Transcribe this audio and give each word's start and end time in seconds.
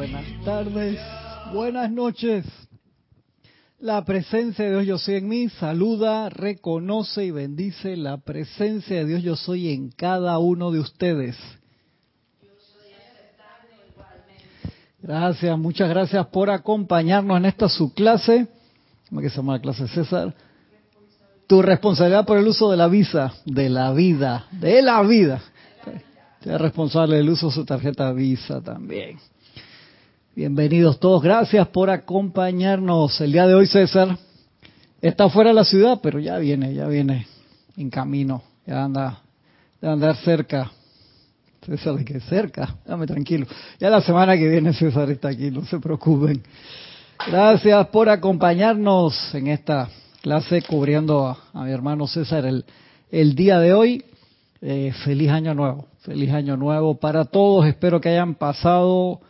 buenas 0.00 0.44
tardes, 0.46 0.98
buenas 1.52 1.92
noches. 1.92 2.46
La 3.80 4.02
presencia 4.02 4.64
de 4.64 4.70
Dios 4.70 4.86
yo 4.86 4.96
soy 4.96 5.16
en 5.16 5.28
mí 5.28 5.50
saluda, 5.50 6.30
reconoce 6.30 7.26
y 7.26 7.30
bendice 7.30 7.98
la 7.98 8.16
presencia 8.16 8.96
de 8.96 9.04
Dios 9.04 9.22
yo 9.22 9.36
soy 9.36 9.68
en 9.68 9.90
cada 9.90 10.38
uno 10.38 10.70
de 10.70 10.78
ustedes. 10.78 11.36
Gracias, 15.02 15.58
muchas 15.58 15.90
gracias 15.90 16.26
por 16.28 16.48
acompañarnos 16.48 17.36
en 17.36 17.44
esta 17.44 17.68
su 17.68 17.92
clase. 17.92 18.48
¿Cómo 19.10 19.20
que 19.20 19.28
se 19.28 19.36
llama 19.36 19.56
la 19.56 19.60
clase 19.60 19.86
César? 19.86 20.34
Tu 21.46 21.60
responsabilidad 21.60 22.24
por 22.24 22.38
el 22.38 22.48
uso 22.48 22.70
de 22.70 22.78
la 22.78 22.88
visa, 22.88 23.34
de 23.44 23.68
la 23.68 23.92
vida, 23.92 24.46
de 24.50 24.80
la 24.80 25.02
vida. 25.02 25.42
Usted 26.38 26.56
responsable 26.56 27.16
del 27.16 27.28
uso 27.28 27.48
de 27.48 27.52
su 27.52 27.66
tarjeta 27.66 28.10
Visa 28.12 28.62
también. 28.62 29.18
Bienvenidos 30.36 31.00
todos, 31.00 31.24
gracias 31.24 31.66
por 31.68 31.90
acompañarnos. 31.90 33.20
El 33.20 33.32
día 33.32 33.48
de 33.48 33.54
hoy 33.54 33.66
César 33.66 34.16
está 35.02 35.28
fuera 35.28 35.50
de 35.50 35.54
la 35.54 35.64
ciudad, 35.64 35.98
pero 36.00 36.20
ya 36.20 36.38
viene, 36.38 36.72
ya 36.72 36.86
viene 36.86 37.26
en 37.76 37.90
camino, 37.90 38.40
ya 38.64 38.84
anda, 38.84 39.22
de 39.80 39.88
andar 39.88 40.14
cerca. 40.18 40.70
César, 41.66 41.96
¿de 41.96 42.04
qué 42.04 42.20
cerca? 42.20 42.76
Dame 42.86 43.08
tranquilo. 43.08 43.44
Ya 43.80 43.90
la 43.90 44.00
semana 44.02 44.36
que 44.36 44.46
viene 44.46 44.72
César 44.72 45.10
está 45.10 45.30
aquí, 45.30 45.50
no 45.50 45.64
se 45.64 45.80
preocupen. 45.80 46.40
Gracias 47.26 47.88
por 47.88 48.08
acompañarnos 48.08 49.34
en 49.34 49.48
esta 49.48 49.90
clase 50.22 50.62
cubriendo 50.62 51.26
a, 51.52 51.64
mi 51.64 51.72
hermano 51.72 52.06
César 52.06 52.46
el, 52.46 52.64
el 53.10 53.34
día 53.34 53.58
de 53.58 53.74
hoy. 53.74 54.04
Eh, 54.62 54.92
feliz 55.04 55.30
año 55.30 55.54
nuevo, 55.54 55.88
feliz 56.02 56.30
año 56.32 56.56
nuevo 56.56 56.94
para 56.94 57.24
todos. 57.24 57.66
Espero 57.66 58.00
que 58.00 58.10
hayan 58.10 58.36
pasado 58.36 59.20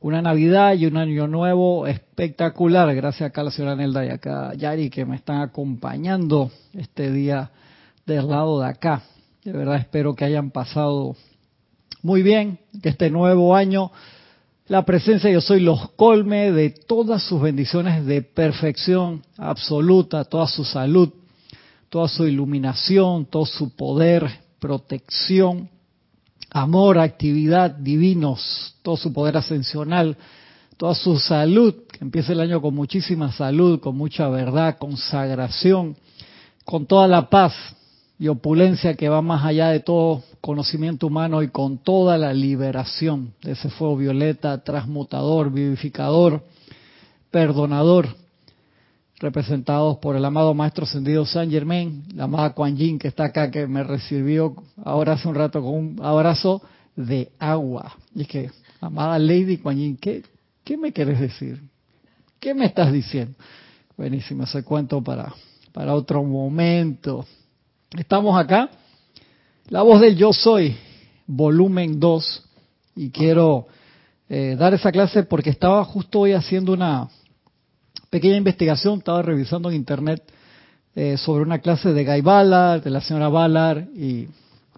una 0.00 0.22
Navidad 0.22 0.74
y 0.74 0.86
un 0.86 0.96
Año 0.96 1.26
Nuevo 1.26 1.86
espectacular. 1.86 2.94
Gracias 2.94 3.28
acá 3.28 3.42
a 3.42 3.44
la 3.44 3.50
señora 3.50 3.76
Nelda 3.76 4.04
y 4.06 4.08
acá 4.08 4.54
Yari 4.54 4.88
que 4.88 5.04
me 5.04 5.16
están 5.16 5.42
acompañando 5.42 6.50
este 6.72 7.12
día 7.12 7.50
del 8.06 8.28
lado 8.28 8.60
de 8.60 8.68
acá. 8.68 9.02
De 9.44 9.52
verdad 9.52 9.76
espero 9.76 10.14
que 10.14 10.24
hayan 10.24 10.50
pasado 10.50 11.16
muy 12.02 12.22
bien, 12.22 12.58
que 12.82 12.88
este 12.88 13.10
nuevo 13.10 13.54
año 13.54 13.92
la 14.68 14.84
presencia 14.84 15.30
yo 15.30 15.40
soy 15.40 15.60
los 15.60 15.90
colme 15.92 16.52
de 16.52 16.70
todas 16.70 17.22
sus 17.22 17.42
bendiciones 17.42 18.06
de 18.06 18.22
perfección 18.22 19.22
absoluta, 19.36 20.24
toda 20.24 20.46
su 20.46 20.64
salud, 20.64 21.10
toda 21.90 22.08
su 22.08 22.26
iluminación, 22.26 23.26
todo 23.26 23.44
su 23.44 23.74
poder, 23.76 24.30
protección, 24.60 25.68
amor, 26.50 26.98
actividad, 26.98 27.70
divinos, 27.70 28.74
todo 28.82 28.96
su 28.96 29.12
poder 29.12 29.36
ascensional, 29.36 30.16
toda 30.76 30.94
su 30.94 31.18
salud, 31.18 31.74
que 31.92 32.04
empiece 32.04 32.32
el 32.32 32.40
año 32.40 32.60
con 32.60 32.74
muchísima 32.74 33.32
salud, 33.32 33.80
con 33.80 33.96
mucha 33.96 34.28
verdad, 34.28 34.78
consagración, 34.78 35.96
con 36.64 36.86
toda 36.86 37.06
la 37.06 37.28
paz 37.28 37.54
y 38.18 38.28
opulencia 38.28 38.94
que 38.94 39.08
va 39.08 39.22
más 39.22 39.44
allá 39.44 39.68
de 39.68 39.80
todo 39.80 40.22
conocimiento 40.40 41.06
humano 41.06 41.42
y 41.42 41.48
con 41.48 41.78
toda 41.78 42.16
la 42.18 42.32
liberación 42.32 43.34
de 43.42 43.52
ese 43.52 43.70
fuego 43.70 43.96
violeta, 43.96 44.62
transmutador, 44.62 45.52
vivificador, 45.52 46.42
perdonador, 47.30 48.08
representados 49.20 49.98
por 49.98 50.16
el 50.16 50.24
amado 50.24 50.54
Maestro 50.54 50.84
Ascendido 50.84 51.26
San 51.26 51.50
Germain, 51.50 52.04
la 52.14 52.24
amada 52.24 52.54
Kuan 52.54 52.76
Yin 52.76 52.98
que 52.98 53.08
está 53.08 53.24
acá, 53.24 53.50
que 53.50 53.66
me 53.66 53.84
recibió 53.84 54.56
ahora 54.82 55.12
hace 55.12 55.28
un 55.28 55.34
rato 55.34 55.60
con 55.60 55.74
un 55.74 56.00
abrazo 56.02 56.62
de 56.96 57.30
agua. 57.38 57.96
Y 58.14 58.22
es 58.22 58.28
que, 58.28 58.50
amada 58.80 59.18
Lady 59.18 59.58
Kuan 59.58 59.76
Yin, 59.76 59.96
¿qué, 59.98 60.22
¿qué 60.64 60.78
me 60.78 60.90
quieres 60.90 61.20
decir? 61.20 61.60
¿Qué 62.40 62.54
me 62.54 62.64
estás 62.64 62.90
diciendo? 62.90 63.34
Buenísimo, 63.94 64.44
ese 64.44 64.62
cuento 64.62 65.02
para, 65.02 65.34
para 65.72 65.94
otro 65.94 66.24
momento. 66.24 67.26
Estamos 67.98 68.40
acá, 68.40 68.70
la 69.68 69.82
voz 69.82 70.00
del 70.00 70.16
yo 70.16 70.32
soy, 70.32 70.74
volumen 71.26 72.00
2, 72.00 72.44
y 72.96 73.10
quiero 73.10 73.66
eh, 74.30 74.56
dar 74.58 74.72
esa 74.72 74.90
clase 74.90 75.24
porque 75.24 75.50
estaba 75.50 75.84
justo 75.84 76.20
hoy 76.20 76.32
haciendo 76.32 76.72
una 76.72 77.10
pequeña 78.10 78.36
investigación, 78.36 78.98
estaba 78.98 79.22
revisando 79.22 79.70
en 79.70 79.76
internet 79.76 80.22
eh, 80.96 81.16
sobre 81.16 81.44
una 81.44 81.60
clase 81.60 81.92
de 81.92 82.04
Guy 82.04 82.20
Ballard, 82.20 82.82
de 82.82 82.90
la 82.90 83.00
señora 83.00 83.28
Ballard 83.28 83.84
y, 83.94 84.28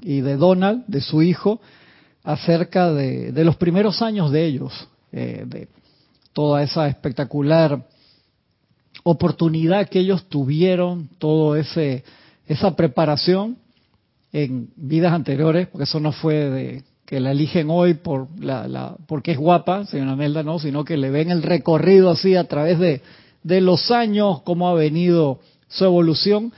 de 0.03 0.37
Donald, 0.37 0.84
de 0.87 1.00
su 1.00 1.22
hijo, 1.22 1.60
acerca 2.22 2.92
de, 2.92 3.32
los 3.44 3.56
primeros 3.56 4.03
años 4.03 4.31
de 4.31 4.44
ellos, 4.44 4.88
eh, 5.12 5.44
de 5.47 5.69
toda 6.32 6.62
esa 6.62 6.88
espectacular 6.88 7.87
oportunidad 9.04 9.88
que 9.88 10.00
ellos 10.00 10.28
tuvieron, 10.28 11.09
todo 11.19 11.56
ese 11.56 12.04
esa 12.47 12.76
preparación 12.76 13.56
en 14.32 14.71
vidas 14.76 15.12
anteriores, 15.12 15.69
porque 15.69 15.84
eso 15.84 16.00
no 16.00 16.12
fue 16.12 16.34
de 16.34 16.84
que 17.06 17.21
la 17.21 17.31
eligen 17.31 17.69
hoy 17.71 17.94
por 17.94 18.28
la, 18.41 18.97
porque 19.06 19.32
es 19.32 19.38
guapa, 19.38 19.87
señora 19.87 20.16
Nelda, 20.16 20.42
no, 20.42 20.59
sino 20.59 20.84
que 20.84 20.97
le 20.97 21.10
ven 21.10 21.31
el 21.31 21.42
recorrido 21.42 22.10
así 22.10 22.37
a 22.37 22.44
través 22.44 22.78
de, 22.78 23.03
de 23.42 23.60
los 23.60 23.91
años, 23.91 24.42
cómo 24.42 24.69
ha 24.69 24.75
venido 24.75 25.41
su 25.69 25.84
evolución 25.84 26.53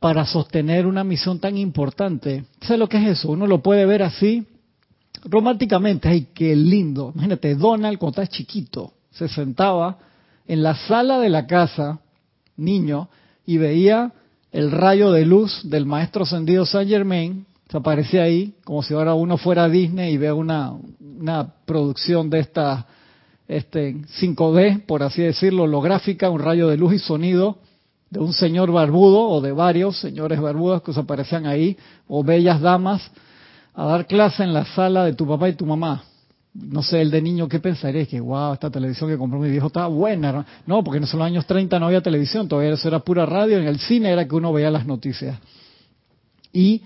para 0.00 0.26
sostener 0.26 0.86
una 0.86 1.02
misión 1.02 1.38
tan 1.38 1.56
importante. 1.56 2.44
¿Sabes 2.60 2.78
lo 2.78 2.88
que 2.88 2.98
es 2.98 3.18
eso? 3.18 3.30
Uno 3.30 3.46
lo 3.46 3.62
puede 3.62 3.86
ver 3.86 4.02
así 4.02 4.46
románticamente. 5.24 6.08
¡Ay, 6.08 6.28
qué 6.34 6.54
lindo! 6.54 7.12
Imagínate, 7.14 7.54
Donald 7.54 7.98
cuando 7.98 8.22
estaba 8.22 8.26
chiquito 8.26 8.92
se 9.10 9.28
sentaba 9.28 9.98
en 10.46 10.62
la 10.62 10.74
sala 10.74 11.18
de 11.20 11.30
la 11.30 11.46
casa, 11.46 12.00
niño, 12.56 13.08
y 13.46 13.58
veía 13.58 14.12
el 14.52 14.70
rayo 14.70 15.10
de 15.10 15.24
luz 15.24 15.62
del 15.64 15.86
maestro 15.86 16.24
ascendido 16.24 16.66
Saint 16.66 16.90
Germain, 16.90 17.46
se 17.68 17.76
aparecía 17.76 18.22
ahí, 18.22 18.54
como 18.64 18.82
si 18.82 18.94
ahora 18.94 19.14
uno 19.14 19.36
fuera 19.38 19.64
a 19.64 19.68
Disney 19.68 20.14
y 20.14 20.18
vea 20.18 20.34
una, 20.34 20.72
una 21.00 21.54
producción 21.64 22.30
de 22.30 22.40
esta 22.40 22.86
este 23.48 23.94
5D, 24.20 24.86
por 24.86 25.02
así 25.02 25.22
decirlo, 25.22 25.64
holográfica, 25.64 26.30
un 26.30 26.40
rayo 26.40 26.68
de 26.68 26.76
luz 26.76 26.94
y 26.94 26.98
sonido 26.98 27.58
de 28.10 28.20
un 28.20 28.32
señor 28.32 28.70
barbudo 28.70 29.28
o 29.28 29.40
de 29.40 29.52
varios 29.52 29.98
señores 29.98 30.40
barbudos 30.40 30.82
que 30.82 30.92
se 30.92 31.00
aparecían 31.00 31.46
ahí, 31.46 31.76
o 32.06 32.22
bellas 32.22 32.60
damas, 32.60 33.10
a 33.74 33.84
dar 33.86 34.06
clase 34.06 34.44
en 34.44 34.54
la 34.54 34.64
sala 34.64 35.04
de 35.04 35.14
tu 35.14 35.26
papá 35.26 35.48
y 35.48 35.54
tu 35.54 35.66
mamá. 35.66 36.04
No 36.54 36.84
sé, 36.84 37.02
el 37.02 37.10
de 37.10 37.20
niño, 37.20 37.48
¿qué 37.48 37.58
pensaría? 37.58 38.06
Que, 38.06 38.20
wow, 38.20 38.52
esta 38.52 38.70
televisión 38.70 39.10
que 39.10 39.18
compró 39.18 39.40
mi 39.40 39.50
viejo 39.50 39.66
está 39.66 39.88
buena. 39.88 40.46
No, 40.64 40.84
porque 40.84 40.98
en 40.98 41.02
los 41.02 41.14
años 41.16 41.44
30 41.44 41.80
no 41.80 41.86
había 41.86 42.00
televisión, 42.00 42.46
todavía 42.46 42.72
eso 42.72 42.86
era 42.86 43.00
pura 43.00 43.26
radio, 43.26 43.58
en 43.58 43.66
el 43.66 43.80
cine 43.80 44.10
era 44.10 44.28
que 44.28 44.36
uno 44.36 44.52
veía 44.52 44.70
las 44.70 44.86
noticias. 44.86 45.36
Y 46.52 46.82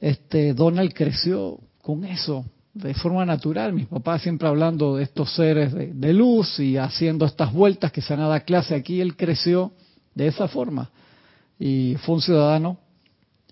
este 0.00 0.54
Donald 0.54 0.94
creció 0.94 1.58
con 1.82 2.04
eso, 2.04 2.44
de 2.74 2.92
forma 2.94 3.24
natural. 3.24 3.72
Mis 3.72 3.86
papás 3.86 4.22
siempre 4.22 4.48
hablando 4.48 4.96
de 4.96 5.04
estos 5.04 5.32
seres 5.34 5.72
de, 5.72 6.12
luz 6.12 6.58
y 6.58 6.76
haciendo 6.76 7.24
estas 7.24 7.52
vueltas 7.52 7.92
que 7.92 8.02
se 8.02 8.12
han 8.12 8.20
dado 8.20 8.38
clase 8.44 8.74
aquí, 8.74 9.00
él 9.00 9.16
creció 9.16 9.72
de 10.14 10.26
esa 10.26 10.48
forma. 10.48 10.90
Y 11.58 11.94
fue 12.04 12.16
un 12.16 12.20
ciudadano 12.20 12.78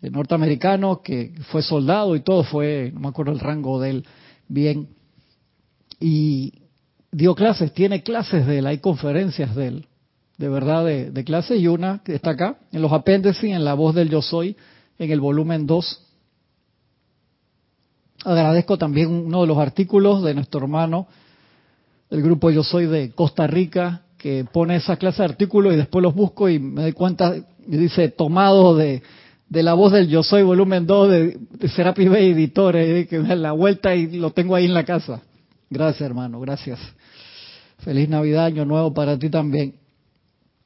norteamericano 0.03 1.01
que 1.01 1.33
fue 1.51 1.63
soldado 1.63 2.17
y 2.17 2.21
todo, 2.21 2.43
fue, 2.43 2.91
no 2.93 3.01
me 3.01 3.09
acuerdo 3.09 3.33
el 3.33 3.39
rango 3.39 3.81
de 3.81 3.91
él 3.91 4.07
bien. 4.49 4.89
Y 6.01 6.53
dio 7.13 7.37
clases, 7.37 7.73
tiene 7.73 8.03
clases 8.03 8.45
de 8.45 8.59
él, 8.59 8.67
hay 8.67 8.79
conferencias 8.79 9.55
de 9.55 9.69
él, 9.69 9.87
de 10.39 10.49
verdad 10.49 10.85
de, 10.85 11.13
de 11.13 11.25
clases, 11.25 11.61
y 11.61 11.69
una 11.69 12.03
que 12.03 12.17
está 12.17 12.31
acá, 12.31 12.59
en 12.73 12.83
los 12.83 12.93
apéndices, 12.93 13.45
en 13.45 13.65
la 13.65 13.75
voz 13.75 13.95
del 13.95 14.11
yo 14.11 14.21
soy, 14.21 14.57
en 14.99 15.13
el 15.13 15.21
volumen 15.21 15.69
2 15.69 16.12
Agradezco 18.25 18.79
también 18.79 19.11
uno 19.11 19.41
de 19.41 19.47
los 19.47 19.59
artículos 19.59 20.23
de 20.23 20.35
nuestro 20.35 20.61
hermano 20.61 21.09
del 22.11 22.23
grupo 22.23 22.51
Yo 22.51 22.63
Soy 22.63 22.87
de 22.87 23.11
Costa 23.13 23.47
Rica, 23.47 24.03
que 24.19 24.45
pone 24.45 24.77
esa 24.77 24.97
clase 24.97 25.23
de 25.23 25.31
artículos 25.31 25.73
y 25.73 25.77
después 25.77 26.03
los 26.03 26.15
busco 26.15 26.49
y 26.49 26.59
me 26.59 26.83
doy 26.83 26.93
cuenta, 26.93 27.35
y 27.35 27.77
dice, 27.77 28.11
tomado 28.11 28.77
de, 28.77 29.03
de 29.49 29.63
la 29.63 29.75
voz 29.75 29.93
del 29.93 30.09
Yo 30.09 30.23
Soy, 30.23 30.43
volumen 30.43 30.87
2 30.87 31.11
de, 31.11 31.39
de 31.51 31.69
Serapi 31.69 32.07
Bay 32.09 32.31
Editores, 32.31 33.09
que 33.09 33.19
me 33.19 33.35
la 33.35 33.53
vuelta 33.53 33.95
y 33.95 34.19
lo 34.19 34.31
tengo 34.31 34.55
ahí 34.55 34.67
en 34.67 34.75
la 34.75 34.85
casa. 34.85 35.23
Gracias, 35.71 36.03
hermano, 36.03 36.39
gracias. 36.39 36.79
Feliz 37.79 38.09
Navidad, 38.09 38.45
Año 38.45 38.65
Nuevo 38.65 38.95
para 38.95 39.19
ti 39.19 39.29
también. 39.31 39.75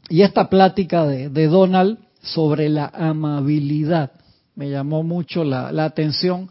Y 0.09 0.23
esta 0.23 0.51
plática 0.51 1.07
de, 1.07 1.31
de 1.31 1.47
Donald 1.47 1.99
sobre 2.21 2.69
la 2.69 2.91
amabilidad 2.93 4.11
me 4.57 4.69
llamó 4.69 5.03
mucho 5.03 5.45
la, 5.45 5.71
la 5.71 5.85
atención 5.85 6.51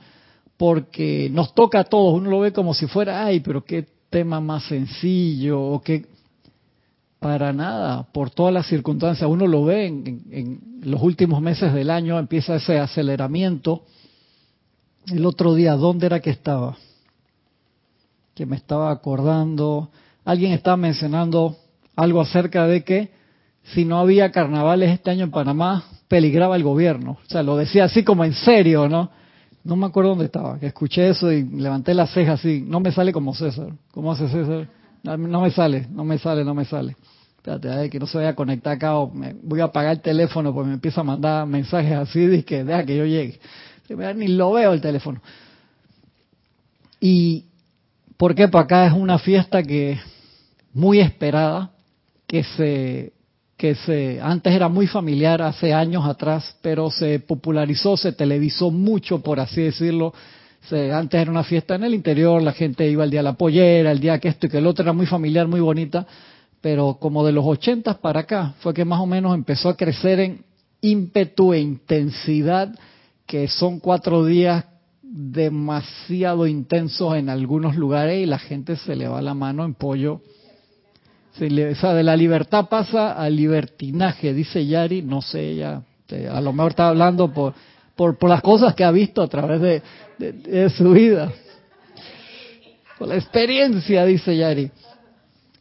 porque 0.57 1.29
nos 1.31 1.53
toca 1.53 1.81
a 1.81 1.83
todos, 1.83 2.13
uno 2.13 2.29
lo 2.29 2.39
ve 2.39 2.53
como 2.53 2.73
si 2.73 2.87
fuera, 2.87 3.25
ay, 3.25 3.41
pero 3.41 3.63
qué 3.63 3.85
tema 4.09 4.39
más 4.39 4.63
sencillo, 4.65 5.61
o 5.61 5.81
qué... 5.81 6.05
Para 7.19 7.53
nada, 7.53 8.03
por 8.11 8.29
todas 8.29 8.53
las 8.53 8.67
circunstancias, 8.67 9.27
uno 9.27 9.47
lo 9.47 9.63
ve 9.63 9.87
en, 9.87 10.61
los 10.83 11.01
últimos 11.01 11.41
meses 11.41 11.73
del 11.73 11.89
año, 11.89 12.19
empieza 12.19 12.57
ese 12.57 12.77
aceleramiento. 12.77 13.83
El 15.07 15.25
otro 15.25 15.55
día, 15.55 15.73
¿dónde 15.73 16.05
era 16.05 16.19
que 16.19 16.29
estaba? 16.29 16.77
que 18.35 18.45
me 18.45 18.57
estaba 18.57 18.91
acordando. 18.91 19.89
Alguien 20.25 20.51
estaba 20.51 20.77
mencionando 20.77 21.55
algo 21.95 22.21
acerca 22.21 22.67
de 22.67 22.83
que 22.83 23.09
si 23.73 23.85
no 23.85 23.97
había 23.97 24.31
carnavales 24.31 24.91
este 24.91 25.09
año 25.09 25.23
en 25.23 25.31
Panamá, 25.31 25.85
peligraba 26.07 26.55
el 26.55 26.63
gobierno. 26.63 27.17
O 27.25 27.29
sea, 27.29 27.41
lo 27.41 27.55
decía 27.55 27.85
así 27.85 28.03
como 28.03 28.25
en 28.25 28.33
serio, 28.33 28.87
¿no? 28.87 29.09
No 29.65 29.75
me 29.75 29.87
acuerdo 29.87 30.11
dónde 30.11 30.25
estaba, 30.25 30.59
que 30.59 30.67
escuché 30.67 31.09
eso 31.09 31.31
y 31.31 31.43
levanté 31.43 31.95
la 31.95 32.05
ceja 32.05 32.33
así. 32.33 32.63
No 32.65 32.79
me 32.79 32.91
sale 32.91 33.11
como 33.11 33.33
César. 33.33 33.73
¿Cómo 33.91 34.11
hace 34.11 34.29
César? 34.29 34.69
No 35.03 35.41
me 35.41 35.49
sale, 35.49 35.87
no 35.89 36.05
me 36.05 36.19
sale, 36.19 36.45
no 36.45 36.53
me 36.53 36.65
sale. 36.65 36.95
Espérate, 37.37 37.89
que 37.89 37.99
no 37.99 38.05
se 38.05 38.19
vaya 38.19 38.29
a 38.29 38.35
conectar 38.35 38.73
acá 38.73 38.95
o 38.95 39.11
me 39.11 39.35
voy 39.41 39.61
a 39.61 39.65
apagar 39.65 39.93
el 39.93 40.01
teléfono 40.01 40.53
porque 40.53 40.67
me 40.67 40.75
empieza 40.75 41.01
a 41.01 41.03
mandar 41.03 41.47
mensajes 41.47 41.93
así 41.93 42.19
y 42.19 42.43
que 42.43 42.63
deja 42.63 42.85
que 42.85 42.95
yo 42.95 43.05
llegue. 43.05 43.39
Ni 44.15 44.27
lo 44.27 44.51
veo 44.53 44.71
el 44.71 44.81
teléfono. 44.81 45.19
Y 46.99 47.45
porque 48.17 48.47
para 48.47 48.65
acá 48.65 48.85
es 48.85 48.93
una 48.93 49.17
fiesta 49.17 49.63
que 49.63 49.99
muy 50.73 50.99
esperada, 50.99 51.71
que 52.27 52.43
se 52.43 53.13
que 53.65 53.73
se 53.73 54.21
antes 54.21 54.53
era 54.53 54.69
muy 54.69 54.85
familiar 54.85 55.41
hace 55.41 55.73
años 55.73 56.05
atrás, 56.05 56.55
pero 56.61 56.91
se 56.91 57.19
popularizó, 57.19 57.97
se 57.97 58.11
televisó 58.11 58.69
mucho, 58.69 59.23
por 59.23 59.39
así 59.39 59.63
decirlo. 59.63 60.13
Se, 60.69 60.91
antes 60.91 61.19
era 61.19 61.31
una 61.31 61.43
fiesta 61.43 61.73
en 61.73 61.83
el 61.83 61.95
interior, 61.95 62.43
la 62.43 62.51
gente 62.51 62.87
iba 62.87 63.03
el 63.03 63.09
día 63.09 63.21
de 63.21 63.23
la 63.23 63.33
pollera, 63.33 63.91
el 63.91 63.99
día 63.99 64.19
que 64.19 64.27
esto 64.27 64.45
y 64.45 64.49
que 64.49 64.59
el 64.59 64.67
otro 64.67 64.83
era 64.83 64.93
muy 64.93 65.07
familiar, 65.07 65.47
muy 65.47 65.61
bonita, 65.61 66.05
pero 66.61 66.97
como 66.99 67.25
de 67.25 67.31
los 67.31 67.43
ochentas 67.43 67.97
para 67.97 68.19
acá 68.19 68.53
fue 68.59 68.71
que 68.71 68.85
más 68.85 68.99
o 68.99 69.07
menos 69.07 69.33
empezó 69.33 69.69
a 69.69 69.77
crecer 69.77 70.19
en 70.19 70.45
ímpetu 70.81 71.51
e 71.51 71.59
intensidad, 71.59 72.69
que 73.25 73.47
son 73.47 73.79
cuatro 73.79 74.25
días 74.25 74.65
demasiado 75.01 76.45
intensos 76.45 77.15
en 77.15 77.29
algunos 77.29 77.75
lugares 77.75 78.21
y 78.21 78.27
la 78.27 78.37
gente 78.37 78.75
se 78.75 78.95
le 78.95 79.07
va 79.07 79.23
la 79.23 79.33
mano 79.33 79.65
en 79.65 79.73
pollo. 79.73 80.21
Se 81.37 81.49
le, 81.49 81.71
o 81.71 81.75
sea, 81.75 81.93
de 81.93 82.03
la 82.03 82.15
libertad 82.15 82.67
pasa 82.69 83.13
al 83.13 83.35
libertinaje, 83.35 84.33
dice 84.33 84.65
Yari, 84.65 85.01
no 85.01 85.21
sé, 85.21 85.51
ella 85.51 85.81
a 86.31 86.39
lo 86.39 86.53
mejor 86.53 86.71
está 86.71 86.87
hablando 86.89 87.33
por, 87.33 87.53
por, 87.95 88.17
por 88.17 88.29
las 88.29 88.41
cosas 88.41 88.75
que 88.75 88.83
ha 88.83 88.91
visto 88.91 89.21
a 89.21 89.27
través 89.27 89.59
de, 89.59 89.81
de 90.17 90.69
su 90.69 90.91
vida. 90.91 91.31
Por 92.97 93.07
la 93.09 93.15
experiencia, 93.15 94.05
dice 94.05 94.37
Yari. 94.37 94.71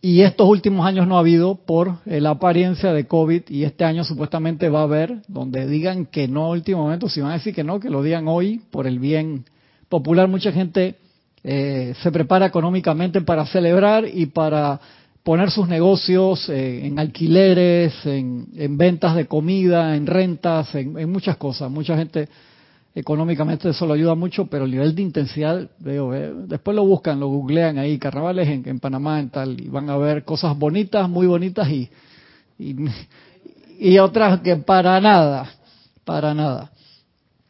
Y 0.00 0.20
estos 0.20 0.46
últimos 0.46 0.86
años 0.86 1.08
no 1.08 1.16
ha 1.16 1.20
habido 1.20 1.54
por 1.54 1.96
eh, 2.04 2.20
la 2.20 2.30
apariencia 2.30 2.92
de 2.92 3.06
COVID 3.06 3.44
y 3.48 3.64
este 3.64 3.84
año 3.84 4.04
supuestamente 4.04 4.68
va 4.68 4.80
a 4.80 4.82
haber, 4.82 5.22
donde 5.28 5.66
digan 5.66 6.04
que 6.04 6.28
no 6.28 6.50
último 6.50 6.82
momento, 6.82 7.08
si 7.08 7.22
van 7.22 7.30
a 7.30 7.34
decir 7.34 7.54
que 7.54 7.64
no, 7.64 7.80
que 7.80 7.88
lo 7.88 8.02
digan 8.02 8.28
hoy 8.28 8.60
por 8.70 8.86
el 8.86 8.98
bien 8.98 9.46
popular. 9.88 10.28
Mucha 10.28 10.52
gente 10.52 10.96
eh, 11.42 11.94
se 12.02 12.12
prepara 12.12 12.44
económicamente 12.44 13.22
para 13.22 13.46
celebrar 13.46 14.04
y 14.06 14.26
para 14.26 14.78
poner 15.24 15.50
sus 15.50 15.66
negocios 15.66 16.48
eh, 16.48 16.86
en 16.86 16.98
alquileres, 16.98 17.94
en, 18.04 18.76
ventas 18.76 19.16
de 19.16 19.26
comida, 19.26 19.96
en 19.96 20.06
rentas, 20.06 20.74
en, 20.74 20.96
en 20.98 21.10
muchas 21.10 21.36
cosas. 21.38 21.70
Mucha 21.70 21.96
gente 21.96 22.28
económicamente 22.94 23.70
eso 23.70 23.86
lo 23.86 23.94
ayuda 23.94 24.14
mucho, 24.14 24.46
pero 24.46 24.64
el 24.64 24.70
nivel 24.70 24.94
de 24.94 25.02
intensidad, 25.02 25.68
veo, 25.80 26.12
después 26.46 26.76
lo 26.76 26.84
buscan, 26.84 27.18
lo 27.18 27.26
googlean 27.28 27.78
ahí, 27.78 27.98
carnavales 27.98 28.48
en, 28.48 28.78
Panamá 28.78 29.18
en 29.18 29.30
tal, 29.30 29.60
y 29.60 29.68
van 29.68 29.90
a 29.90 29.96
ver 29.96 30.24
cosas 30.24 30.56
bonitas, 30.56 31.08
muy 31.08 31.26
bonitas 31.26 31.68
y, 31.68 31.90
y, 32.58 33.98
otras 33.98 34.40
que 34.40 34.56
para 34.56 35.00
nada, 35.00 35.50
para 36.04 36.34
nada. 36.34 36.70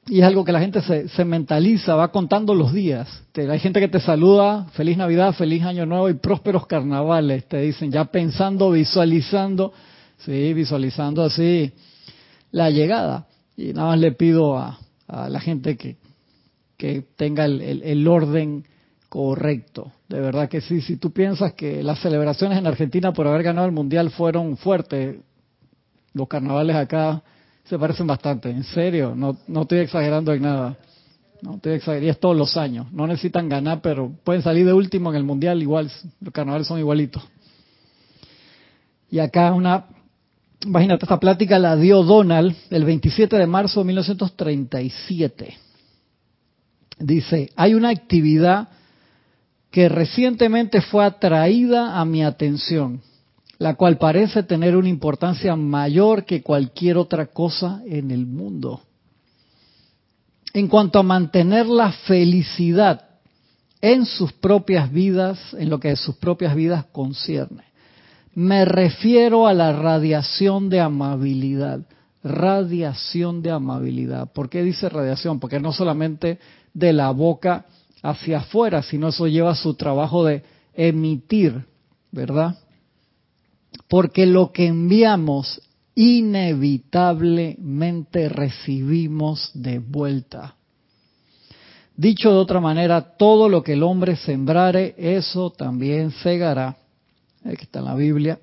Y 0.07 0.21
es 0.21 0.27
algo 0.27 0.45
que 0.45 0.53
la 0.53 0.61
gente 0.61 0.83
se, 0.83 1.09
se 1.09 1.25
mentaliza, 1.25 1.95
va 1.95 2.13
contando 2.13 2.55
los 2.55 2.73
días. 2.73 3.09
hay 3.35 3.59
gente 3.59 3.81
que 3.81 3.89
te 3.89 4.01
saluda, 4.01 4.67
feliz 4.73 4.99
Navidad, 4.99 5.33
feliz 5.33 5.63
Año 5.63 5.87
Nuevo 5.87 6.11
y 6.11 6.15
prósperos 6.15 6.67
carnavales, 6.67 7.49
te 7.49 7.59
dicen, 7.61 7.91
ya 7.91 8.05
pensando, 8.05 8.71
visualizando, 8.71 9.73
sí, 10.19 10.53
visualizando 10.53 11.23
así 11.23 11.73
la 12.51 12.71
llegada. 12.71 13.27
Y 13.57 13.73
nada 13.73 13.89
más 13.89 13.99
le 13.99 14.13
pido 14.13 14.59
a, 14.59 14.79
a 15.09 15.29
la 15.31 15.41
gente 15.41 15.77
que, 15.77 15.97
que 16.77 17.05
tenga 17.17 17.47
el, 17.47 17.83
el, 17.83 18.07
orden 18.07 18.65
correcto. 19.09 19.91
De 20.09 20.21
verdad 20.21 20.51
que 20.51 20.61
sí, 20.61 20.83
si 20.83 20.97
tú 20.97 21.13
piensas 21.13 21.55
que 21.55 21.83
las 21.83 22.01
celebraciones 22.01 22.59
en 22.59 22.67
Argentina 22.67 23.13
por 23.13 23.27
haber 23.27 23.43
ganado 23.43 23.67
el 23.67 23.73
Mundial 23.73 24.11
fueron 24.11 24.57
fuertes, 24.59 25.17
los 26.13 26.29
carnavales 26.29 26.77
acá 26.77 27.23
se 27.65 27.79
parecen 27.79 28.07
bastante, 28.07 28.51
en 28.51 28.65
serio, 28.65 29.15
no, 29.17 29.37
no 29.47 29.63
estoy 29.63 29.79
exagerando 29.79 30.33
en 30.33 30.43
nada. 30.43 30.77
No 31.43 31.57
estoy 31.57 31.75
exagerando, 31.75 32.07
y 32.07 32.11
es 32.11 32.21
todos 32.21 32.37
los 32.37 32.57
años. 32.57 32.91
No 32.93 33.07
necesitan 33.07 33.49
ganar, 33.49 33.81
pero 33.83 34.13
pueden 34.25 34.43
salir 34.43 34.65
de 34.65 34.73
último 34.73 35.11
en 35.11 35.17
el 35.17 35.25
Mundial 35.25 35.61
igual, 35.63 35.91
los 36.21 36.33
carnavales 36.33 36.67
son 36.67 36.79
igualitos. 36.79 37.23
Y 39.11 39.19
acá 39.19 39.53
una 39.53 39.87
Imagínate, 40.65 41.05
esta 41.05 41.21
plática 41.21 41.59
la 41.59 41.77
dio 41.77 42.03
Donald 42.03 42.57
el 42.71 42.85
27 42.85 43.37
de 43.37 43.47
marzo 43.47 43.81
de 43.81 43.87
1937. 43.87 45.55
Dice, 46.99 47.51
hay 47.55 47.75
una 47.75 47.91
actividad 47.91 48.69
que 49.71 49.89
recientemente 49.89 50.81
fue 50.81 51.05
atraída 51.05 52.01
a 52.01 52.05
mi 52.05 52.25
atención, 52.25 53.03
la 53.59 53.75
cual 53.75 53.99
parece 53.99 54.43
tener 54.43 54.77
una 54.77 54.89
importancia 54.89 55.55
mayor 55.57 56.25
que 56.25 56.43
cualquier 56.43 56.97
otra 56.97 57.27
cosa 57.27 57.83
en 57.87 58.11
el 58.11 58.27
mundo. 58.27 58.81
En 60.53 60.69
cuanto 60.69 60.99
a 60.99 61.03
mantener 61.03 61.67
la 61.67 61.93
felicidad 61.93 63.05
en 63.81 64.07
sus 64.07 64.33
propias 64.33 64.91
vidas, 64.91 65.39
en 65.59 65.69
lo 65.69 65.79
que 65.79 65.91
a 65.91 65.97
sus 65.97 66.17
propias 66.17 66.55
vidas 66.55 66.87
concierne. 66.93 67.65
Me 68.35 68.65
refiero 68.65 69.47
a 69.47 69.53
la 69.53 69.73
radiación 69.73 70.69
de 70.69 70.81
amabilidad. 70.81 71.81
Radiación 72.23 73.43
de 73.43 73.51
amabilidad. 73.51 74.33
¿Por 74.33 74.49
qué 74.49 74.63
dice 74.63 74.89
radiación? 74.89 75.39
Porque 75.39 75.61
no 75.61 75.73
solamente 75.73 76.39
de 76.73 76.93
la 76.93 77.11
boca 77.11 77.67
hacia 78.03 78.39
afuera, 78.39 78.83
sino 78.83 79.09
eso 79.09 79.27
lleva 79.27 79.55
su 79.55 79.75
trabajo 79.75 80.25
de 80.25 80.43
emitir, 80.75 81.67
¿verdad? 82.11 82.57
Porque 83.89 84.27
lo 84.27 84.53
que 84.53 84.67
enviamos 84.67 85.63
inevitablemente 85.95 88.29
recibimos 88.29 89.51
de 89.55 89.79
vuelta. 89.79 90.57
Dicho 91.97 92.31
de 92.31 92.37
otra 92.37 92.61
manera, 92.61 93.17
todo 93.17 93.49
lo 93.49 93.63
que 93.63 93.75
el 93.75 93.85
hombre 93.85 94.17
sembrare, 94.17 94.97
eso 94.99 95.51
también 95.51 96.11
segará 96.11 96.77
que 97.45 97.65
está 97.65 97.81
en 97.81 97.85
la 97.85 97.95
Biblia. 97.95 98.39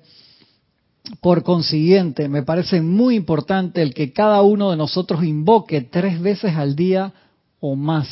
Por 1.20 1.42
consiguiente, 1.42 2.28
me 2.28 2.42
parece 2.42 2.80
muy 2.80 3.16
importante 3.16 3.82
el 3.82 3.92
que 3.92 4.12
cada 4.12 4.40
uno 4.42 4.70
de 4.70 4.76
nosotros 4.76 5.24
invoque 5.24 5.82
tres 5.82 6.20
veces 6.20 6.54
al 6.54 6.76
día 6.76 7.12
o 7.60 7.74
más 7.74 8.08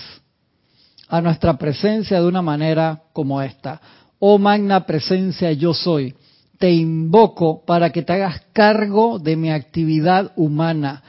a 1.09 1.21
nuestra 1.21 1.57
presencia 1.57 2.21
de 2.21 2.27
una 2.27 2.43
manera 2.43 3.03
como 3.13 3.41
esta. 3.41 3.81
Oh 4.19 4.39
magna 4.39 4.85
presencia 4.85 5.53
yo 5.53 5.73
soy, 5.73 6.15
te 6.61 6.71
invoco 6.71 7.65
para 7.65 7.89
que 7.89 8.03
te 8.03 8.13
hagas 8.13 8.43
cargo 8.53 9.19
de 9.19 9.35
mi 9.35 9.51
actividad 9.51 10.33
humana. 10.37 11.03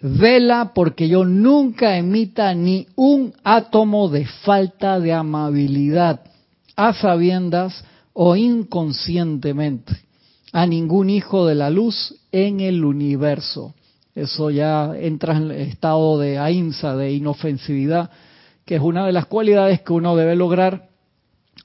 Vela 0.00 0.72
porque 0.74 1.08
yo 1.08 1.26
nunca 1.26 1.98
emita 1.98 2.54
ni 2.54 2.86
un 2.96 3.34
átomo 3.44 4.08
de 4.08 4.24
falta 4.24 4.98
de 4.98 5.12
amabilidad, 5.12 6.22
a 6.74 6.94
sabiendas 6.94 7.84
o 8.14 8.34
inconscientemente 8.34 9.94
a 10.52 10.66
ningún 10.66 11.10
hijo 11.10 11.46
de 11.46 11.54
la 11.54 11.68
luz 11.68 12.14
en 12.32 12.60
el 12.60 12.82
universo. 12.82 13.74
Eso 14.14 14.50
ya 14.50 14.92
entra 14.96 15.36
en 15.36 15.50
el 15.50 15.60
estado 15.60 16.18
de 16.18 16.38
ahimsa, 16.38 16.96
de 16.96 17.12
inofensividad, 17.12 18.08
que 18.64 18.76
es 18.76 18.80
una 18.80 19.04
de 19.04 19.12
las 19.12 19.26
cualidades 19.26 19.82
que 19.82 19.92
uno 19.92 20.16
debe 20.16 20.34
lograr 20.34 20.88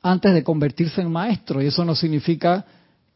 antes 0.02 0.34
de 0.34 0.44
convertirse 0.44 1.00
en 1.02 1.12
maestro. 1.12 1.62
Y 1.62 1.68
eso 1.68 1.86
no 1.86 1.96
significa 1.96 2.66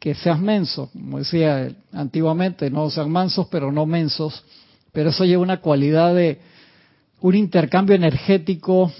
que 0.03 0.15
seas 0.15 0.37
menso, 0.37 0.89
como 0.91 1.19
decía 1.19 1.71
antiguamente, 1.93 2.69
no 2.69 2.89
sean 2.89 3.09
mansos, 3.09 3.47
pero 3.49 3.71
no 3.71 3.85
mensos. 3.85 4.43
Pero 4.91 5.11
eso 5.11 5.23
lleva 5.23 5.41
una 5.41 5.61
cualidad 5.61 6.13
de 6.13 6.41
un 7.21 7.35
intercambio 7.35 7.95
energético 7.95 8.91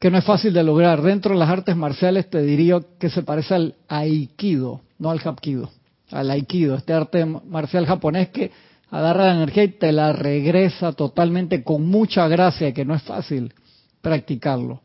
que 0.00 0.10
no 0.10 0.18
es 0.18 0.24
fácil 0.24 0.52
de 0.52 0.64
lograr. 0.64 1.00
Dentro 1.00 1.32
de 1.32 1.38
las 1.38 1.48
artes 1.48 1.76
marciales 1.76 2.28
te 2.28 2.42
diría 2.42 2.80
que 2.98 3.08
se 3.08 3.22
parece 3.22 3.54
al 3.54 3.74
aikido, 3.86 4.80
no 4.98 5.12
al 5.12 5.20
hapkido, 5.24 5.70
al 6.10 6.28
aikido, 6.28 6.74
este 6.74 6.92
arte 6.92 7.24
marcial 7.24 7.86
japonés 7.86 8.30
que 8.30 8.50
agarra 8.90 9.26
la 9.26 9.34
energía 9.36 9.62
y 9.62 9.78
te 9.78 9.92
la 9.92 10.12
regresa 10.12 10.90
totalmente 10.90 11.62
con 11.62 11.86
mucha 11.86 12.26
gracia, 12.26 12.74
que 12.74 12.84
no 12.84 12.96
es 12.96 13.02
fácil 13.04 13.54
practicarlo, 14.00 14.80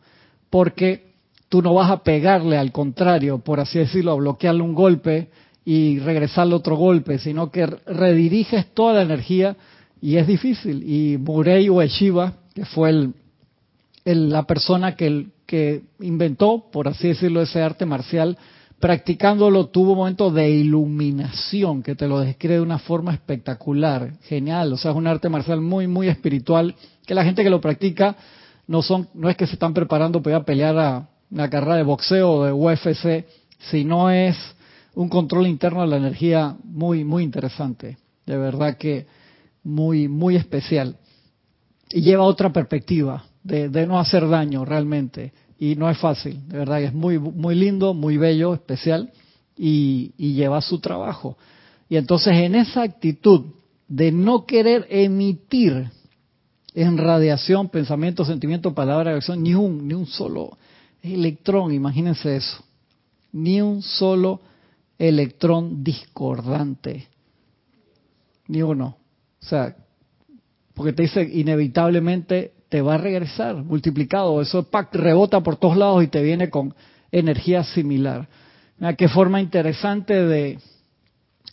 porque 0.52 1.11
tú 1.52 1.62
no 1.62 1.74
vas 1.74 1.92
a 1.92 2.02
pegarle, 2.02 2.58
al 2.58 2.72
contrario, 2.72 3.40
por 3.40 3.60
así 3.60 3.78
decirlo, 3.78 4.14
a 4.14 4.16
bloquearle 4.16 4.62
un 4.62 4.74
golpe 4.74 5.28
y 5.66 6.00
regresarle 6.00 6.56
otro 6.56 6.78
golpe, 6.78 7.20
sino 7.20 7.52
que 7.52 7.66
rediriges 7.66 8.68
toda 8.74 8.94
la 8.94 9.02
energía 9.02 9.58
y 10.02 10.16
es 10.16 10.26
difícil. 10.26 10.82
Y 10.82 11.18
Murei 11.18 11.70
Ueshiba, 11.70 12.36
que 12.56 12.64
fue 12.64 12.92
el 12.92 13.14
la 14.06 14.44
persona 14.44 14.96
que, 14.96 15.82
inventó, 16.00 16.70
por 16.72 16.88
así 16.88 17.10
decirlo, 17.10 17.42
ese 17.42 17.62
arte 17.62 17.86
marcial, 17.86 18.38
practicándolo 18.80 19.68
tuvo 19.68 19.92
un 19.92 19.98
momento 19.98 20.32
de 20.32 20.50
iluminación 20.50 21.84
que 21.84 21.96
te 21.96 22.08
lo 22.08 22.22
describe 22.22 22.56
de 22.56 22.62
una 22.62 22.80
forma 22.80 23.14
espectacular, 23.14 24.14
genial, 24.24 24.72
o 24.72 24.78
sea, 24.78 24.92
es 24.92 24.98
un 24.98 25.06
arte 25.06 25.28
marcial 25.28 25.60
muy, 25.60 25.86
muy 25.86 26.08
espiritual, 26.08 26.76
que 27.06 27.14
la 27.14 27.26
gente 27.26 27.44
que 27.44 27.50
lo 27.50 27.60
practica 27.60 28.16
no 28.68 28.82
son, 28.82 29.10
no 29.14 29.30
es 29.30 29.36
que 29.36 29.46
se 29.46 29.54
están 29.54 29.74
preparando 29.74 30.22
para 30.22 30.38
a 30.38 30.46
pelear 30.46 30.78
a 30.78 31.10
una 31.32 31.50
carrera 31.50 31.78
de 31.78 31.84
boxeo 31.84 32.32
o 32.32 32.46
de 32.46 32.52
UFC, 32.52 33.26
sino 33.70 34.10
es 34.10 34.36
un 34.94 35.08
control 35.08 35.48
interno 35.48 35.82
de 35.82 35.88
la 35.88 35.98
energía 35.98 36.56
muy, 36.64 37.04
muy 37.04 37.24
interesante, 37.24 37.98
de 38.26 38.38
verdad 38.38 38.78
que 38.78 39.08
muy, 39.64 40.08
muy 40.08 40.36
especial. 40.36 40.98
Y 41.90 42.02
lleva 42.02 42.24
otra 42.24 42.52
perspectiva 42.52 43.26
de, 43.44 43.70
no 43.88 44.00
hacer 44.00 44.28
daño 44.28 44.66
realmente 44.66 45.34
y 45.58 45.76
no 45.76 45.90
es 45.90 45.98
fácil, 45.98 46.48
de 46.48 46.58
verdad, 46.58 46.82
es 46.82 46.94
muy, 46.94 47.20
muy 47.20 47.56
lindo, 47.56 47.94
muy 47.94 48.18
bello, 48.18 48.54
especial 48.54 49.12
y, 49.56 50.12
lleva 50.18 50.62
su 50.62 50.80
trabajo. 50.80 51.38
Y 51.88 51.98
entonces 51.98 52.34
en 52.34 52.56
esa 52.56 52.84
actitud 52.84 53.54
de 53.88 54.12
no 54.12 54.46
querer 54.46 54.88
emitir 54.90 55.90
en 56.74 56.98
radiación, 56.98 57.70
pensamiento, 57.70 58.24
sentimiento, 58.26 58.74
palabra, 58.74 59.14
acción, 59.14 59.44
ni 59.44 59.54
un, 59.54 59.88
ni 59.88 59.94
un 59.94 60.08
solo 60.08 60.58
electrón, 61.02 61.74
imagínense 61.74 62.36
eso, 62.36 62.64
ni 63.32 63.62
un 63.62 63.82
solo 63.82 64.42
electrón 64.98 65.84
discordante, 65.84 67.08
ni 68.48 68.62
uno. 68.62 68.98
O 69.42 69.46
sea, 69.46 69.76
porque 70.74 70.94
te 70.94 71.04
dice 71.04 71.24
inevitablemente 71.24 72.54
te 72.70 72.82
va 72.82 72.96
a 72.96 72.98
regresar 72.98 73.58
multiplicado. 73.64 74.42
Eso 74.42 74.68
rebota 74.94 75.42
por 75.42 75.58
todos 75.58 75.76
lados 75.76 76.04
y 76.04 76.08
te 76.08 76.22
viene 76.22 76.50
con 76.50 76.74
energía 77.12 77.64
similar. 77.64 78.28
Mira, 78.78 78.96
qué 78.96 79.10
forma 79.10 79.42
interesante 79.42 80.26
de 80.26 80.58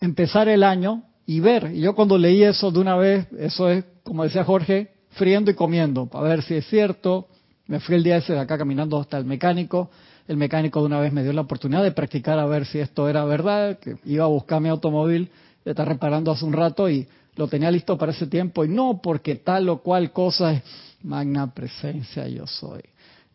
empezar 0.01 0.49
el 0.49 0.63
año 0.63 1.03
y 1.27 1.41
ver. 1.41 1.73
Y 1.75 1.81
yo 1.81 1.95
cuando 1.95 2.17
leí 2.17 2.45
eso 2.45 2.71
de 2.71 2.79
una 2.79 2.97
vez, 2.97 3.27
eso 3.37 3.69
es, 3.69 3.85
como 4.05 4.23
decía 4.23 4.45
Jorge, 4.45 4.93
friendo 5.11 5.51
y 5.51 5.55
comiendo, 5.55 6.07
para 6.07 6.29
ver 6.29 6.43
si 6.43 6.55
es 6.55 6.67
cierto. 6.69 7.29
Me 7.69 7.81
fui 7.81 7.97
el 7.97 8.03
día 8.03 8.17
ese 8.17 8.33
de 8.33 8.41
acá 8.41 8.57
caminando 8.57 8.99
hasta 8.99 9.19
el 9.19 9.27
mecánico. 9.27 9.91
El 10.27 10.39
mecánico 10.39 10.81
de 10.81 10.87
una 10.87 11.01
vez 11.01 11.13
me 11.13 11.23
dio 11.23 11.35
la 11.35 11.43
oportunidad 11.43 11.83
de 11.83 11.93
practicar 11.93 12.39
a 12.39 12.47
ver 12.47 12.65
si 12.65 12.79
esto 12.79 13.09
era 13.09 13.25
verdad, 13.27 13.79
que 13.79 13.99
iba 14.07 14.25
a 14.25 14.29
buscar 14.29 14.61
mi 14.61 14.71
automóvil, 14.71 15.31
está 15.65 15.85
reparando 15.85 16.31
hace 16.33 16.47
un 16.47 16.55
rato 16.55 16.89
y 16.89 17.07
lo 17.37 17.47
tenía 17.47 17.71
listo 17.71 17.99
para 17.99 18.13
ese 18.13 18.27
tiempo 18.27 18.65
y 18.65 18.69
no 18.69 19.01
porque 19.03 19.37
tal 19.37 19.69
o 19.69 19.83
cual 19.83 20.13
cosa 20.13 20.63
magna 21.03 21.53
presencia 21.53 22.27
yo 22.27 22.47
soy. 22.47 22.81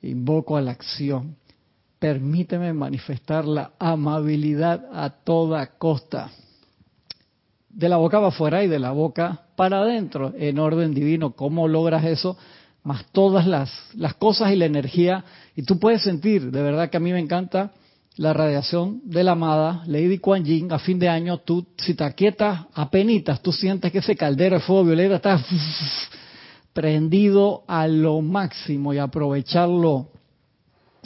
Invoco 0.02 0.58
a 0.58 0.62
la 0.62 0.72
acción. 0.72 1.36
Permíteme 2.00 2.74
manifestar 2.74 3.46
la 3.46 3.74
amabilidad 3.78 4.88
a 4.92 5.12
toda 5.12 5.78
costa. 5.78 6.32
De 7.70 7.88
la 7.88 7.98
boca 7.98 8.18
para 8.18 8.28
afuera 8.30 8.64
y 8.64 8.68
de 8.68 8.80
la 8.80 8.92
boca 8.92 9.44
para 9.56 9.82
adentro, 9.82 10.34
en 10.36 10.58
orden 10.58 10.94
divino. 10.94 11.32
¿Cómo 11.32 11.68
logras 11.68 12.04
eso? 12.04 12.36
Más 12.84 13.06
todas 13.12 13.48
las, 13.48 13.72
las 13.96 14.14
cosas 14.16 14.52
y 14.52 14.56
la 14.56 14.66
energía. 14.66 15.24
Y 15.56 15.64
tú 15.64 15.80
puedes 15.80 16.02
sentir, 16.02 16.52
de 16.52 16.62
verdad 16.62 16.90
que 16.90 16.98
a 16.98 17.00
mí 17.00 17.12
me 17.12 17.20
encanta 17.20 17.72
la 18.16 18.34
radiación 18.34 19.02
de 19.06 19.24
la 19.24 19.32
amada 19.32 19.84
Lady 19.88 20.20
Kuan 20.20 20.46
Yin 20.46 20.72
a 20.72 20.80
fin 20.80 21.00
de 21.00 21.10
año, 21.10 21.40
tú 21.40 21.66
si 21.78 21.96
te 21.96 22.04
aquietas 22.04 22.62
penitas, 22.92 23.42
tú 23.42 23.52
sientes 23.52 23.92
que 23.92 24.00
ese 24.00 24.16
caldero 24.16 24.58
de 24.58 24.62
fuego 24.62 24.86
violeta 24.86 25.16
está 25.16 25.44
prendido 26.74 27.64
a 27.68 27.88
lo 27.88 28.22
máximo 28.22 28.94
y 28.94 29.00
aprovecharlo. 29.00 30.10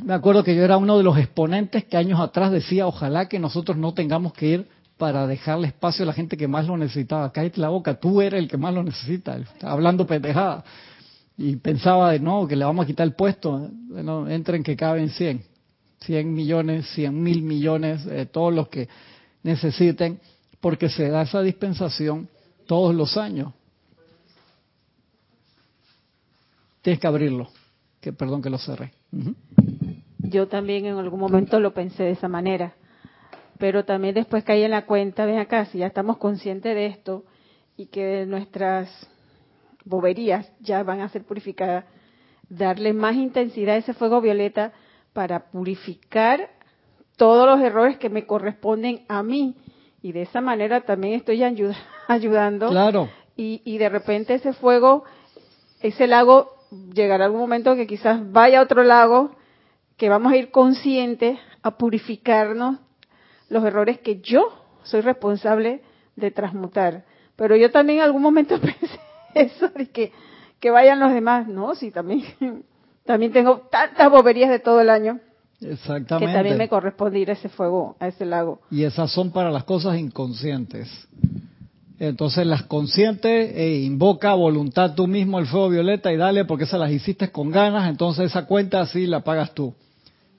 Me 0.04 0.14
acuerdo 0.14 0.44
que 0.44 0.56
yo 0.56 0.64
era 0.64 0.78
uno 0.78 0.98
de 0.98 1.04
los 1.04 1.18
exponentes 1.18 1.86
que 1.86 1.98
años 1.98 2.20
atrás 2.20 2.52
decía, 2.52 2.88
ojalá 2.88 3.28
que 3.28 3.40
nosotros 3.40 3.78
no 3.78 3.94
tengamos 3.94 4.34
que 4.34 4.48
ir 4.48 4.68
para 4.98 5.28
dejarle 5.28 5.68
espacio 5.68 6.04
a 6.04 6.08
la 6.08 6.14
gente 6.14 6.38
que 6.38 6.48
más 6.48 6.68
lo 6.68 6.78
necesitaba. 6.78 7.32
Cállate 7.32 7.60
la 7.62 7.70
boca, 7.70 8.00
tú 8.00 8.22
eres 8.22 8.40
el 8.40 8.48
que 8.48 8.58
más 8.58 8.74
lo 8.74 8.84
necesita, 8.84 9.38
hablando 9.62 10.06
pendejada. 10.06 10.64
Y 11.38 11.56
pensaba 11.58 12.12
de, 12.12 12.20
no, 12.20 12.48
que 12.48 12.56
le 12.56 12.66
vamos 12.66 12.84
a 12.84 12.88
quitar 12.88 13.06
el 13.06 13.14
puesto, 13.14 13.70
bueno, 13.90 14.28
entren 14.28 14.64
que 14.64 14.76
caben 14.76 15.10
100, 15.10 15.44
100 16.00 16.34
millones, 16.34 16.88
100 16.96 17.24
mil 17.24 17.44
millones, 17.44 18.06
eh, 18.08 18.26
todos 18.26 18.54
los 18.54 18.70
que 18.70 18.90
necesiten, 19.44 20.20
porque 20.60 20.90
se 20.90 21.10
da 21.10 21.22
esa 21.22 21.42
dispensación 21.42 22.28
todos 22.66 22.96
los 22.96 23.18
años. 23.18 23.54
Tienes 26.82 27.00
que 27.00 27.08
abrirlo. 27.08 27.50
Que, 28.02 28.14
perdón 28.14 28.42
que 28.42 28.50
lo 28.50 28.58
cerré. 28.58 28.94
Yo 30.20 30.48
también 30.48 30.86
en 30.86 30.98
algún 30.98 31.20
momento 31.20 31.60
lo 31.60 31.74
pensé 31.74 32.04
de 32.04 32.12
esa 32.12 32.28
manera. 32.28 32.76
Pero 33.60 33.86
también 33.86 34.16
después 34.16 34.44
caí 34.44 34.64
en 34.64 34.72
la 34.72 34.86
cuenta, 34.86 35.26
ven 35.26 35.40
acá, 35.40 35.66
si 35.66 35.80
ya 35.80 35.88
estamos 35.88 36.18
conscientes 36.18 36.76
de 36.76 36.86
esto 36.86 37.26
y 37.76 37.88
que 37.88 38.26
nuestras 38.28 38.88
boberías 39.88 40.52
ya 40.60 40.84
van 40.84 41.02
a 41.02 41.10
ser 41.10 41.24
purificadas, 41.24 41.86
darle 42.50 42.94
más 42.94 43.16
intensidad 43.16 43.76
a 43.76 43.80
ese 43.80 43.94
fuego 43.94 44.22
violeta 44.22 44.74
para 45.14 45.50
purificar 45.50 46.50
todos 47.16 47.48
los 47.48 47.60
errores 47.62 47.98
que 47.98 48.10
me 48.10 48.26
corresponden 48.26 49.06
a 49.08 49.24
mí. 49.24 49.56
Y 50.02 50.12
de 50.12 50.24
esa 50.24 50.42
manera 50.42 50.82
también 50.82 51.14
estoy 51.16 51.42
ayudando. 52.08 52.70
Claro. 52.70 53.10
Y, 53.36 53.62
y 53.66 53.78
de 53.78 53.90
repente 53.90 54.36
ese 54.36 54.54
fuego, 54.54 55.04
ese 55.82 56.08
lago 56.08 56.52
llegará 56.94 57.26
algún 57.26 57.40
momento 57.40 57.76
que 57.76 57.88
quizás 57.88 58.32
vaya 58.32 58.60
a 58.60 58.64
otro 58.64 58.84
lago, 58.84 59.32
que 59.96 60.10
vamos 60.10 60.34
a 60.34 60.38
ir 60.38 60.52
conscientes 60.52 61.40
a 61.64 61.78
purificarnos 61.78 62.80
los 63.50 63.64
errores 63.64 64.00
que 64.00 64.20
yo 64.20 64.66
soy 64.84 65.02
responsable 65.02 65.82
de 66.16 66.32
transmutar. 66.32 67.06
Pero 67.36 67.56
yo 67.56 67.72
también 67.72 68.00
en 68.00 68.06
algún 68.06 68.22
momento 68.22 68.60
pensé 68.62 69.07
eso, 69.46 69.70
de 69.70 69.90
que, 69.90 70.12
que 70.60 70.70
vayan 70.72 71.00
los 71.00 71.14
demás. 71.14 71.48
No, 71.48 71.76
sí, 71.76 71.92
también, 71.92 72.24
también 73.06 73.32
tengo 73.32 73.62
tantas 73.72 74.10
boberías 74.10 74.50
de 74.50 74.60
todo 74.60 74.82
el 74.82 74.90
año. 74.90 75.20
Exactamente. 75.62 76.28
Que 76.28 76.34
también 76.34 76.58
me 76.58 76.70
corresponde 76.70 77.20
ir 77.20 77.30
a 77.30 77.34
ese 77.34 77.50
fuego, 77.50 77.96
a 78.00 78.08
ese 78.08 78.26
lago. 78.26 78.62
Y 78.70 78.84
esas 78.84 79.12
son 79.12 79.32
para 79.32 79.50
las 79.50 79.64
cosas 79.64 79.98
inconscientes. 79.98 80.88
Entonces 82.00 82.46
las 82.46 82.64
conscientes, 82.64 83.56
e 83.56 83.80
invoca 83.80 84.34
voluntad 84.36 84.94
tú 84.94 85.08
mismo 85.08 85.40
el 85.40 85.48
fuego 85.48 85.70
violeta 85.70 86.14
y 86.14 86.18
dale 86.18 86.46
porque 86.46 86.66
esas 86.66 86.80
las 86.80 86.92
hiciste 86.92 87.32
con 87.32 87.50
ganas, 87.50 87.90
entonces 87.90 88.26
esa 88.26 88.46
cuenta 88.46 88.82
así 88.82 89.08
la 89.08 89.22
pagas 89.22 89.56
tú. 89.56 89.74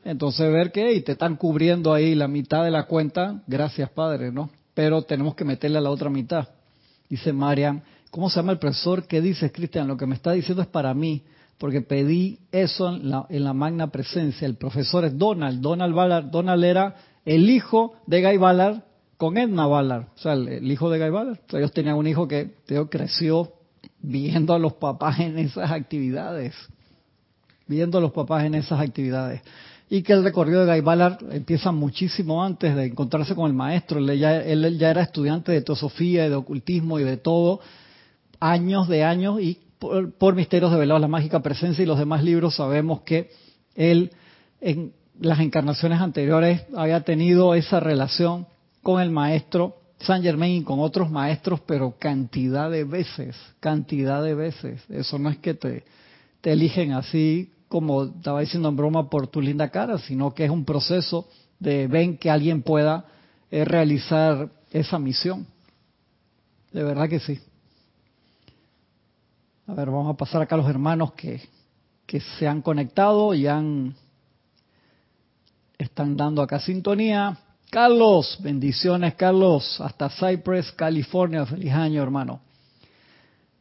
Entonces 0.04 0.52
ver 0.52 0.70
que 0.70 1.00
te 1.00 1.12
están 1.12 1.34
cubriendo 1.36 1.92
ahí 1.92 2.14
la 2.14 2.28
mitad 2.28 2.62
de 2.62 2.70
la 2.70 2.84
cuenta, 2.84 3.42
gracias 3.48 3.90
Padre, 3.90 4.30
¿no? 4.30 4.50
Pero 4.72 5.02
tenemos 5.02 5.34
que 5.34 5.44
meterle 5.44 5.78
a 5.78 5.80
la 5.80 5.90
otra 5.90 6.10
mitad. 6.10 6.48
Dice 7.08 7.32
Marian, 7.32 7.82
¿cómo 8.10 8.30
se 8.30 8.36
llama 8.36 8.52
el 8.52 8.58
profesor? 8.58 9.06
¿Qué 9.06 9.20
dices, 9.20 9.52
Cristian? 9.52 9.88
Lo 9.88 9.96
que 9.96 10.06
me 10.06 10.14
está 10.14 10.32
diciendo 10.32 10.62
es 10.62 10.68
para 10.68 10.94
mí, 10.94 11.22
porque 11.58 11.80
pedí 11.80 12.38
eso 12.52 12.88
en 12.88 13.10
la, 13.10 13.26
en 13.28 13.44
la 13.44 13.52
magna 13.52 13.90
presencia. 13.90 14.46
El 14.46 14.56
profesor 14.56 15.04
es 15.04 15.16
Donald, 15.16 15.60
Donald 15.60 15.94
Ballard. 15.94 16.30
Donald 16.30 16.64
era 16.64 16.96
el 17.24 17.50
hijo 17.50 17.94
de 18.06 18.22
Guy 18.22 18.36
Ballard, 18.38 18.82
con 19.18 19.36
Edna 19.36 19.66
Ballard, 19.66 20.04
o 20.14 20.18
sea, 20.18 20.34
el, 20.34 20.70
hijo 20.70 20.88
de 20.88 20.98
Guy 21.00 21.10
Ballard. 21.10 21.40
ellos 21.52 21.72
tenían 21.72 21.96
un 21.96 22.06
hijo 22.06 22.28
que 22.28 22.52
creció 22.88 23.52
viendo 24.00 24.54
a 24.54 24.58
los 24.60 24.74
papás 24.74 25.18
en 25.18 25.38
esas 25.38 25.70
actividades, 25.72 26.54
viendo 27.66 27.98
a 27.98 28.00
los 28.00 28.12
papás 28.12 28.44
en 28.44 28.54
esas 28.54 28.80
actividades. 28.80 29.42
Y 29.90 30.02
que 30.02 30.12
el 30.12 30.22
recorrido 30.22 30.64
de 30.64 30.72
Guy 30.72 30.80
Ballard 30.82 31.18
empieza 31.32 31.72
muchísimo 31.72 32.44
antes 32.44 32.76
de 32.76 32.86
encontrarse 32.86 33.34
con 33.34 33.46
el 33.46 33.54
maestro. 33.54 33.98
Él 33.98 34.18
ya, 34.18 34.40
él 34.40 34.78
ya 34.78 34.90
era 34.90 35.02
estudiante 35.02 35.50
de 35.50 35.62
teosofía 35.62 36.26
y 36.26 36.28
de 36.28 36.36
ocultismo 36.36 37.00
y 37.00 37.04
de 37.04 37.16
todo, 37.16 37.60
años 38.40 38.88
de 38.88 39.04
años, 39.04 39.40
y 39.40 39.58
por, 39.78 40.34
Misterios 40.34 40.72
de 40.72 40.86
la 40.86 41.08
Mágica 41.08 41.40
Presencia 41.40 41.82
y 41.82 41.86
los 41.86 41.98
demás 41.98 42.22
libros 42.24 42.56
sabemos 42.56 43.02
que 43.02 43.30
él 43.74 44.10
en 44.60 44.92
las 45.20 45.40
encarnaciones 45.40 46.00
anteriores 46.00 46.62
había 46.76 47.00
tenido 47.02 47.54
esa 47.54 47.80
relación 47.80 48.46
con 48.82 49.00
el 49.00 49.10
maestro 49.10 49.76
San 50.00 50.22
Germain 50.22 50.62
y 50.62 50.62
con 50.62 50.78
otros 50.78 51.10
maestros, 51.10 51.60
pero 51.66 51.96
cantidad 51.98 52.70
de 52.70 52.84
veces, 52.84 53.36
cantidad 53.60 54.22
de 54.22 54.34
veces. 54.34 54.84
Eso 54.88 55.18
no 55.18 55.28
es 55.28 55.38
que 55.38 55.54
te, 55.54 55.84
te 56.40 56.52
eligen 56.52 56.92
así 56.92 57.52
como 57.68 58.04
estaba 58.04 58.40
diciendo 58.40 58.68
en 58.68 58.76
broma 58.76 59.10
por 59.10 59.26
tu 59.26 59.40
linda 59.40 59.70
cara, 59.70 59.98
sino 59.98 60.32
que 60.34 60.44
es 60.44 60.50
un 60.50 60.64
proceso 60.64 61.28
de 61.58 61.86
ven 61.86 62.16
que 62.16 62.30
alguien 62.30 62.62
pueda 62.62 63.04
eh, 63.50 63.64
realizar 63.64 64.50
esa 64.70 64.98
misión. 64.98 65.46
De 66.72 66.84
verdad 66.84 67.08
que 67.08 67.20
sí. 67.20 67.40
A 69.68 69.74
ver, 69.74 69.90
vamos 69.90 70.14
a 70.14 70.16
pasar 70.16 70.40
acá 70.40 70.54
a 70.54 70.58
los 70.58 70.70
hermanos 70.70 71.12
que, 71.12 71.42
que 72.06 72.20
se 72.20 72.48
han 72.48 72.62
conectado 72.62 73.34
y 73.34 73.46
han 73.46 73.94
están 75.76 76.16
dando 76.16 76.40
acá 76.40 76.58
sintonía. 76.58 77.36
Carlos, 77.70 78.38
bendiciones 78.40 79.14
Carlos, 79.14 79.78
hasta 79.82 80.08
Cypress, 80.08 80.72
California, 80.72 81.44
feliz 81.44 81.70
año 81.70 82.02
hermano. 82.02 82.40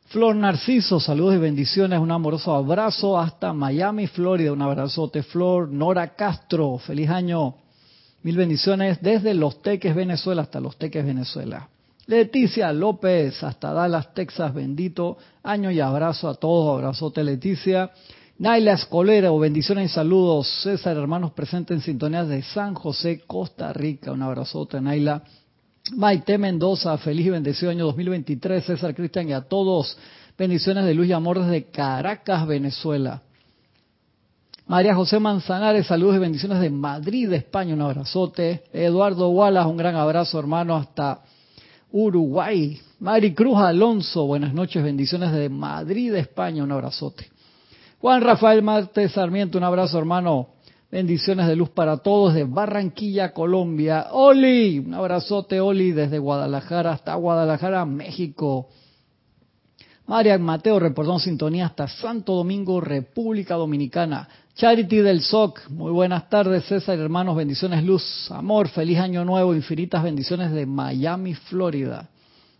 Flor 0.05 0.37
Narciso, 0.37 1.01
saludos 1.01 1.35
y 1.35 1.39
bendiciones, 1.39 1.99
un 1.99 2.09
amoroso 2.09 2.55
abrazo 2.55 3.19
hasta 3.19 3.51
Miami, 3.51 4.07
Florida, 4.07 4.53
un 4.53 4.61
abrazote 4.61 5.23
Flor. 5.23 5.67
Nora 5.67 6.15
Castro, 6.15 6.77
feliz 6.77 7.09
año, 7.09 7.55
mil 8.23 8.37
bendiciones 8.37 9.01
desde 9.01 9.33
Los 9.33 9.61
Teques, 9.61 9.93
Venezuela 9.93 10.43
hasta 10.43 10.61
Los 10.61 10.77
Teques, 10.77 11.05
Venezuela. 11.05 11.67
Leticia 12.07 12.71
López, 12.71 13.43
hasta 13.43 13.73
Dallas, 13.73 14.13
Texas, 14.13 14.53
bendito 14.53 15.17
año 15.43 15.69
y 15.71 15.81
abrazo 15.81 16.29
a 16.29 16.35
todos, 16.35 16.77
abrazote 16.77 17.21
Leticia. 17.21 17.91
Naila 18.39 18.73
Escolero, 18.73 19.37
bendiciones 19.37 19.91
y 19.91 19.93
saludos. 19.93 20.47
César, 20.63 20.95
hermanos 20.95 21.33
presentes 21.33 21.75
en 21.75 21.81
sintonía 21.81 22.23
de 22.23 22.43
San 22.43 22.75
José, 22.75 23.23
Costa 23.27 23.73
Rica, 23.73 24.13
un 24.13 24.21
abrazote 24.21 24.79
Naila. 24.79 25.21
Maite 25.97 26.37
Mendoza, 26.37 26.97
feliz 26.97 27.27
y 27.27 27.29
bendecido 27.29 27.71
año 27.71 27.85
2023, 27.87 28.63
César 28.63 28.95
Cristian 28.95 29.27
y 29.27 29.33
a 29.33 29.41
todos. 29.41 29.97
Bendiciones 30.37 30.85
de 30.85 30.93
luz 30.93 31.07
y 31.07 31.11
amor 31.11 31.41
desde 31.43 31.65
Caracas, 31.71 32.47
Venezuela. 32.47 33.21
María 34.65 34.95
José 34.95 35.19
Manzanares, 35.19 35.87
saludos 35.87 36.15
y 36.15 36.19
bendiciones 36.19 36.61
de 36.61 36.69
Madrid, 36.69 37.33
España, 37.33 37.73
un 37.73 37.81
abrazote. 37.81 38.63
Eduardo 38.71 39.27
Wallace, 39.27 39.67
un 39.67 39.77
gran 39.77 39.95
abrazo, 39.95 40.39
hermano, 40.39 40.77
hasta 40.77 41.21
Uruguay. 41.91 42.79
Mari 43.00 43.34
Cruz 43.34 43.58
Alonso, 43.58 44.25
buenas 44.25 44.53
noches, 44.53 44.84
bendiciones 44.84 45.32
de 45.32 45.50
Madrid, 45.50 46.13
España, 46.15 46.63
un 46.63 46.72
abrazote. 46.72 47.29
Juan 48.00 48.22
Rafael 48.22 48.62
Marte 48.62 49.08
Sarmiento, 49.10 49.58
un 49.58 49.63
abrazo, 49.63 49.98
hermano. 49.98 50.50
Bendiciones 50.91 51.48
de 51.48 51.56
luz 51.56 51.70
para 51.70 51.98
todos 51.98 52.34
de 52.34 52.46
Barranquilla, 52.46 53.34
Colombia. 53.34 54.08
Oli, 54.12 54.79
un 54.79 54.94
abrazote, 54.94 55.60
Oli, 55.60 55.91
desde 55.91 56.17
Guadalajara 56.17 56.91
hasta 56.91 57.13
Guadalajara, 57.15 57.86
México. 57.86 58.70
María 60.06 60.38
Mateo, 60.38 60.79
reportón 60.79 61.20
sintonía 61.20 61.65
hasta 61.65 61.88
Santo 61.88 62.34
Domingo, 62.34 62.79
República 62.79 63.56
Dominicana. 63.56 64.27
Charity 64.57 65.01
del 65.01 65.21
SOC, 65.21 65.69
muy 65.69 65.91
buenas 65.91 66.29
tardes, 66.31 66.65
César, 66.65 66.97
hermanos, 66.97 67.35
bendiciones, 67.35 67.83
luz, 67.83 68.31
amor, 68.31 68.69
feliz 68.69 68.97
año 68.97 69.23
nuevo, 69.23 69.53
infinitas 69.53 70.01
bendiciones 70.01 70.51
de 70.51 70.65
Miami, 70.65 71.35
Florida. 71.35 72.09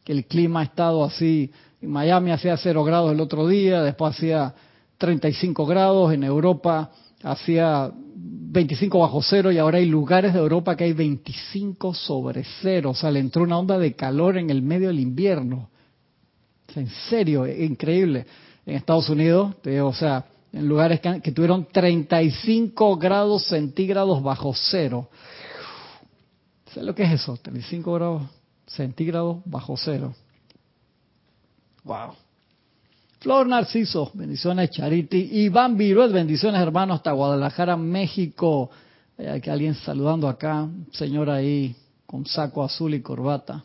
El 0.06 0.26
clima 0.26 0.60
ha 0.60 0.64
estado 0.66 1.04
así, 1.04 1.52
en 1.82 1.90
Miami 1.90 2.30
hacía 2.30 2.56
cero 2.56 2.84
grados 2.84 3.14
el 3.14 3.20
otro 3.20 3.48
día, 3.48 3.82
después 3.82 4.16
hacía 4.16 4.54
35 5.00 5.66
grados, 5.66 6.14
en 6.14 6.24
Europa 6.24 6.92
hacía 7.24 7.92
25 7.96 9.00
bajo 9.00 9.24
cero 9.24 9.52
y 9.52 9.58
ahora 9.58 9.80
hay 9.80 9.88
lugares 9.88 10.34
de 10.34 10.40
Europa 10.40 10.76
que 10.76 10.84
hay 10.84 10.94
25 10.94 11.96
sobre 11.96 12.46
cero. 12.62 12.92
O 12.92 12.96
sea, 12.96 13.10
le 13.10 13.22
entró 13.22 13.42
una 13.42 13.58
onda 13.58 13.80
de 13.80 13.96
calor 13.96 14.38
en 14.38 14.52
el 14.52 14.62
medio 14.62 14.90
del 14.90 15.00
invierno. 15.00 15.72
en 16.76 16.90
serio, 17.10 17.48
increíble. 17.48 18.28
En 18.68 18.76
Estados 18.76 19.10
Unidos, 19.10 19.56
o 19.66 19.94
sea, 19.94 20.26
en 20.54 20.68
lugares 20.68 21.00
que, 21.02 21.32
tuvieron 21.32 21.68
35 21.72 22.98
grados 22.98 23.46
centígrados 23.48 24.22
bajo 24.24 24.54
cero. 24.54 25.10
¿Sabes 26.68 26.86
lo 26.86 26.96
que 26.96 27.04
es 27.04 27.14
eso? 27.14 27.38
35 27.38 27.94
grados 27.94 28.24
centígrados 28.66 29.38
bajo 29.46 29.76
cero. 29.78 30.14
Wow. 31.84 32.14
Flor 33.20 33.48
Narciso, 33.48 34.12
bendiciones 34.14 34.70
Charity. 34.72 35.42
Iván 35.44 35.76
Viruet, 35.78 36.12
bendiciones 36.12 36.62
hermanos 36.62 36.98
hasta 36.98 37.12
Guadalajara, 37.12 37.76
México. 37.76 38.70
Hay 39.18 39.42
que 39.42 39.50
alguien 39.50 39.74
saludando 39.74 40.28
acá, 40.28 40.68
señor 40.92 41.30
ahí 41.30 41.76
con 42.06 42.26
saco 42.26 42.64
azul 42.64 42.94
y 42.94 43.02
corbata. 43.02 43.64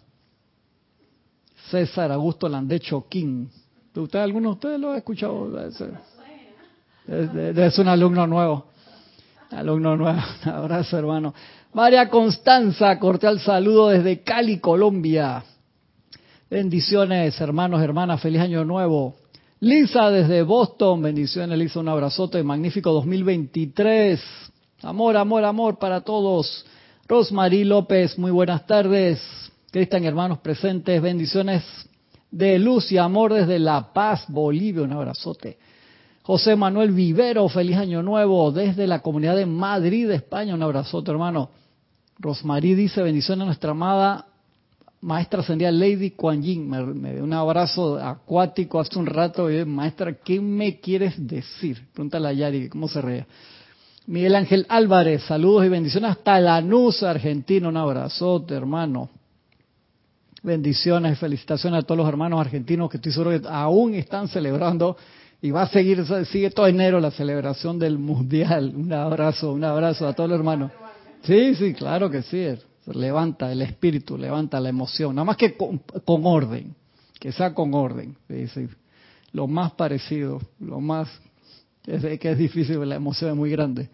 César 1.71 2.11
Augusto 2.13 2.49
Landecho 2.49 3.07
King. 3.09 3.47
¿Usted, 3.95 4.19
alguno 4.19 4.51
de 4.51 4.55
ustedes 4.55 4.81
lo 4.81 4.93
ha 4.93 4.99
escuchado? 4.99 5.51
Es, 7.07 7.79
un 7.79 7.89
alumno 7.89 8.27
nuevo. 8.27 8.67
Alumno 9.51 9.97
nuevo. 9.97 10.19
Un 10.47 10.53
abrazo, 10.53 10.99
hermano. 10.99 11.35
María 11.73 12.09
Constanza, 12.09 12.99
cordial 12.99 13.41
saludo 13.41 13.89
desde 13.89 14.23
Cali, 14.23 14.59
Colombia. 14.59 15.43
Bendiciones, 16.51 17.41
hermanos, 17.41 17.83
hermanas. 17.83 18.21
Feliz 18.21 18.41
año 18.41 18.65
nuevo. 18.65 19.17
Lisa 19.61 20.11
desde 20.11 20.43
Boston, 20.43 21.03
bendiciones 21.03 21.57
Lisa, 21.57 21.81
un 21.81 21.89
abrazote, 21.89 22.43
magnífico 22.43 22.93
2023. 22.93 24.21
Amor, 24.83 25.17
amor, 25.17 25.45
amor 25.45 25.79
para 25.79 26.01
todos. 26.01 26.67
Rosmarie 27.07 27.65
López, 27.65 28.19
muy 28.19 28.33
buenas 28.33 28.67
tardes. 28.67 29.21
Cristian, 29.71 30.05
hermanos 30.05 30.39
presentes, 30.41 31.01
bendiciones 31.01 31.63
de 32.31 32.59
luz 32.59 32.91
y 32.91 32.99
amor 32.99 33.33
desde 33.33 33.59
La 33.59 33.93
Paz, 33.93 34.25
Bolivia, 34.29 34.83
un 34.83 34.93
abrazote. 34.93 35.59
José 36.23 36.55
Manuel 36.55 36.93
Vivero, 36.93 37.49
feliz 37.49 37.77
año 37.77 38.03
nuevo 38.03 38.53
desde 38.53 38.87
la 38.87 39.01
comunidad 39.01 39.37
de 39.37 39.47
Madrid, 39.47 40.11
España, 40.11 40.55
un 40.55 40.63
abrazote, 40.63 41.11
hermano. 41.11 41.51
Rosmarie 42.19 42.77
dice, 42.77 43.03
bendiciones 43.03 43.43
a 43.43 43.47
nuestra 43.47 43.71
amada 43.73 44.27
maestra 45.03 45.41
ascendida 45.41 45.71
Lady 45.71 46.13
Kuan 46.13 46.43
Yin, 46.43 46.71
me, 46.71 47.13
dio 47.13 47.25
un 47.25 47.33
abrazo 47.33 47.99
acuático 47.99 48.79
hace 48.81 48.99
un 48.99 49.07
rato, 49.07 49.51
y 49.51 49.65
maestra, 49.65 50.15
¿qué 50.15 50.41
me 50.41 50.79
quieres 50.79 51.15
decir? 51.27 51.89
Pregúntale 51.93 52.29
a 52.29 52.33
Yari, 52.33 52.69
¿cómo 52.69 52.89
se 52.89 53.03
rea? 53.03 53.27
Miguel 54.07 54.37
Ángel 54.37 54.65
Álvarez, 54.69 55.25
saludos 55.25 55.67
y 55.67 55.69
bendiciones 55.69 56.13
hasta 56.13 56.41
Lanús, 56.41 57.03
Argentina, 57.03 57.69
un 57.69 57.77
abrazote, 57.77 58.55
hermano. 58.55 59.11
Bendiciones 60.43 61.13
y 61.13 61.17
felicitaciones 61.17 61.81
a 61.81 61.87
todos 61.87 61.99
los 61.99 62.09
hermanos 62.09 62.41
argentinos 62.41 62.89
que 62.91 62.97
estoy 62.97 63.13
seguro 63.13 63.31
que 63.31 63.49
aún 63.49 63.95
están 63.95 64.29
celebrando 64.29 64.97
y 65.43 65.51
va 65.51 65.63
a 65.63 65.69
seguir, 65.69 66.05
sigue 66.27 66.51
todo 66.51 66.69
enero 66.69 67.01
la 67.01 67.11
celebración 67.11 67.79
del 67.79 67.99
Mundial. 67.99 68.73
Un 68.77 68.93
abrazo, 68.93 69.53
un 69.53 69.65
abrazo 69.65 70.07
a 70.07 70.15
todos 70.15 70.31
los 70.31 70.39
hermanos. 70.39 70.71
Sí, 71.25 71.55
sí, 71.57 71.75
claro 71.75 72.09
que 72.09 72.23
sí 72.23 72.47
levanta 72.87 73.51
el 73.53 73.63
espíritu, 73.63 74.17
levanta 74.17 74.59
la 74.61 74.69
emoción, 74.69 75.15
nada 75.15 75.25
más 75.25 75.37
que 75.37 75.57
con, 75.57 75.81
orden, 76.27 76.75
que 77.21 77.31
sea 77.31 77.55
con 77.55 77.75
orden, 77.75 78.17
lo 79.33 79.47
más 79.47 79.73
parecido, 79.73 80.41
lo 80.59 80.81
más 80.81 81.09
es 81.87 82.19
que 82.19 82.31
es 82.31 82.39
difícil, 82.39 82.89
la 82.89 82.97
emoción 82.97 83.31
es 83.31 83.37
muy 83.37 83.51
grande. 83.51 83.89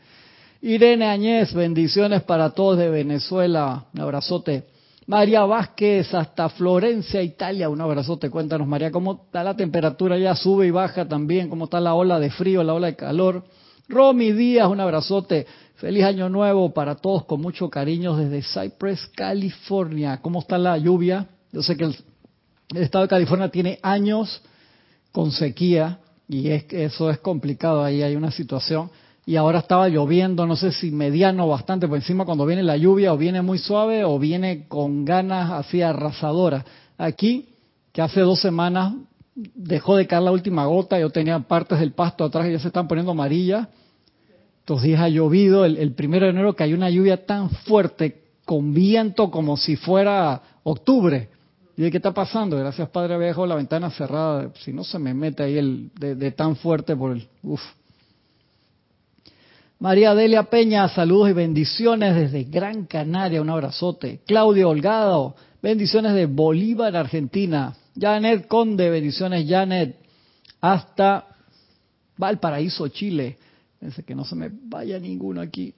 Irene 0.62 1.06
Añez, 1.06 1.52
bendiciones 1.54 2.22
para 2.22 2.50
todos 2.50 2.78
de 2.78 2.88
Venezuela, 2.88 3.86
un 3.92 4.00
abrazote. 4.00 4.64
María 5.08 5.46
Vázquez, 5.46 6.12
hasta 6.12 6.50
Florencia, 6.50 7.22
Italia, 7.22 7.70
un 7.70 7.80
abrazote. 7.80 8.28
Cuéntanos, 8.28 8.68
María, 8.68 8.90
cómo 8.90 9.22
está 9.24 9.42
la 9.42 9.56
temperatura, 9.56 10.18
ya 10.18 10.34
sube 10.34 10.66
y 10.66 10.70
baja 10.70 11.08
también, 11.08 11.48
cómo 11.48 11.64
está 11.64 11.80
la 11.80 11.94
ola 11.94 12.20
de 12.20 12.28
frío, 12.30 12.62
la 12.62 12.74
ola 12.74 12.88
de 12.88 12.96
calor. 12.96 13.42
Romy 13.88 14.32
Díaz, 14.32 14.68
un 14.68 14.80
abrazote. 14.80 15.46
Feliz 15.76 16.04
año 16.04 16.28
nuevo 16.28 16.74
para 16.74 16.96
todos 16.96 17.24
con 17.24 17.40
mucho 17.40 17.70
cariño 17.70 18.18
desde 18.18 18.42
Cypress, 18.42 19.06
California. 19.16 20.20
¿Cómo 20.20 20.40
está 20.40 20.58
la 20.58 20.76
lluvia? 20.76 21.26
Yo 21.52 21.62
sé 21.62 21.74
que 21.74 21.84
el, 21.84 21.96
estado 22.74 23.04
de 23.04 23.08
California 23.08 23.48
tiene 23.48 23.78
años 23.82 24.42
con 25.10 25.32
sequía 25.32 26.00
y 26.28 26.50
es 26.50 26.66
eso 26.70 27.08
es 27.08 27.18
complicado, 27.20 27.82
ahí 27.82 28.02
hay 28.02 28.14
una 28.14 28.30
situación. 28.30 28.90
Y 29.28 29.36
ahora 29.36 29.58
estaba 29.58 29.88
lloviendo, 29.88 30.46
no 30.46 30.56
sé 30.56 30.72
si 30.72 30.90
mediano 30.90 31.44
o 31.44 31.48
bastante, 31.48 31.86
por 31.86 31.98
encima 31.98 32.24
cuando 32.24 32.46
viene 32.46 32.62
la 32.62 32.78
lluvia 32.78 33.12
o 33.12 33.18
viene 33.18 33.42
muy 33.42 33.58
suave 33.58 34.04
o 34.04 34.18
viene 34.18 34.66
con 34.68 35.04
ganas 35.04 35.50
así 35.52 35.82
arrasadoras. 35.82 36.64
Aquí, 36.96 37.50
que 37.92 38.00
hace 38.00 38.20
dos 38.20 38.40
semanas 38.40 38.94
dejó 39.34 39.96
de 39.96 40.06
caer 40.06 40.22
la 40.22 40.32
última 40.32 40.64
gota, 40.64 40.98
yo 40.98 41.10
tenía 41.10 41.38
partes 41.40 41.78
del 41.78 41.92
pasto 41.92 42.24
atrás 42.24 42.48
y 42.48 42.52
ya 42.52 42.58
se 42.58 42.68
están 42.68 42.88
poniendo 42.88 43.12
amarillas 43.12 43.68
estos 44.68 44.82
días 44.82 45.00
ha 45.00 45.08
llovido, 45.08 45.64
el, 45.64 45.92
primero 45.92 46.26
de 46.26 46.32
enero 46.32 46.54
cayó 46.54 46.76
una 46.76 46.90
lluvia 46.90 47.24
tan 47.24 47.48
fuerte, 47.48 48.22
con 48.44 48.74
viento 48.74 49.30
como 49.30 49.56
si 49.56 49.76
fuera 49.76 50.42
octubre. 50.62 51.30
¿Y 51.74 51.90
qué 51.90 51.96
está 51.96 52.12
pasando? 52.12 52.58
Gracias, 52.58 52.86
Padre, 52.90 53.14
había 53.14 53.28
dejado 53.28 53.46
la 53.46 53.54
ventana 53.54 53.88
cerrada. 53.88 54.50
Si 54.62 54.74
no 54.74 54.84
se 54.84 54.98
me 54.98 55.14
mete 55.14 55.42
ahí 55.42 55.56
el 55.56 55.90
de, 55.98 56.32
tan 56.32 56.54
fuerte 56.56 56.94
por 56.94 57.12
el... 57.12 57.26
Uf. 57.42 57.62
María 59.80 60.12
Delia 60.12 60.42
Peña, 60.42 60.88
saludos 60.88 61.30
y 61.30 61.34
bendiciones 61.34 62.16
desde 62.16 62.42
Gran 62.44 62.86
Canaria, 62.86 63.40
un 63.40 63.48
abrazote. 63.48 64.22
Claudio 64.26 64.70
Holgado, 64.70 65.36
bendiciones 65.62 66.14
de 66.14 66.26
Bolívar, 66.26 66.96
Argentina. 66.96 67.76
Janet 67.96 68.48
Conde, 68.48 68.90
bendiciones 68.90 69.48
Janet, 69.48 69.96
hasta 70.60 71.26
Valparaíso, 72.16 72.88
Chile. 72.88 73.38
Que 74.04 74.16
no 74.16 74.24
se 74.24 74.34
me 74.34 74.50
vaya 74.52 74.98
ninguno 74.98 75.40
aquí. 75.40 75.72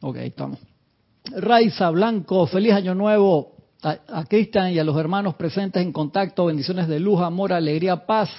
Ok, 0.00 0.16
estamos. 0.18 0.60
Raiza 1.24 1.90
Blanco, 1.90 2.46
feliz 2.46 2.72
año 2.72 2.94
nuevo 2.94 3.56
a, 3.82 4.24
Cristian 4.28 4.70
y 4.70 4.78
a 4.78 4.84
los 4.84 4.96
hermanos 4.96 5.34
presentes 5.34 5.82
en 5.82 5.92
contacto. 5.92 6.46
Bendiciones 6.46 6.86
de 6.86 7.00
luz, 7.00 7.20
amor, 7.20 7.52
alegría, 7.52 8.06
paz. 8.06 8.30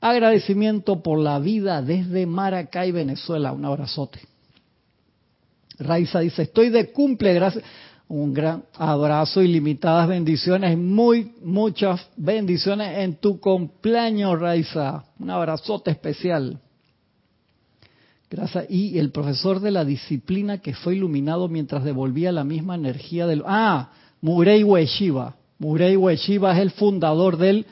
Agradecimiento 0.00 1.02
por 1.02 1.18
la 1.18 1.38
vida 1.40 1.82
desde 1.82 2.24
Maracay, 2.24 2.90
Venezuela. 2.90 3.52
Un 3.52 3.66
abrazote. 3.66 4.20
Raiza 5.78 6.20
dice, 6.20 6.42
estoy 6.42 6.70
de 6.70 6.92
cumple, 6.92 7.34
gracias. 7.34 7.64
Un 8.08 8.32
gran 8.32 8.62
abrazo 8.76 9.42
y 9.42 9.48
limitadas 9.48 10.08
bendiciones, 10.08 10.78
muy 10.78 11.32
muchas 11.42 12.08
bendiciones 12.16 12.98
en 12.98 13.16
tu 13.16 13.40
cumpleaños, 13.40 14.38
Raiza. 14.38 15.04
Un 15.18 15.30
abrazote 15.30 15.90
especial. 15.90 16.60
Gracias. 18.30 18.66
Y 18.68 18.98
el 18.98 19.10
profesor 19.10 19.60
de 19.60 19.70
la 19.70 19.84
disciplina 19.84 20.58
que 20.58 20.74
fue 20.74 20.96
iluminado 20.96 21.48
mientras 21.48 21.84
devolvía 21.84 22.32
la 22.32 22.44
misma 22.44 22.74
energía 22.74 23.26
del... 23.26 23.42
Ah, 23.46 23.90
Murei 24.20 24.64
Ueshiba. 24.64 25.36
Murei 25.58 25.96
Ueshiba 25.96 26.52
es 26.52 26.58
el 26.58 26.70
fundador 26.70 27.36
del 27.36 27.66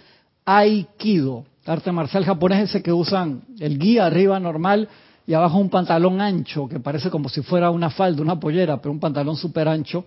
Aikido, 0.44 1.44
arte 1.64 1.90
marcial 1.92 2.24
japonés 2.24 2.70
ese 2.70 2.82
que 2.82 2.92
usan 2.92 3.42
el 3.58 3.78
guía 3.78 4.06
arriba 4.06 4.38
normal 4.38 4.88
y 5.26 5.34
abajo 5.34 5.58
un 5.58 5.70
pantalón 5.70 6.20
ancho 6.20 6.68
que 6.68 6.80
parece 6.80 7.10
como 7.10 7.28
si 7.28 7.42
fuera 7.42 7.70
una 7.70 7.90
falda, 7.90 8.22
una 8.22 8.38
pollera, 8.38 8.80
pero 8.80 8.92
un 8.92 9.00
pantalón 9.00 9.36
súper 9.36 9.68
ancho. 9.68 10.04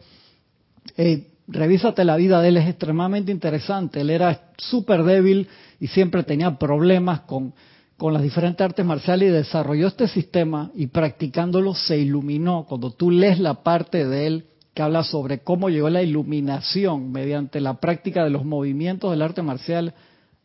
Eh, 0.96 1.28
revísate 1.48 2.04
la 2.06 2.16
vida 2.16 2.42
de 2.42 2.50
él, 2.50 2.58
es 2.58 2.68
extremadamente 2.68 3.32
interesante. 3.32 4.02
Él 4.02 4.10
era 4.10 4.52
súper 4.58 5.04
débil 5.04 5.48
y 5.80 5.88
siempre 5.88 6.24
tenía 6.24 6.58
problemas 6.58 7.22
con 7.22 7.54
con 7.98 8.14
las 8.14 8.22
diferentes 8.22 8.64
artes 8.64 8.86
marciales 8.86 9.30
y 9.30 9.32
desarrolló 9.32 9.88
este 9.88 10.08
sistema 10.08 10.72
y 10.76 10.88
practicándolo 10.88 11.74
se 11.74 11.98
iluminó. 11.98 12.66
Cuando 12.66 12.92
tú 12.92 13.10
lees 13.10 13.40
la 13.40 13.64
parte 13.64 14.08
de 14.08 14.28
él 14.28 14.46
que 14.74 14.84
habla 14.84 15.04
sobre 15.04 15.40
cómo 15.40 15.70
llegó 15.70 15.90
la 15.90 16.04
iluminación 16.04 17.12
mediante 17.12 17.60
la 17.60 17.80
práctica 17.80 18.24
de 18.24 18.30
los 18.30 18.46
movimientos 18.46 19.10
del 19.10 19.24
arte 19.24 19.42
marcial, 19.42 19.96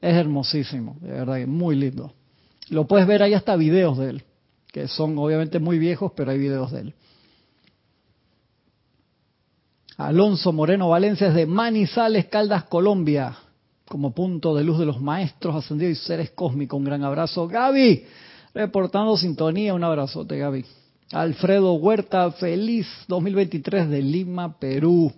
es 0.00 0.14
hermosísimo, 0.14 0.96
de 1.02 1.12
verdad, 1.12 1.46
muy 1.46 1.76
lindo. 1.76 2.14
Lo 2.70 2.86
puedes 2.86 3.06
ver, 3.06 3.22
hay 3.22 3.34
hasta 3.34 3.54
videos 3.56 3.98
de 3.98 4.10
él, 4.10 4.22
que 4.72 4.88
son 4.88 5.16
obviamente 5.18 5.60
muy 5.60 5.78
viejos, 5.78 6.12
pero 6.16 6.32
hay 6.32 6.38
videos 6.38 6.72
de 6.72 6.80
él. 6.80 6.94
Alonso 9.98 10.52
Moreno 10.52 10.88
Valencia 10.88 11.28
es 11.28 11.34
de 11.34 11.46
Manizales, 11.46 12.26
Caldas, 12.26 12.64
Colombia 12.64 13.36
como 13.92 14.14
punto 14.14 14.54
de 14.54 14.64
luz 14.64 14.78
de 14.78 14.86
los 14.86 15.02
maestros 15.02 15.54
ascendidos 15.54 15.92
y 15.92 15.96
seres 15.96 16.30
cósmicos. 16.30 16.78
Un 16.78 16.84
gran 16.84 17.04
abrazo. 17.04 17.46
Gaby, 17.46 18.04
reportando 18.54 19.18
sintonía. 19.18 19.74
Un 19.74 19.84
abrazote, 19.84 20.38
Gaby. 20.38 20.64
Alfredo 21.12 21.74
Huerta, 21.74 22.30
feliz 22.32 22.86
2023 23.08 23.90
de 23.90 24.00
Lima, 24.00 24.58
Perú. 24.58 25.12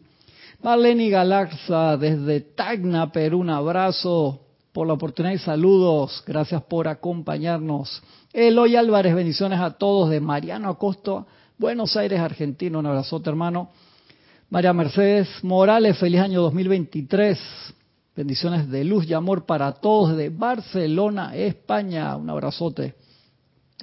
Marlene 0.61 1.09
Galarza, 1.09 1.97
desde 1.97 2.41
Tacna, 2.41 3.13
Perú. 3.13 3.43
Un 3.43 3.51
abrazo 3.51 4.41
por 4.73 4.89
la 4.89 4.95
oportunidad 4.95 5.35
y 5.35 5.39
saludos. 5.39 6.25
Gracias 6.27 6.61
por 6.65 6.89
acompañarnos. 6.89 8.03
Eloy 8.35 8.75
Álvarez, 8.75 9.15
bendiciones 9.15 9.61
a 9.61 9.71
todos 9.71 10.11
de 10.11 10.19
Mariano 10.19 10.69
Acosto, 10.69 11.25
Buenos 11.57 11.97
Aires, 11.97 12.19
Argentina. 12.19 12.77
Un 12.77 12.87
abrazote, 12.87 13.31
hermano. 13.31 13.71
María 14.51 14.73
Mercedes 14.73 15.29
Morales, 15.45 15.97
feliz 15.99 16.21
año 16.21 16.43
2023. 16.43 17.39
Bendiciones 18.17 18.69
de 18.69 18.83
luz 18.83 19.09
y 19.09 19.15
amor 19.15 19.47
para 19.47 19.71
todos 19.71 20.17
de 20.17 20.31
Barcelona, 20.31 21.37
España. 21.37 22.17
Un 22.17 22.29
abrazote. 22.29 22.97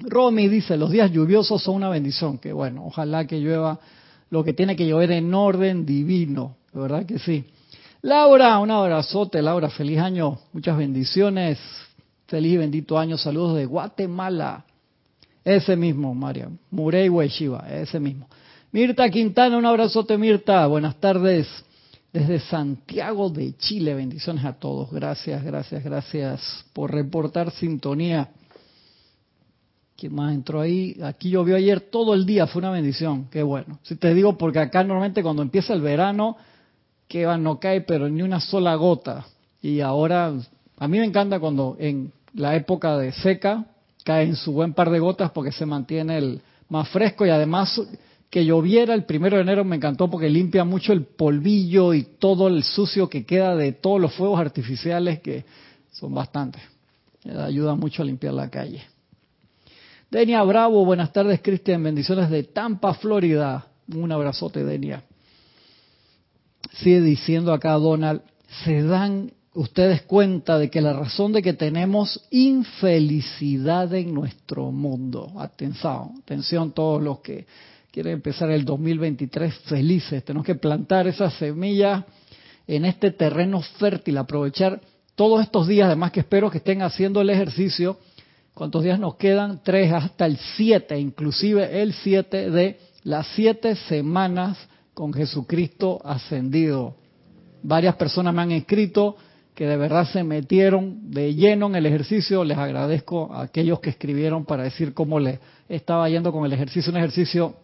Romy 0.02 0.48
dice, 0.48 0.76
los 0.76 0.90
días 0.90 1.10
lluviosos 1.10 1.62
son 1.62 1.76
una 1.76 1.88
bendición. 1.88 2.36
Que 2.36 2.52
bueno, 2.52 2.84
ojalá 2.84 3.26
que 3.26 3.40
llueva 3.40 3.80
lo 4.28 4.44
que 4.44 4.52
tiene 4.52 4.76
que 4.76 4.86
llover 4.86 5.12
en 5.12 5.32
orden 5.32 5.86
divino. 5.86 6.56
De 6.74 6.80
verdad 6.82 7.06
que 7.06 7.18
sí. 7.18 7.46
Laura, 8.02 8.58
un 8.58 8.70
abrazote. 8.70 9.40
Laura, 9.40 9.70
feliz 9.70 9.98
año. 9.98 10.40
Muchas 10.52 10.76
bendiciones. 10.76 11.58
Feliz 12.32 12.54
y 12.54 12.56
bendito 12.56 12.98
año. 12.98 13.18
Saludos 13.18 13.58
de 13.58 13.66
Guatemala. 13.66 14.64
Ese 15.44 15.76
mismo, 15.76 16.14
María. 16.14 16.48
Murey 16.70 17.10
Hueshiva, 17.10 17.66
ese 17.68 18.00
mismo. 18.00 18.26
Mirta 18.70 19.10
Quintana, 19.10 19.58
un 19.58 19.66
abrazote, 19.66 20.16
Mirta. 20.16 20.66
Buenas 20.66 20.96
tardes 20.98 21.46
desde 22.10 22.40
Santiago 22.40 23.28
de 23.28 23.54
Chile. 23.58 23.92
Bendiciones 23.92 24.46
a 24.46 24.54
todos. 24.54 24.90
Gracias, 24.90 25.44
gracias, 25.44 25.84
gracias 25.84 26.64
por 26.72 26.90
reportar 26.90 27.50
sintonía. 27.50 28.30
¿Quién 29.94 30.14
más 30.14 30.32
entró 30.32 30.62
ahí? 30.62 30.96
Aquí 31.02 31.28
llovió 31.28 31.54
ayer 31.54 31.80
todo 31.80 32.14
el 32.14 32.24
día, 32.24 32.46
fue 32.46 32.60
una 32.60 32.70
bendición. 32.70 33.26
Qué 33.30 33.42
bueno. 33.42 33.78
Si 33.82 33.96
te 33.96 34.14
digo, 34.14 34.38
porque 34.38 34.58
acá 34.58 34.82
normalmente 34.82 35.22
cuando 35.22 35.42
empieza 35.42 35.74
el 35.74 35.82
verano, 35.82 36.38
que 37.08 37.26
va, 37.26 37.36
no 37.36 37.60
cae, 37.60 37.82
pero 37.82 38.08
ni 38.08 38.22
una 38.22 38.40
sola 38.40 38.74
gota. 38.76 39.26
Y 39.60 39.80
ahora, 39.80 40.32
a 40.78 40.88
mí 40.88 40.98
me 40.98 41.04
encanta 41.04 41.38
cuando 41.38 41.76
en 41.78 42.10
la 42.34 42.56
época 42.56 42.96
de 42.98 43.12
seca 43.12 43.66
caen 44.04 44.36
su 44.36 44.52
buen 44.52 44.74
par 44.74 44.90
de 44.90 44.98
gotas 44.98 45.30
porque 45.30 45.52
se 45.52 45.66
mantiene 45.66 46.18
el 46.18 46.40
más 46.68 46.88
fresco 46.88 47.26
y 47.26 47.30
además 47.30 47.80
que 48.30 48.44
lloviera 48.44 48.94
el 48.94 49.04
primero 49.04 49.36
de 49.36 49.42
enero 49.42 49.64
me 49.64 49.76
encantó 49.76 50.08
porque 50.08 50.30
limpia 50.30 50.64
mucho 50.64 50.92
el 50.92 51.04
polvillo 51.04 51.92
y 51.92 52.02
todo 52.18 52.48
el 52.48 52.64
sucio 52.64 53.08
que 53.08 53.26
queda 53.26 53.54
de 53.54 53.72
todos 53.72 54.00
los 54.00 54.14
fuegos 54.14 54.40
artificiales 54.40 55.20
que 55.20 55.44
son 55.92 56.14
bastantes. 56.14 56.62
Ayuda 57.24 57.74
mucho 57.74 58.02
a 58.02 58.06
limpiar 58.06 58.32
la 58.34 58.48
calle. 58.48 58.82
Denia 60.10 60.42
Bravo, 60.42 60.84
buenas 60.84 61.12
tardes 61.12 61.40
Cristian, 61.42 61.82
bendiciones 61.82 62.30
de 62.30 62.44
Tampa, 62.44 62.94
Florida. 62.94 63.66
Un 63.94 64.10
abrazote, 64.10 64.64
Denia. 64.64 65.04
Sigue 66.72 67.02
diciendo 67.02 67.52
acá 67.52 67.72
Donald, 67.74 68.22
se 68.64 68.82
dan 68.82 69.30
ustedes 69.54 70.02
cuenta 70.02 70.58
de 70.58 70.70
que 70.70 70.80
la 70.80 70.92
razón 70.92 71.32
de 71.32 71.42
que 71.42 71.52
tenemos 71.52 72.26
infelicidad 72.30 73.92
en 73.94 74.14
nuestro 74.14 74.72
mundo, 74.72 75.32
atención, 75.38 76.14
atención 76.22 76.72
todos 76.72 77.02
los 77.02 77.20
que 77.20 77.46
quiere 77.90 78.12
empezar 78.12 78.50
el 78.50 78.64
2023 78.64 79.54
felices. 79.60 80.24
Tenemos 80.24 80.46
que 80.46 80.54
plantar 80.54 81.06
esa 81.06 81.30
semilla 81.30 82.06
en 82.66 82.86
este 82.86 83.10
terreno 83.10 83.60
fértil, 83.60 84.16
aprovechar 84.16 84.80
todos 85.14 85.42
estos 85.42 85.68
días, 85.68 85.86
además 85.86 86.12
que 86.12 86.20
espero 86.20 86.50
que 86.50 86.58
estén 86.58 86.80
haciendo 86.80 87.20
el 87.20 87.28
ejercicio. 87.28 87.98
¿Cuántos 88.54 88.82
días 88.82 88.98
nos 88.98 89.16
quedan? 89.16 89.60
Tres 89.62 89.92
hasta 89.92 90.24
el 90.24 90.38
siete, 90.56 90.98
inclusive 90.98 91.82
el 91.82 91.92
siete 91.92 92.50
de 92.50 92.78
las 93.02 93.26
siete 93.34 93.76
semanas 93.76 94.56
con 94.94 95.12
Jesucristo 95.12 96.00
ascendido. 96.04 96.96
Varias 97.62 97.94
personas 97.96 98.32
me 98.34 98.42
han 98.42 98.52
escrito 98.52 99.16
que 99.54 99.66
de 99.66 99.76
verdad 99.76 100.06
se 100.06 100.24
metieron 100.24 101.10
de 101.10 101.34
lleno 101.34 101.66
en 101.66 101.76
el 101.76 101.86
ejercicio. 101.86 102.44
Les 102.44 102.56
agradezco 102.56 103.32
a 103.32 103.42
aquellos 103.42 103.80
que 103.80 103.90
escribieron 103.90 104.44
para 104.44 104.62
decir 104.62 104.94
cómo 104.94 105.20
les 105.20 105.38
estaba 105.68 106.08
yendo 106.08 106.32
con 106.32 106.44
el 106.44 106.52
ejercicio. 106.52 106.90
Un 106.90 106.98
ejercicio 106.98 107.54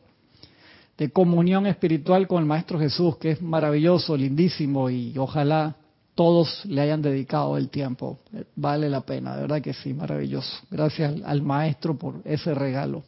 de 0.98 1.11
comunión 1.11 1.66
espiritual 1.66 2.27
con 2.27 2.40
el 2.40 2.46
Maestro 2.46 2.79
Jesús, 2.79 3.16
que 3.16 3.31
es 3.33 3.42
maravilloso, 3.42 4.16
lindísimo 4.16 4.90
y 4.90 5.16
ojalá 5.16 5.77
todos 6.18 6.64
le 6.64 6.81
hayan 6.81 7.01
dedicado 7.01 7.57
el 7.57 7.68
tiempo. 7.68 8.18
Vale 8.57 8.90
la 8.90 9.03
pena, 9.03 9.37
de 9.37 9.42
verdad 9.42 9.62
que 9.62 9.72
sí, 9.72 9.94
maravilloso. 9.94 10.59
Gracias 10.68 11.22
al, 11.24 11.42
Maestro 11.42 11.96
por 11.96 12.16
ese 12.24 12.53
regalo. 12.55 13.05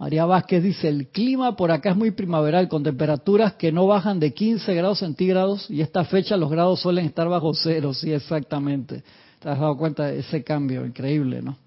María 0.00 0.24
Vázquez 0.24 0.62
dice, 0.62 0.88
el 0.88 1.08
clima 1.08 1.56
por 1.56 1.70
acá 1.70 1.90
es 1.90 1.96
muy 1.96 2.10
primaveral, 2.10 2.68
con 2.68 2.82
temperaturas 2.82 3.52
que 3.56 3.70
no 3.70 3.86
bajan 3.86 4.18
de 4.18 4.32
15 4.32 4.74
grados 4.74 5.00
centígrados 5.00 5.70
y 5.70 5.82
esta 5.82 6.04
fecha 6.04 6.38
los 6.38 6.48
grados 6.50 6.80
suelen 6.80 7.04
estar 7.04 7.28
bajo 7.28 7.52
cero, 7.52 7.92
sí, 7.92 8.10
exactamente. 8.10 9.04
¿Te 9.40 9.50
has 9.50 9.60
dado 9.60 9.76
cuenta 9.76 10.06
de 10.06 10.20
ese 10.20 10.42
cambio? 10.42 10.86
Increíble, 10.86 11.42
¿no? 11.42 11.58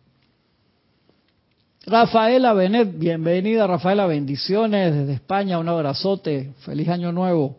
Rafaela 1.86 2.54
Benet, 2.54 2.98
bienvenida 2.98 3.67
Rafaela, 3.67 4.08
bendiciones 4.08 4.96
desde 4.96 5.13
España, 5.13 5.60
un 5.60 5.69
abrazote, 5.69 6.54
feliz 6.62 6.89
año 6.89 7.12
nuevo. 7.12 7.58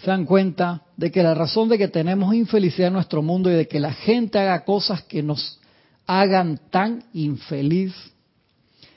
Se 0.00 0.10
dan 0.10 0.26
cuenta 0.26 0.82
de 0.94 1.10
que 1.10 1.22
la 1.22 1.32
razón 1.32 1.70
de 1.70 1.78
que 1.78 1.88
tenemos 1.88 2.34
infelicidad 2.34 2.88
en 2.88 2.94
nuestro 2.94 3.22
mundo 3.22 3.50
y 3.50 3.54
de 3.54 3.66
que 3.66 3.80
la 3.80 3.94
gente 3.94 4.38
haga 4.38 4.66
cosas 4.66 5.04
que 5.04 5.22
nos 5.22 5.58
hagan 6.06 6.60
tan 6.70 7.04
infeliz 7.14 7.94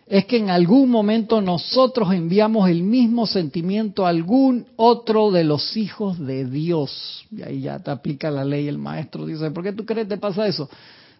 es 0.10 0.26
que 0.26 0.38
en 0.38 0.50
algún 0.50 0.90
momento 0.90 1.40
nosotros 1.40 2.12
enviamos 2.14 2.70
el 2.70 2.84
mismo 2.84 3.28
sentimiento 3.28 4.06
a 4.06 4.10
algún 4.10 4.66
otro 4.76 5.32
de 5.32 5.44
los 5.44 5.78
hijos 5.78 6.20
de 6.20 6.46
Dios. 6.46 7.26
Y 7.32 7.44
ahí 7.44 7.62
ya 7.62 7.80
te 7.80 7.92
aplica 7.92 8.30
la 8.32 8.44
ley, 8.44 8.68
el 8.68 8.80
maestro 8.80 9.26
dice, 9.26 9.52
¿por 9.52 9.64
qué 9.64 9.72
tú 9.72 9.86
crees 9.86 10.08
que 10.08 10.16
te 10.16 10.20
pasa 10.20 10.48
eso? 10.48 10.68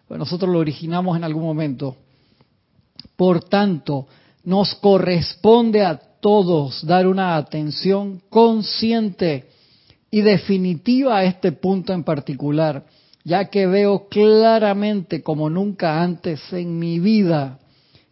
Pues 0.08 0.18
nosotros 0.18 0.52
lo 0.52 0.58
originamos 0.58 1.16
en 1.16 1.24
algún 1.24 1.44
momento 1.44 1.96
por 3.20 3.44
tanto, 3.44 4.06
nos 4.44 4.74
corresponde 4.76 5.84
a 5.84 6.00
todos 6.22 6.86
dar 6.86 7.06
una 7.06 7.36
atención 7.36 8.22
consciente 8.30 9.44
y 10.10 10.22
definitiva 10.22 11.18
a 11.18 11.24
este 11.24 11.52
punto 11.52 11.92
en 11.92 12.02
particular, 12.02 12.86
ya 13.22 13.50
que 13.50 13.66
veo 13.66 14.08
claramente 14.08 15.22
como 15.22 15.50
nunca 15.50 16.02
antes 16.02 16.40
en 16.54 16.78
mi 16.78 16.98
vida 16.98 17.58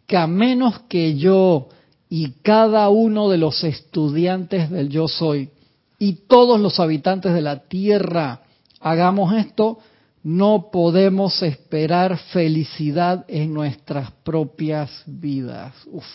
que 0.09 0.17
a 0.17 0.25
menos 0.25 0.79
que 0.89 1.17
yo 1.17 1.69
y 2.09 2.31
cada 2.41 2.89
uno 2.89 3.29
de 3.29 3.37
los 3.37 3.63
estudiantes 3.63 4.71
del 4.71 4.89
yo 4.89 5.07
soy 5.07 5.51
y 5.99 6.13
todos 6.27 6.59
los 6.59 6.79
habitantes 6.79 7.31
de 7.31 7.41
la 7.41 7.59
tierra 7.67 8.41
hagamos 8.79 9.35
esto, 9.35 9.77
no 10.23 10.71
podemos 10.71 11.43
esperar 11.43 12.17
felicidad 12.17 13.23
en 13.27 13.53
nuestras 13.53 14.09
propias 14.23 14.89
vidas. 15.05 15.75
Uf, 15.91 16.07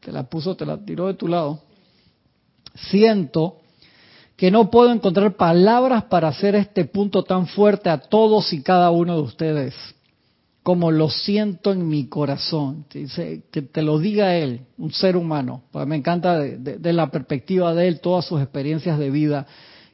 te 0.00 0.12
la 0.12 0.24
puso, 0.24 0.54
te 0.54 0.66
la 0.66 0.76
tiró 0.76 1.06
de 1.06 1.14
tu 1.14 1.26
lado. 1.26 1.60
Siento 2.90 3.60
que 4.36 4.50
no 4.50 4.70
puedo 4.70 4.92
encontrar 4.92 5.36
palabras 5.36 6.04
para 6.04 6.28
hacer 6.28 6.54
este 6.54 6.84
punto 6.84 7.22
tan 7.22 7.46
fuerte 7.46 7.88
a 7.88 7.96
todos 7.96 8.52
y 8.52 8.62
cada 8.62 8.90
uno 8.90 9.16
de 9.16 9.22
ustedes, 9.22 9.74
como 10.66 10.90
lo 10.90 11.08
siento 11.10 11.70
en 11.70 11.86
mi 11.86 12.08
corazón. 12.08 12.86
Que 12.90 13.62
te 13.62 13.82
lo 13.82 14.00
diga 14.00 14.34
él, 14.34 14.62
un 14.78 14.90
ser 14.90 15.16
humano. 15.16 15.62
Me 15.86 15.94
encanta 15.94 16.40
de, 16.40 16.92
la 16.92 17.08
perspectiva 17.08 17.72
de 17.72 17.86
él, 17.86 18.00
todas 18.00 18.24
sus 18.24 18.42
experiencias 18.42 18.98
de 18.98 19.08
vida. 19.10 19.46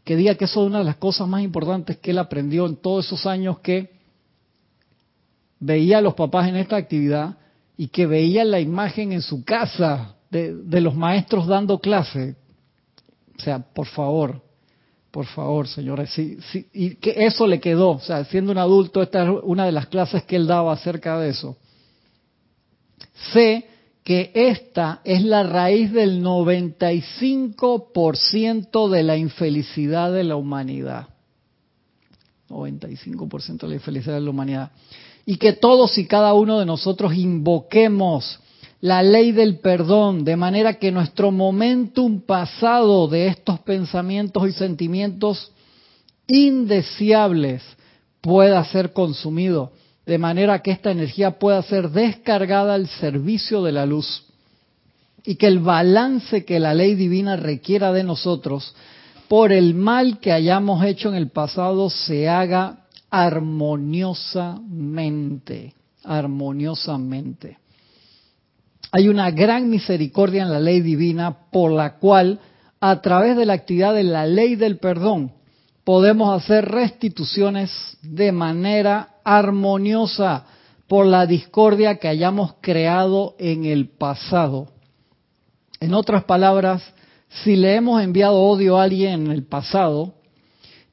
Que 0.03 0.17
diga 0.17 0.35
que 0.37 0.47
eso 0.47 0.63
es 0.63 0.69
una 0.69 0.79
de 0.79 0.87
las 0.87 0.97
cosas 0.97 1.29
más 1.29 1.43
importantes 1.43 1.99
que 1.99 2.13
él 2.13 2.19
aprendió 2.19 2.65
en 2.65 2.77
todos 2.77 3.05
esos 3.05 3.27
años 3.27 3.59
que 3.59 3.91
veía 5.61 5.99
a 5.99 6.01
los 6.01 6.15
papás 6.15 6.49
en 6.49 6.57
esta 6.57 6.77
actividad 6.77 7.37
y 7.77 7.89
que 7.89 8.07
veía 8.07 8.43
la 8.43 8.59
imagen 8.59 9.13
en 9.13 9.21
su 9.21 9.45
casa 9.45 10.17
de, 10.31 10.55
de 10.55 10.81
los 10.81 10.95
maestros 10.95 11.47
dando 11.47 11.81
clase 11.81 12.37
o 13.39 13.45
sea, 13.45 13.59
por 13.59 13.87
favor, 13.89 14.41
por 15.13 15.27
favor, 15.27 15.69
señores, 15.69 16.11
sí, 16.11 16.39
sí, 16.51 16.67
y 16.73 16.95
que 16.95 17.27
eso 17.27 17.47
le 17.47 17.61
quedó, 17.61 17.91
o 17.91 18.01
sea, 18.01 18.25
siendo 18.25 18.51
un 18.51 18.57
adulto, 18.57 19.03
esta 19.03 19.25
es 19.25 19.31
una 19.43 19.67
de 19.67 19.73
las 19.73 19.89
clases 19.89 20.23
que 20.25 20.37
él 20.37 20.47
daba 20.47 20.73
acerca 20.73 21.19
de 21.19 21.29
eso. 21.29 21.59
Sé 23.35 23.67
que 24.03 24.33
esta 24.35 25.03
es 25.05 25.23
la 25.23 25.43
raíz 25.43 25.93
del 25.93 26.25
95% 26.25 28.89
de 28.89 29.03
la 29.03 29.19
infelicidad 29.19 30.11
de 30.11 30.25
la 30.25 30.37
humanidad. 30.37 31.09
95% 32.49 33.61
de 33.61 33.69
la 33.69 33.75
infelicidad 33.75 34.15
de 34.15 34.23
la 34.23 34.31
humanidad. 34.31 34.71
Y 35.27 35.37
que 35.37 35.53
todos 35.53 35.99
y 35.99 36.07
cada 36.07 36.33
uno 36.33 36.59
de 36.59 36.65
nosotros 36.65 37.15
invoquemos 37.15 38.41
la 38.83 39.03
ley 39.03 39.33
del 39.33 39.61
perdón, 39.61 40.25
de 40.25 40.37
manera 40.37 40.75
que 40.75 40.91
nuestro 40.91 41.31
momentum 41.31 42.21
pasado 42.21 43.07
de 43.07 43.29
estos 43.29 43.61
pensamientos 43.61 44.47
y 44.49 44.53
sentimientos 44.53 45.53
indeseables 46.27 47.63
pueda 48.21 48.63
ser 48.65 48.93
consumido, 48.93 49.71
de 50.05 50.19
manera 50.19 50.63
que 50.63 50.73
esta 50.73 50.91
energía 50.91 51.39
pueda 51.39 51.63
ser 51.63 51.91
descargada 51.91 52.75
al 52.75 52.89
servicio 52.89 53.63
de 53.63 53.71
la 53.71 53.87
luz 53.87 54.25
y 55.25 55.37
que 55.37 55.47
el 55.47 55.61
balance 55.61 56.45
que 56.45 56.59
la 56.59 56.75
ley 56.75 56.97
divina 56.97 57.37
requiera 57.37 57.93
de 57.93 58.03
nosotros 58.03 58.75
por 59.29 59.53
el 59.53 59.75
mal 59.75 60.19
que 60.19 60.33
hayamos 60.33 60.85
hecho 60.85 61.09
en 61.09 61.15
el 61.15 61.31
pasado 61.31 61.89
se 61.89 62.29
haga 62.29 62.81
armoniosamente, 63.11 65.73
armoniosamente. 66.03 67.62
Hay 68.95 69.09
una 69.09 69.31
gran 69.31 69.71
misericordia 69.71 70.43
en 70.43 70.53
la 70.53 70.61
ley 70.61 70.83
divina 70.83 71.49
por 71.51 71.73
la 71.73 71.97
cual, 71.97 72.41
a 72.79 73.01
través 73.01 73.39
de 73.39 73.47
la 73.47 73.55
actividad 73.55 73.95
de 73.95 74.05
la 74.05 74.27
ley 74.27 74.55
del 74.55 74.77
perdón, 74.77 75.33
podemos 75.83 76.37
hacer 76.37 76.67
restituciones 76.67 77.71
de 78.03 78.33
manera 78.33 79.17
armoniosa 79.25 80.45
por 80.87 81.07
la 81.07 81.25
discordia 81.25 81.97
que 81.97 82.09
hayamos 82.09 82.57
creado 82.61 83.35
en 83.39 83.65
el 83.65 83.89
pasado. 83.89 84.69
En 85.81 85.95
otras 85.95 86.25
palabras, 86.25 86.83
si 87.43 87.57
le 87.57 87.77
hemos 87.77 88.03
enviado 88.03 88.43
odio 88.43 88.79
a 88.79 88.83
alguien 88.83 89.25
en 89.25 89.33
el 89.33 89.45
pasado, 89.45 90.13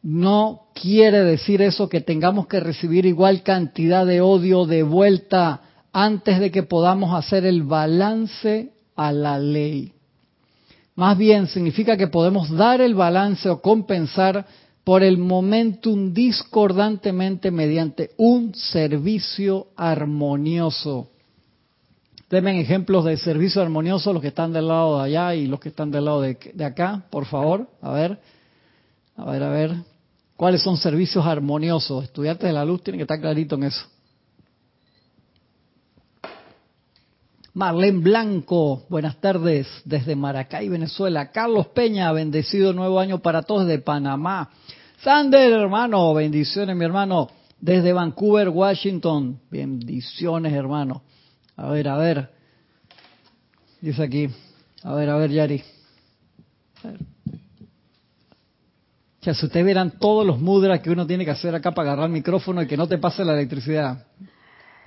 no 0.01 0.67
quiere 0.73 1.25
decir 1.25 1.61
eso 1.61 1.89
que 1.89 1.99
tengamos 1.99 2.47
que 2.47 2.61
recibir 2.61 3.05
igual 3.05 3.43
cantidad 3.43 4.05
de 4.05 4.21
odio 4.21 4.65
de 4.65 4.83
vuelta 4.83 5.63
antes 5.91 6.39
de 6.39 6.51
que 6.51 6.63
podamos 6.63 7.13
hacer 7.13 7.45
el 7.45 7.63
balance 7.63 8.71
a 8.95 9.11
la 9.11 9.39
ley. 9.39 9.93
Más 10.95 11.17
bien 11.17 11.47
significa 11.47 11.95
que 11.95 12.07
podemos 12.07 12.49
dar 12.49 12.81
el 12.81 12.93
balance 12.93 13.49
o 13.49 13.61
compensar 13.61 14.45
por 14.83 15.03
el 15.03 15.17
momentum 15.17 16.13
discordantemente 16.13 17.51
mediante 17.51 18.11
un 18.17 18.53
servicio 18.55 19.67
armonioso. 19.75 21.09
Denme 22.29 22.59
ejemplos 22.59 23.05
de 23.05 23.17
servicio 23.17 23.61
armonioso 23.61 24.13
los 24.13 24.21
que 24.21 24.27
están 24.27 24.53
del 24.53 24.67
lado 24.67 24.97
de 24.97 25.05
allá 25.05 25.35
y 25.35 25.47
los 25.47 25.59
que 25.59 25.69
están 25.69 25.89
del 25.89 26.05
lado 26.05 26.21
de, 26.21 26.37
de 26.53 26.65
acá, 26.65 27.05
por 27.09 27.25
favor. 27.25 27.67
A 27.81 27.91
ver, 27.91 28.19
a 29.15 29.25
ver, 29.25 29.43
a 29.43 29.49
ver. 29.49 29.75
¿Cuáles 30.35 30.61
son 30.61 30.77
servicios 30.77 31.25
armoniosos? 31.25 32.03
Estudiantes 32.03 32.47
de 32.47 32.53
la 32.53 32.65
luz 32.65 32.83
tienen 32.83 32.99
que 32.99 33.03
estar 33.03 33.19
clarito 33.19 33.55
en 33.55 33.63
eso. 33.63 33.85
Marlene 37.59 37.99
Blanco, 37.99 38.85
buenas 38.87 39.19
tardes 39.19 39.67
desde 39.83 40.15
Maracay, 40.15 40.69
Venezuela. 40.69 41.29
Carlos 41.29 41.67
Peña, 41.67 42.09
bendecido 42.13 42.71
nuevo 42.71 43.01
año 43.01 43.19
para 43.19 43.41
todos 43.41 43.67
de 43.67 43.79
Panamá. 43.79 44.49
Sander, 45.03 45.51
hermano, 45.51 46.13
bendiciones, 46.13 46.73
mi 46.77 46.85
hermano, 46.85 47.27
desde 47.59 47.91
Vancouver, 47.91 48.47
Washington. 48.47 49.41
Bendiciones, 49.51 50.53
hermano. 50.53 51.01
A 51.57 51.67
ver, 51.67 51.89
a 51.89 51.97
ver. 51.97 52.29
Dice 53.81 54.03
aquí. 54.03 54.29
A 54.83 54.93
ver, 54.93 55.09
a 55.09 55.17
ver, 55.17 55.29
Yari. 55.29 55.61
Ya, 59.21 59.33
si 59.33 59.45
ustedes 59.47 59.65
vieran 59.65 59.99
todos 59.99 60.25
los 60.25 60.39
mudras 60.39 60.79
que 60.79 60.91
uno 60.91 61.05
tiene 61.05 61.25
que 61.25 61.31
hacer 61.31 61.53
acá 61.53 61.73
para 61.73 61.89
agarrar 61.89 62.05
el 62.05 62.13
micrófono 62.13 62.61
y 62.61 62.67
que 62.67 62.77
no 62.77 62.87
te 62.87 62.97
pase 62.99 63.25
la 63.25 63.33
electricidad. 63.33 64.05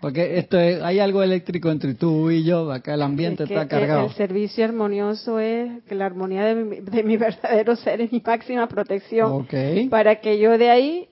Porque 0.03 0.37
esto 0.37 0.59
hay 0.59 0.99
algo 0.99 1.23
eléctrico 1.23 1.71
entre 1.71 1.95
tú 1.95 2.29
y 2.29 2.43
yo, 2.43 2.73
acá 2.73 2.95
el 2.95 3.03
ambiente 3.03 3.45
está 3.45 3.69
cargado. 3.69 4.07
El, 4.07 4.13
servicio 4.15 4.65
armonioso 4.65 5.39
es 5.39 5.81
que 5.85 5.95
la 5.95 6.07
armonía 6.07 6.43
de 6.45 6.57
mi, 7.05 7.17
verdadero 7.17 7.77
ser 7.77 8.01
es 8.01 8.11
mi 8.11 8.21
máxima 8.21 8.67
protección. 8.67 9.47
Para 9.91 10.17
que 10.17 10.41
yo 10.41 10.59
de 10.59 10.71
ahí 10.71 11.09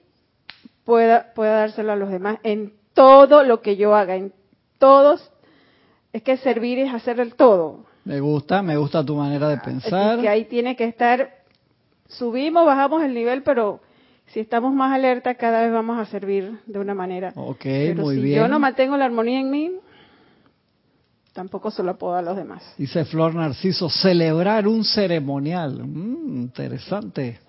pueda, 0.83 1.31
pueda 1.33 1.59
dárselo 1.59 1.93
a 1.93 1.95
los 1.95 2.09
demás 2.09 2.39
en 2.43 2.73
todo 2.93 3.45
lo 3.45 3.61
que 3.61 3.77
yo 3.77 3.95
haga, 3.95 4.17
en 4.17 4.33
todos. 4.77 5.31
Es 6.11 6.21
que 6.21 6.35
servir 6.35 6.77
es 6.79 6.93
hacer 6.93 7.21
el 7.21 7.35
todo. 7.35 7.85
Me 8.03 8.19
gusta, 8.19 8.61
me 8.61 8.75
gusta 8.75 9.05
tu 9.05 9.15
manera 9.15 9.47
de 9.47 9.57
pensar. 9.59 10.19
que 10.19 10.27
ahí 10.27 10.43
tiene 10.43 10.75
que 10.75 10.83
estar, 10.83 11.29
subimos, 12.09 12.65
bajamos 12.65 13.03
el 13.05 13.13
nivel, 13.13 13.41
pero 13.43 13.79
si 14.33 14.39
estamos 14.39 14.73
más 14.73 14.93
alerta, 14.93 15.35
cada 15.35 15.61
vez 15.61 15.71
vamos 15.71 15.99
a 15.99 16.05
servir 16.05 16.59
de 16.65 16.79
una 16.79 16.93
manera. 16.93 17.33
Ok, 17.35 17.63
Pero 17.63 18.03
muy 18.03 18.21
si 18.21 18.31
yo 18.31 18.47
no 18.47 18.59
mantengo 18.59 18.95
la 18.97 19.05
armonía 19.05 19.39
en 19.39 19.49
mí, 19.49 19.71
tampoco 21.33 21.71
se 21.71 21.83
lo 21.83 21.97
puedo 21.97 22.15
a 22.15 22.21
los 22.21 22.35
demás. 22.35 22.63
Dice 22.77 23.05
Flor 23.05 23.35
Narciso, 23.35 23.89
celebrar 23.89 24.67
un 24.67 24.83
ceremonial. 24.83 25.83
Mm, 25.85 26.41
interesante. 26.43 27.39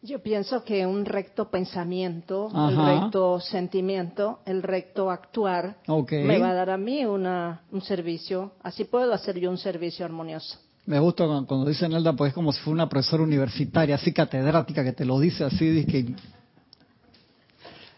Yo 0.00 0.22
pienso 0.22 0.62
que 0.62 0.86
un 0.86 1.04
recto 1.04 1.50
pensamiento, 1.50 2.48
el 2.68 2.76
recto 2.76 3.40
sentimiento, 3.40 4.38
el 4.46 4.62
recto 4.62 5.10
actuar, 5.10 5.78
me 5.88 6.38
va 6.38 6.50
a 6.50 6.54
dar 6.54 6.70
a 6.70 6.76
mí 6.76 7.04
una, 7.04 7.62
un 7.72 7.82
servicio. 7.82 8.52
Así 8.62 8.84
puedo 8.84 9.12
hacer 9.12 9.40
yo 9.40 9.50
un 9.50 9.58
servicio 9.58 10.04
armonioso. 10.04 10.56
Me 10.88 10.98
gusta 10.98 11.26
cuando, 11.26 11.66
dice 11.66 11.86
Nelda, 11.86 12.14
pues 12.14 12.30
es 12.30 12.34
como 12.34 12.50
si 12.50 12.60
fuera 12.60 12.76
una 12.76 12.88
profesora 12.88 13.22
universitaria, 13.22 13.96
así 13.96 14.10
catedrática, 14.10 14.82
que 14.82 14.92
te 14.92 15.04
lo 15.04 15.20
dice 15.20 15.44
así, 15.44 15.68
dice 15.68 15.86
que... 15.86 16.14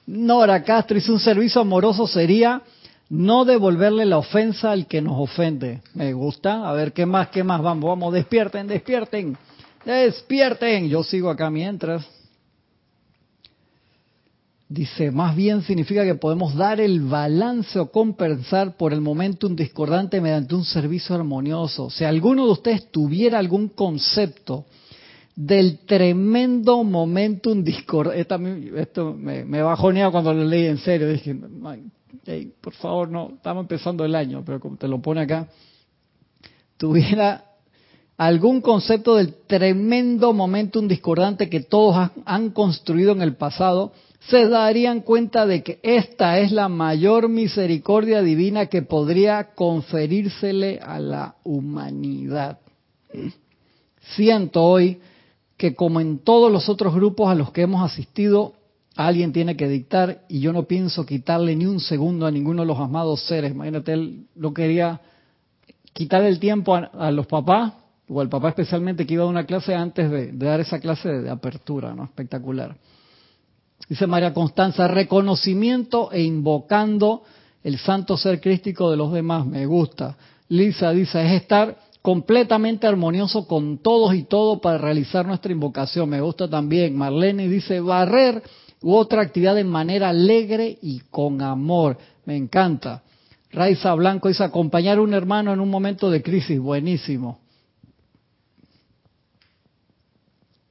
Nora 0.06 0.64
Castro 0.64 0.98
un 1.08 1.20
servicio 1.20 1.60
amoroso 1.60 2.08
sería 2.08 2.62
no 3.08 3.44
devolverle 3.44 4.04
la 4.06 4.18
ofensa 4.18 4.72
al 4.72 4.88
que 4.88 5.00
nos 5.00 5.14
ofende. 5.20 5.82
Me 5.94 6.12
gusta. 6.12 6.68
A 6.68 6.72
ver, 6.72 6.92
¿qué 6.92 7.06
más, 7.06 7.28
qué 7.28 7.44
más? 7.44 7.62
Vamos, 7.62 7.88
vamos, 7.88 8.12
despierten, 8.12 8.66
despierten, 8.66 9.38
despierten. 9.84 10.88
Yo 10.88 11.04
sigo 11.04 11.30
acá 11.30 11.48
mientras. 11.48 12.04
Dice, 14.70 15.10
más 15.10 15.34
bien 15.34 15.62
significa 15.62 16.04
que 16.04 16.14
podemos 16.14 16.54
dar 16.54 16.80
el 16.80 17.00
balance 17.00 17.76
o 17.76 17.90
compensar 17.90 18.76
por 18.76 18.92
el 18.92 19.00
momentum 19.00 19.56
discordante 19.56 20.20
mediante 20.20 20.54
un 20.54 20.64
servicio 20.64 21.16
armonioso. 21.16 21.90
Si 21.90 22.04
alguno 22.04 22.46
de 22.46 22.52
ustedes 22.52 22.88
tuviera 22.92 23.40
algún 23.40 23.70
concepto 23.70 24.66
del 25.34 25.80
tremendo 25.80 26.84
momentum 26.84 27.64
discordante, 27.64 28.20
esto 28.76 29.12
me, 29.12 29.44
me 29.44 29.60
bajonea 29.60 30.08
cuando 30.12 30.32
lo 30.32 30.44
leí 30.44 30.66
en 30.66 30.78
serio, 30.78 31.08
dije, 31.08 31.36
por 32.60 32.72
favor, 32.74 33.08
no, 33.08 33.32
estamos 33.34 33.62
empezando 33.62 34.04
el 34.04 34.14
año, 34.14 34.44
pero 34.46 34.60
como 34.60 34.76
te 34.76 34.86
lo 34.86 35.02
pone 35.02 35.22
acá, 35.22 35.48
tuviera 36.76 37.44
algún 38.16 38.60
concepto 38.60 39.16
del 39.16 39.34
tremendo 39.48 40.32
momentum 40.32 40.86
discordante 40.86 41.50
que 41.50 41.58
todos 41.58 42.08
han 42.24 42.50
construido 42.50 43.10
en 43.10 43.22
el 43.22 43.34
pasado, 43.34 43.92
se 44.28 44.48
darían 44.48 45.00
cuenta 45.00 45.46
de 45.46 45.62
que 45.62 45.80
esta 45.82 46.38
es 46.38 46.52
la 46.52 46.68
mayor 46.68 47.28
misericordia 47.28 48.22
divina 48.22 48.66
que 48.66 48.82
podría 48.82 49.54
conferírsele 49.54 50.78
a 50.82 51.00
la 51.00 51.36
humanidad. 51.42 52.58
Siento 54.14 54.62
hoy 54.62 55.00
que 55.56 55.74
como 55.74 56.00
en 56.00 56.18
todos 56.18 56.52
los 56.52 56.68
otros 56.68 56.94
grupos 56.94 57.30
a 57.30 57.34
los 57.34 57.50
que 57.50 57.62
hemos 57.62 57.82
asistido, 57.82 58.54
alguien 58.96 59.32
tiene 59.32 59.56
que 59.56 59.68
dictar 59.68 60.22
y 60.28 60.40
yo 60.40 60.52
no 60.52 60.64
pienso 60.64 61.06
quitarle 61.06 61.56
ni 61.56 61.66
un 61.66 61.80
segundo 61.80 62.26
a 62.26 62.30
ninguno 62.30 62.62
de 62.62 62.68
los 62.68 62.78
amados 62.78 63.22
seres. 63.26 63.52
Imagínate, 63.52 63.92
él 63.92 64.26
no 64.34 64.52
quería 64.52 65.00
quitar 65.92 66.22
el 66.24 66.38
tiempo 66.38 66.74
a, 66.74 67.10
los 67.10 67.26
papás, 67.26 67.72
o 68.08 68.22
el 68.22 68.28
papá 68.28 68.50
especialmente 68.50 69.06
que 69.06 69.14
iba 69.14 69.24
a 69.24 69.28
una 69.28 69.44
clase 69.44 69.74
antes 69.74 70.10
de, 70.10 70.32
de 70.32 70.46
dar 70.46 70.60
esa 70.60 70.78
clase 70.78 71.08
de, 71.08 71.30
apertura, 71.30 71.94
¿no? 71.94 72.04
Espectacular. 72.04 72.76
Dice 73.90 74.06
María 74.06 74.32
Constanza, 74.32 74.86
reconocimiento 74.86 76.12
e 76.12 76.22
invocando 76.22 77.24
el 77.64 77.76
santo 77.76 78.16
ser 78.16 78.40
crístico 78.40 78.88
de 78.88 78.96
los 78.96 79.12
demás, 79.12 79.44
me 79.44 79.66
gusta. 79.66 80.16
Lisa 80.48 80.92
dice, 80.92 81.26
es 81.26 81.42
estar 81.42 81.76
completamente 82.00 82.86
armonioso 82.86 83.48
con 83.48 83.78
todos 83.78 84.14
y 84.14 84.22
todo 84.22 84.60
para 84.60 84.78
realizar 84.78 85.26
nuestra 85.26 85.50
invocación, 85.50 86.08
me 86.08 86.20
gusta 86.20 86.48
también. 86.48 86.96
Marlene 86.96 87.48
dice, 87.48 87.80
barrer 87.80 88.44
u 88.80 88.94
otra 88.94 89.22
actividad 89.22 89.56
de 89.56 89.64
manera 89.64 90.10
alegre 90.10 90.78
y 90.80 91.00
con 91.10 91.42
amor, 91.42 91.98
me 92.26 92.36
encanta. 92.36 93.02
Raiza 93.50 93.92
Blanco 93.94 94.28
dice, 94.28 94.44
acompañar 94.44 94.98
a 94.98 95.02
un 95.02 95.14
hermano 95.14 95.52
en 95.52 95.58
un 95.58 95.68
momento 95.68 96.12
de 96.12 96.22
crisis, 96.22 96.60
buenísimo. 96.60 97.40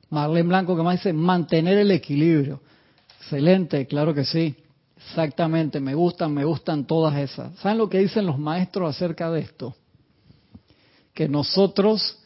Marlene 0.10 0.48
Blanco 0.48 0.78
que 0.78 0.84
más 0.84 0.96
dice, 0.96 1.12
mantener 1.12 1.80
el 1.80 1.92
equilibrio. 1.92 2.62
Excelente, 3.30 3.86
claro 3.86 4.12
que 4.16 4.26
sí. 4.26 4.56
Exactamente, 4.98 5.80
me 5.80 5.94
gustan, 5.94 6.34
me 6.34 6.44
gustan 6.44 6.88
todas 6.88 7.16
esas. 7.16 7.56
¿Saben 7.60 7.78
lo 7.78 7.88
que 7.88 8.00
dicen 8.00 8.26
los 8.26 8.40
maestros 8.40 8.96
acerca 8.96 9.30
de 9.30 9.42
esto? 9.42 9.76
Que 11.14 11.30
nosotros 11.30 12.18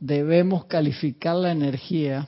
debemos 0.00 0.64
calificar 0.64 1.36
la 1.36 1.52
energía 1.52 2.26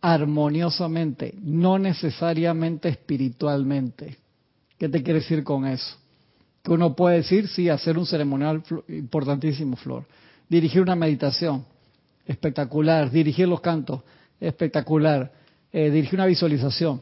armoniosamente, 0.00 1.34
no 1.42 1.78
necesariamente 1.78 2.88
espiritualmente. 2.88 4.16
¿Qué 4.78 4.88
te 4.88 5.02
quiere 5.02 5.20
decir 5.20 5.44
con 5.44 5.66
eso? 5.66 5.98
Que 6.62 6.72
uno 6.72 6.96
puede 6.96 7.16
decir, 7.16 7.48
sí, 7.48 7.68
hacer 7.68 7.98
un 7.98 8.06
ceremonial 8.06 8.62
importantísimo, 8.88 9.76
Flor. 9.76 10.06
Dirigir 10.48 10.80
una 10.80 10.96
meditación, 10.96 11.66
espectacular. 12.24 13.10
Dirigir 13.10 13.46
los 13.46 13.60
cantos, 13.60 14.00
espectacular. 14.40 15.30
Eh, 15.72 15.90
dirigir 15.90 16.14
una 16.14 16.26
visualización, 16.26 17.00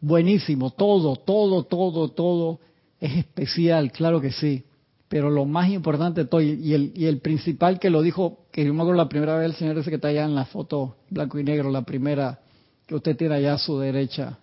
buenísimo, 0.00 0.70
todo, 0.70 1.16
todo, 1.16 1.64
todo, 1.64 2.08
todo 2.08 2.60
es 3.00 3.16
especial, 3.16 3.92
claro 3.92 4.20
que 4.20 4.32
sí. 4.32 4.64
Pero 5.08 5.30
lo 5.30 5.46
más 5.46 5.70
importante 5.70 6.26
todo, 6.26 6.42
y 6.42 6.74
el, 6.74 6.92
y 6.94 7.06
el 7.06 7.20
principal 7.20 7.78
que 7.78 7.88
lo 7.88 8.02
dijo, 8.02 8.40
que 8.52 8.64
yo 8.64 8.74
me 8.74 8.82
acuerdo 8.82 8.98
la 8.98 9.08
primera 9.08 9.36
vez 9.36 9.46
el 9.46 9.54
señor 9.54 9.78
ese 9.78 9.90
que 9.90 9.96
está 9.96 10.08
allá 10.08 10.24
en 10.24 10.34
la 10.34 10.44
foto 10.44 10.96
blanco 11.08 11.38
y 11.38 11.44
negro, 11.44 11.70
la 11.70 11.82
primera 11.82 12.40
que 12.86 12.94
usted 12.94 13.16
tiene 13.16 13.36
allá 13.36 13.54
a 13.54 13.58
su 13.58 13.78
derecha, 13.78 14.38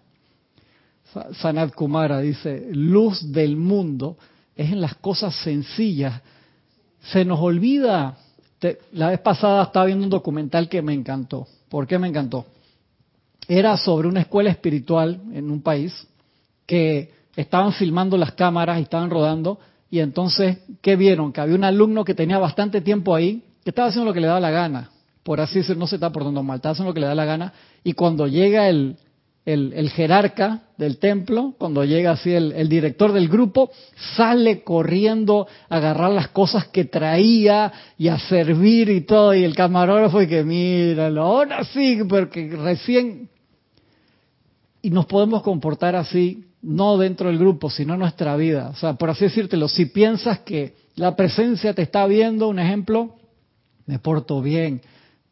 Sanat 1.34 1.74
Kumara 1.74 2.20
dice, 2.20 2.68
luz 2.72 3.32
del 3.32 3.56
mundo 3.56 4.18
es 4.56 4.72
en 4.72 4.82
las 4.82 4.96
cosas 4.96 5.36
sencillas. 5.36 6.22
Se 7.12 7.24
nos 7.24 7.40
olvida, 7.40 8.18
la 8.92 9.10
vez 9.10 9.20
pasada 9.20 9.64
estaba 9.64 9.86
viendo 9.86 10.06
un 10.06 10.10
documental 10.10 10.68
que 10.68 10.82
me 10.82 10.94
encantó. 10.94 11.48
¿Por 11.70 11.88
qué 11.88 12.00
me 12.00 12.08
encantó? 12.08 12.46
Era 13.48 13.78
sobre 13.78 14.08
una 14.08 14.22
escuela 14.22 14.50
espiritual 14.50 15.22
en 15.34 15.52
un 15.52 15.62
país 15.62 16.08
que 16.66 17.12
estaban 17.36 17.74
filmando 17.74 18.18
las 18.18 18.34
cámaras 18.34 18.80
y 18.80 18.84
estaban 18.84 19.10
rodando 19.10 19.60
y 19.90 20.00
entonces, 20.00 20.58
¿qué 20.82 20.96
vieron? 20.96 21.32
Que 21.32 21.42
había 21.42 21.56
un 21.56 21.64
alumno 21.64 22.04
que 22.04 22.16
tenía 22.16 22.40
bastante 22.40 22.82
tiempo 22.82 23.16
ahí, 23.16 23.44
que 23.64 23.70
estaba 23.70 23.90
haciendo 23.90 24.10
lo 24.10 24.14
que 24.14 24.22
le 24.22 24.28
daba 24.28 24.40
la 24.40 24.52
gana, 24.52 24.90
por 25.24 25.40
así 25.40 25.60
decirlo, 25.60 25.82
no 25.82 25.88
se 25.88 25.96
está 25.96 26.12
portando 26.12 26.44
mal, 26.44 26.58
estaba 26.58 26.74
haciendo 26.74 26.90
lo 26.90 26.94
que 26.94 27.00
le 27.02 27.08
da 27.08 27.16
la 27.16 27.26
gana 27.26 27.54
y 27.84 27.94
cuando 27.94 28.28
llega 28.28 28.68
el, 28.68 28.98
el, 29.46 29.90
jerarca 29.92 30.62
del 30.78 30.98
templo, 30.98 31.54
cuando 31.58 31.84
llega 31.86 32.12
así 32.12 32.32
el, 32.34 32.68
director 32.68 33.14
del 33.14 33.30
grupo, 33.30 33.72
sale 34.16 34.64
corriendo 34.64 35.48
a 35.70 35.78
agarrar 35.78 36.12
las 36.12 36.30
cosas 36.30 36.68
que 36.68 36.86
traía 36.86 37.72
y 37.98 38.08
a 38.08 38.18
servir 38.18 38.90
y 38.90 39.02
todo, 39.02 39.34
y 39.34 39.44
el 39.44 39.56
camarógrafo 39.56 40.22
y 40.22 40.28
que 40.28 40.44
míralo, 40.44 41.22
ahora 41.22 41.64
sí, 41.64 42.00
porque 42.10 42.50
recién 42.56 43.30
y 44.86 44.92
nos 44.92 45.08
podemos 45.08 45.42
comportar 45.42 45.96
así, 45.96 46.46
no 46.62 47.00
dentro 47.00 47.30
del 47.30 47.40
grupo, 47.40 47.72
sino 47.72 47.96
en 47.96 48.02
nuestra 48.02 48.36
vida. 48.36 48.70
O 48.70 48.76
sea, 48.76 48.94
por 48.94 49.10
así 49.10 49.26
decírtelo, 49.26 49.68
si 49.68 49.88
piensas 49.88 50.42
que 50.42 50.76
la 50.94 51.16
presencia 51.16 51.74
te 51.74 51.82
está 51.82 52.06
viendo, 52.06 52.50
un 52.50 52.60
ejemplo, 52.60 53.16
me 53.88 53.98
porto 53.98 54.44
bien, 54.44 54.84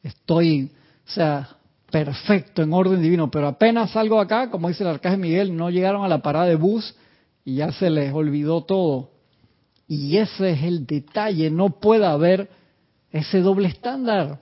estoy, 0.02 0.72
o 1.08 1.12
sea, 1.12 1.50
perfecto, 1.92 2.64
en 2.64 2.74
orden 2.74 3.00
divino, 3.00 3.30
pero 3.30 3.48
apenas 3.48 3.92
salgo 3.92 4.20
acá, 4.20 4.50
como 4.50 4.70
dice 4.70 4.82
el 4.82 4.90
arcángel 4.90 5.20
Miguel, 5.20 5.56
no 5.56 5.70
llegaron 5.70 6.04
a 6.04 6.08
la 6.08 6.24
parada 6.24 6.48
de 6.48 6.56
bus 6.56 6.96
y 7.46 7.58
ya 7.58 7.72
se 7.74 7.92
les 7.92 8.12
olvidó 8.12 8.64
todo. 8.64 9.12
Y 9.88 10.18
ese 10.18 10.50
es 10.54 10.64
el 10.64 10.88
detalle, 10.88 11.52
no 11.52 11.80
puede 11.80 12.08
haber 12.08 12.50
ese 13.12 13.42
doble 13.42 13.68
estándar. 13.68 14.40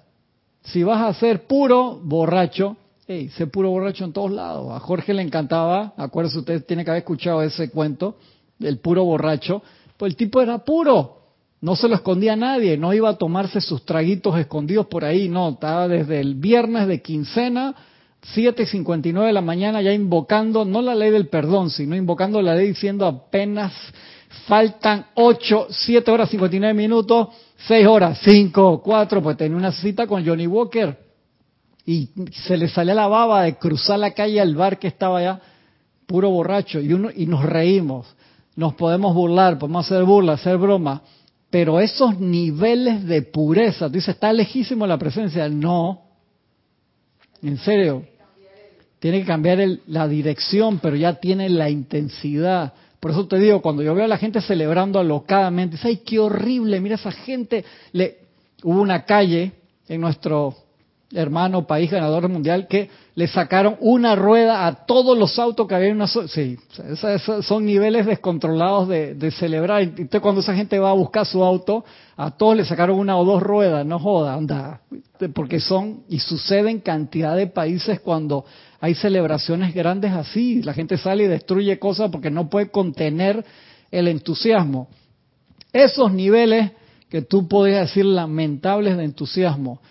Si 0.63 0.83
vas 0.83 1.01
a 1.01 1.19
ser 1.19 1.47
puro 1.47 1.99
borracho, 2.01 2.77
hey, 3.11 3.29
sé 3.35 3.47
puro 3.47 3.69
borracho 3.69 4.05
en 4.05 4.13
todos 4.13 4.31
lados. 4.31 4.71
A 4.71 4.79
Jorge 4.79 5.13
le 5.13 5.21
encantaba, 5.21 5.93
acuérdense, 5.97 6.39
usted 6.39 6.65
tiene 6.65 6.83
que 6.83 6.91
haber 6.91 7.01
escuchado 7.01 7.41
ese 7.41 7.69
cuento 7.69 8.15
del 8.57 8.79
puro 8.79 9.03
borracho, 9.03 9.61
pues 9.97 10.11
el 10.11 10.15
tipo 10.15 10.41
era 10.41 10.59
puro, 10.59 11.17
no 11.61 11.75
se 11.75 11.87
lo 11.87 11.95
escondía 11.95 12.33
a 12.33 12.37
nadie, 12.37 12.77
no 12.77 12.93
iba 12.93 13.09
a 13.09 13.17
tomarse 13.17 13.59
sus 13.59 13.85
traguitos 13.85 14.37
escondidos 14.39 14.87
por 14.87 15.03
ahí, 15.03 15.27
no, 15.29 15.49
estaba 15.49 15.87
desde 15.87 16.19
el 16.19 16.35
viernes 16.35 16.87
de 16.87 17.01
quincena, 17.01 17.75
7.59 18.35 19.25
de 19.25 19.33
la 19.33 19.41
mañana 19.41 19.81
ya 19.81 19.91
invocando, 19.91 20.63
no 20.63 20.81
la 20.81 20.95
ley 20.95 21.11
del 21.11 21.27
perdón, 21.27 21.69
sino 21.69 21.95
invocando 21.95 22.41
la 22.41 22.55
ley 22.55 22.69
diciendo 22.69 23.05
apenas 23.05 23.73
faltan 24.47 25.07
8, 25.15 25.67
7 25.69 26.11
horas 26.11 26.29
59 26.29 26.73
minutos, 26.73 27.29
6 27.67 27.87
horas, 27.87 28.19
5, 28.23 28.81
4, 28.83 29.21
pues 29.21 29.37
tenía 29.37 29.57
una 29.57 29.71
cita 29.71 30.07
con 30.07 30.25
Johnny 30.25 30.47
Walker 30.47 31.10
y 31.85 32.09
se 32.45 32.57
le 32.57 32.67
salía 32.67 32.93
la 32.93 33.07
baba 33.07 33.43
de 33.43 33.55
cruzar 33.55 33.99
la 33.99 34.11
calle 34.11 34.39
al 34.39 34.55
bar 34.55 34.79
que 34.79 34.87
estaba 34.87 35.19
allá, 35.19 35.41
puro 36.05 36.29
borracho, 36.29 36.79
y, 36.79 36.93
uno, 36.93 37.09
y 37.15 37.25
nos 37.25 37.43
reímos, 37.43 38.07
nos 38.55 38.73
podemos 38.75 39.15
burlar, 39.15 39.57
podemos 39.57 39.85
hacer 39.85 40.03
burla, 40.03 40.33
hacer 40.33 40.57
broma, 40.57 41.01
pero 41.49 41.79
esos 41.79 42.19
niveles 42.19 43.05
de 43.05 43.21
pureza, 43.23 43.87
tú 43.87 43.93
dices, 43.93 44.15
está 44.15 44.31
lejísimo 44.31 44.85
la 44.87 44.97
presencia, 44.97 45.49
no, 45.49 46.03
en 47.41 47.57
serio, 47.57 48.03
tiene 48.99 49.21
que 49.21 49.25
cambiar 49.25 49.59
la 49.87 50.07
dirección, 50.07 50.77
pero 50.79 50.95
ya 50.95 51.15
tiene 51.15 51.49
la 51.49 51.71
intensidad. 51.71 52.71
Por 52.99 53.09
eso 53.09 53.27
te 53.27 53.39
digo, 53.39 53.59
cuando 53.59 53.81
yo 53.81 53.95
veo 53.95 54.05
a 54.05 54.07
la 54.07 54.19
gente 54.19 54.41
celebrando 54.41 54.99
alocadamente, 54.99 55.75
dice, 55.75 55.87
ay, 55.87 55.97
qué 56.05 56.19
horrible, 56.19 56.79
mira 56.79 56.95
esa 56.95 57.11
gente. 57.11 57.65
Le... 57.93 58.19
Hubo 58.63 58.79
una 58.79 59.05
calle 59.05 59.53
en 59.87 60.01
nuestro 60.01 60.55
hermano 61.13 61.67
país 61.67 61.91
ganador 61.91 62.29
mundial 62.29 62.67
que 62.67 62.89
le 63.15 63.27
sacaron 63.27 63.75
una 63.81 64.15
rueda 64.15 64.65
a 64.65 64.85
todos 64.85 65.17
los 65.17 65.37
autos 65.37 65.67
que 65.67 65.75
había 65.75 65.89
en 65.89 65.97
una 65.97 66.07
sí 66.07 66.57
son 67.41 67.65
niveles 67.65 68.05
descontrolados 68.05 68.87
de, 68.87 69.31
celebrar. 69.31 69.81
Entonces 69.81 70.21
cuando 70.21 70.41
esa 70.41 70.55
gente 70.55 70.79
va 70.79 70.91
a 70.91 70.93
buscar 70.93 71.25
su 71.25 71.43
auto 71.43 71.83
a 72.15 72.31
todos 72.31 72.55
le 72.55 72.65
sacaron 72.65 72.97
una 72.97 73.17
o 73.17 73.25
dos 73.25 73.43
ruedas 73.43 73.85
no 73.85 73.99
joda 73.99 74.33
anda 74.33 74.81
porque 75.33 75.59
son 75.59 76.03
y 76.07 76.19
sucede 76.19 76.69
en 76.69 76.79
cantidad 76.79 77.35
de 77.35 77.47
países 77.47 77.99
cuando 77.99 78.45
hay 78.79 78.95
celebraciones 78.95 79.73
grandes 79.73 80.11
así. 80.11 80.63
La 80.63 80.73
gente 80.73 80.97
sale 80.97 81.25
y 81.25 81.27
destruye 81.27 81.77
cosas 81.77 82.09
porque 82.09 82.31
no 82.31 82.49
puede 82.49 82.69
contener 82.69 83.45
el 83.91 84.07
entusiasmo. 84.07 84.87
Esos 85.73 86.11
niveles 86.11 86.71
que 87.09 87.21
tú 87.21 87.47
podrías 87.47 87.87
decir 87.87 88.05
lamentables 88.05 88.97
de 88.97 89.03
entusiasmo 89.03 89.81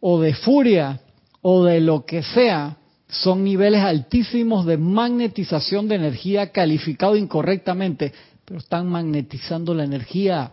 o 0.00 0.20
de 0.20 0.34
furia 0.34 1.00
o 1.42 1.64
de 1.64 1.80
lo 1.80 2.04
que 2.04 2.22
sea, 2.22 2.76
son 3.08 3.44
niveles 3.44 3.82
altísimos 3.82 4.66
de 4.66 4.76
magnetización 4.76 5.88
de 5.88 5.94
energía 5.94 6.52
calificado 6.52 7.16
incorrectamente, 7.16 8.12
pero 8.44 8.60
están 8.60 8.88
magnetizando 8.88 9.74
la 9.74 9.84
energía. 9.84 10.52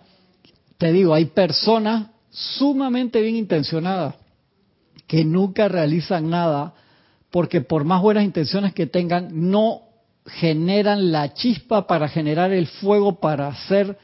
Te 0.78 0.92
digo, 0.92 1.14
hay 1.14 1.26
personas 1.26 2.08
sumamente 2.30 3.22
bien 3.22 3.36
intencionadas 3.36 4.16
que 5.08 5.24
nunca 5.26 5.68
realizan 5.68 6.30
nada 6.30 6.74
porque 7.36 7.60
por 7.60 7.84
más 7.84 8.02
buenas 8.02 8.24
intenciones 8.24 8.74
que 8.74 8.88
tengan, 8.88 9.28
no 9.50 9.82
generan 10.26 11.12
la 11.12 11.34
chispa 11.34 11.86
para 11.86 12.08
generar 12.08 12.54
el 12.54 12.66
fuego 12.66 13.20
para 13.20 13.48
hacer 13.48 13.98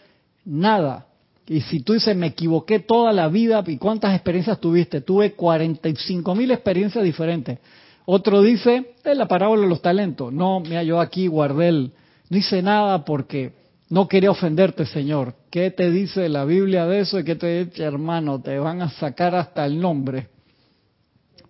nada. 0.43 1.07
Y 1.47 1.61
si 1.61 1.81
tú 1.81 1.93
dices, 1.93 2.15
me 2.15 2.27
equivoqué 2.27 2.79
toda 2.79 3.11
la 3.11 3.27
vida, 3.27 3.63
¿y 3.67 3.77
cuántas 3.77 4.13
experiencias 4.13 4.59
tuviste? 4.59 5.01
Tuve 5.01 5.33
45 5.33 6.35
mil 6.35 6.51
experiencias 6.51 7.03
diferentes. 7.03 7.59
Otro 8.05 8.41
dice, 8.41 8.93
es 9.03 9.17
la 9.17 9.27
parábola 9.27 9.63
de 9.63 9.67
los 9.67 9.81
talentos. 9.81 10.31
No, 10.31 10.59
mira, 10.59 10.83
yo 10.83 10.99
aquí 10.99 11.27
guardé 11.27 11.69
el... 11.69 11.91
No 12.29 12.37
hice 12.37 12.61
nada 12.61 13.03
porque 13.03 13.53
no 13.89 14.07
quería 14.07 14.31
ofenderte, 14.31 14.85
Señor. 14.85 15.35
¿Qué 15.49 15.71
te 15.71 15.91
dice 15.91 16.29
la 16.29 16.45
Biblia 16.45 16.85
de 16.87 17.01
eso? 17.01 17.19
¿Y 17.19 17.25
qué 17.25 17.35
te 17.35 17.65
dice, 17.65 17.83
hermano? 17.83 18.41
Te 18.41 18.57
van 18.57 18.81
a 18.81 18.89
sacar 18.89 19.35
hasta 19.35 19.65
el 19.65 19.79
nombre. 19.79 20.29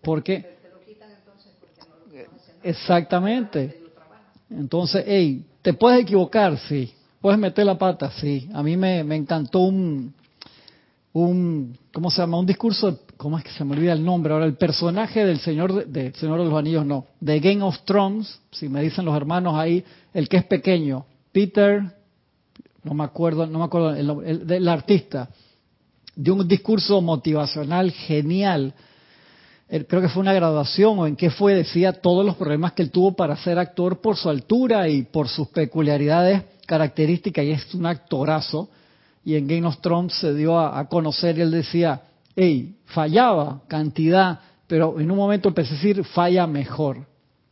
¿Por 0.01 0.23
qué? 0.23 0.57
Exactamente. 2.63 3.81
Entonces, 4.49 5.03
hey, 5.05 5.45
te 5.61 5.73
puedes 5.73 6.01
equivocar, 6.01 6.57
sí. 6.57 6.91
¿Puedes 7.21 7.39
meter 7.39 7.67
la 7.67 7.77
pata? 7.77 8.11
Sí. 8.19 8.49
A 8.51 8.63
mí 8.63 8.75
me, 8.75 8.99
encantó 9.15 9.59
un, 9.59 10.11
un, 11.13 11.77
¿cómo 11.93 12.09
se 12.09 12.17
llama? 12.17 12.39
Un 12.39 12.47
discurso, 12.47 13.01
¿cómo 13.15 13.37
es 13.37 13.43
que 13.43 13.51
se 13.51 13.63
me 13.63 13.75
olvida 13.75 13.93
el 13.93 14.03
nombre? 14.03 14.33
Ahora, 14.33 14.45
el 14.45 14.55
personaje 14.55 15.23
del 15.23 15.39
Señor, 15.39 15.85
de, 15.85 16.13
Señor 16.13 16.39
de 16.39 16.45
los 16.45 16.57
Anillos, 16.57 16.83
no, 16.83 17.05
de 17.19 17.39
Game 17.39 17.61
of 17.61 17.77
Thrones, 17.85 18.39
si 18.51 18.67
me 18.69 18.81
dicen 18.81 19.05
los 19.05 19.15
hermanos 19.15 19.53
ahí, 19.55 19.85
el 20.15 20.27
que 20.27 20.37
es 20.37 20.45
pequeño, 20.45 21.05
Peter, 21.31 21.83
no 22.83 22.95
me 22.95 23.03
acuerdo, 23.03 23.45
no 23.45 23.59
me 23.59 23.65
acuerdo, 23.65 23.93
el, 23.93 24.47
del 24.47 24.67
artista, 24.67 25.29
de 26.15 26.31
un 26.31 26.47
discurso 26.47 27.01
motivacional 27.01 27.91
genial. 27.91 28.73
Creo 29.69 30.01
que 30.01 30.09
fue 30.09 30.21
una 30.21 30.33
graduación 30.33 30.97
o 30.97 31.05
en 31.05 31.15
qué 31.15 31.29
fue, 31.29 31.53
decía 31.53 31.93
todos 31.93 32.25
los 32.25 32.35
problemas 32.35 32.73
que 32.73 32.81
él 32.81 32.89
tuvo 32.89 33.13
para 33.13 33.37
ser 33.37 33.59
actor 33.59 34.01
por 34.01 34.17
su 34.17 34.27
altura 34.27 34.89
y 34.89 35.03
por 35.03 35.29
sus 35.29 35.47
peculiaridades 35.49 36.43
características, 36.65 37.45
y 37.45 37.51
es 37.51 37.73
un 37.73 37.85
actorazo 37.85 38.69
y 39.23 39.35
en 39.35 39.47
Game 39.47 39.67
of 39.67 39.79
Thrones 39.81 40.13
se 40.13 40.33
dio 40.33 40.59
a, 40.59 40.87
conocer 40.87 41.37
y 41.37 41.41
él 41.41 41.51
decía, 41.51 42.01
hey, 42.35 42.75
fallaba 42.85 43.61
cantidad, 43.67 44.39
pero 44.67 44.99
en 44.99 45.11
un 45.11 45.17
momento 45.17 45.49
empecé 45.49 45.73
a 45.73 45.77
decir, 45.77 46.03
falla 46.03 46.47
mejor. 46.47 47.05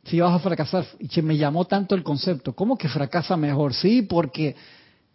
Si 0.04 0.20
vas 0.20 0.34
a 0.34 0.40
fracasar, 0.40 0.86
y 0.98 1.22
me 1.22 1.38
llamó 1.38 1.66
tanto 1.66 1.94
el 1.94 2.02
concepto, 2.02 2.54
¿cómo 2.54 2.78
que 2.78 2.88
fracasa 2.88 3.38
mejor? 3.38 3.74
Sí, 3.74 4.02
porque 4.02 4.56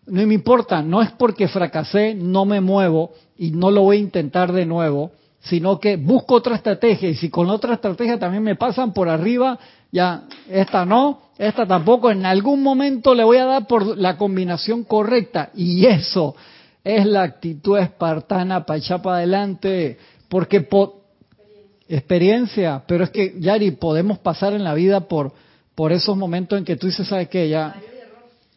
no 0.07 0.26
me 0.26 0.34
importa, 0.34 0.82
no 0.82 1.03
es 1.03 1.11
porque 1.12 1.49
fracasé, 1.49 2.14
no 2.14 2.45
me 2.45 2.61
muevo 2.61 3.12
y 3.36 3.51
no 3.51 3.70
lo 3.70 3.82
voy 3.82 3.97
a 3.97 4.01
intentar 4.01 4.53
de 4.53 4.66
nuevo, 4.66 5.11
sino 5.40 5.80
que 5.80 5.97
busco 5.97 6.36
otra 6.36 6.55
estrategia 6.55 7.09
y 7.09 7.16
si 7.16 7.30
con 7.30 7.51
otra 7.51 7.74
estrategia 7.74 8.18
también 8.18 8.42
me 8.42 8.55
pasan 8.55 8.92
por 8.92 9.09
arriba, 9.09 9.59
ya, 9.90 10.24
esta 10.49 10.84
no, 10.84 11.20
esta 11.39 11.66
tampoco, 11.66 12.11
en 12.11 12.24
algún 12.26 12.62
momento 12.62 13.14
le 13.14 13.24
voy 13.24 13.39
a 13.39 13.45
dar 13.45 13.66
por 13.66 13.99
la 13.99 14.16
combinación 14.16 14.85
correcta 14.85 15.51
y 15.55 15.85
eso 15.87 16.37
es 16.85 17.07
la 17.07 17.22
actitud 17.22 17.78
espartana 17.78 18.64
para 18.64 18.78
echar 18.78 19.03
para 19.03 19.16
adelante, 19.16 19.99
porque 20.28 20.66
experiencia, 21.89 22.82
pero 22.87 23.05
es 23.05 23.11
que 23.11 23.35
Yari, 23.41 23.72
podemos 23.72 24.18
pasar 24.18 24.53
en 24.53 24.62
la 24.62 24.74
vida 24.74 25.09
por, 25.09 25.32
por 25.74 25.93
esos 25.93 26.16
momentos 26.16 26.59
en 26.59 26.64
que 26.64 26.76
tú 26.76 26.87
dices, 26.87 27.09
¿sabes 27.09 27.28
qué? 27.28 27.49
Ya, 27.49 27.74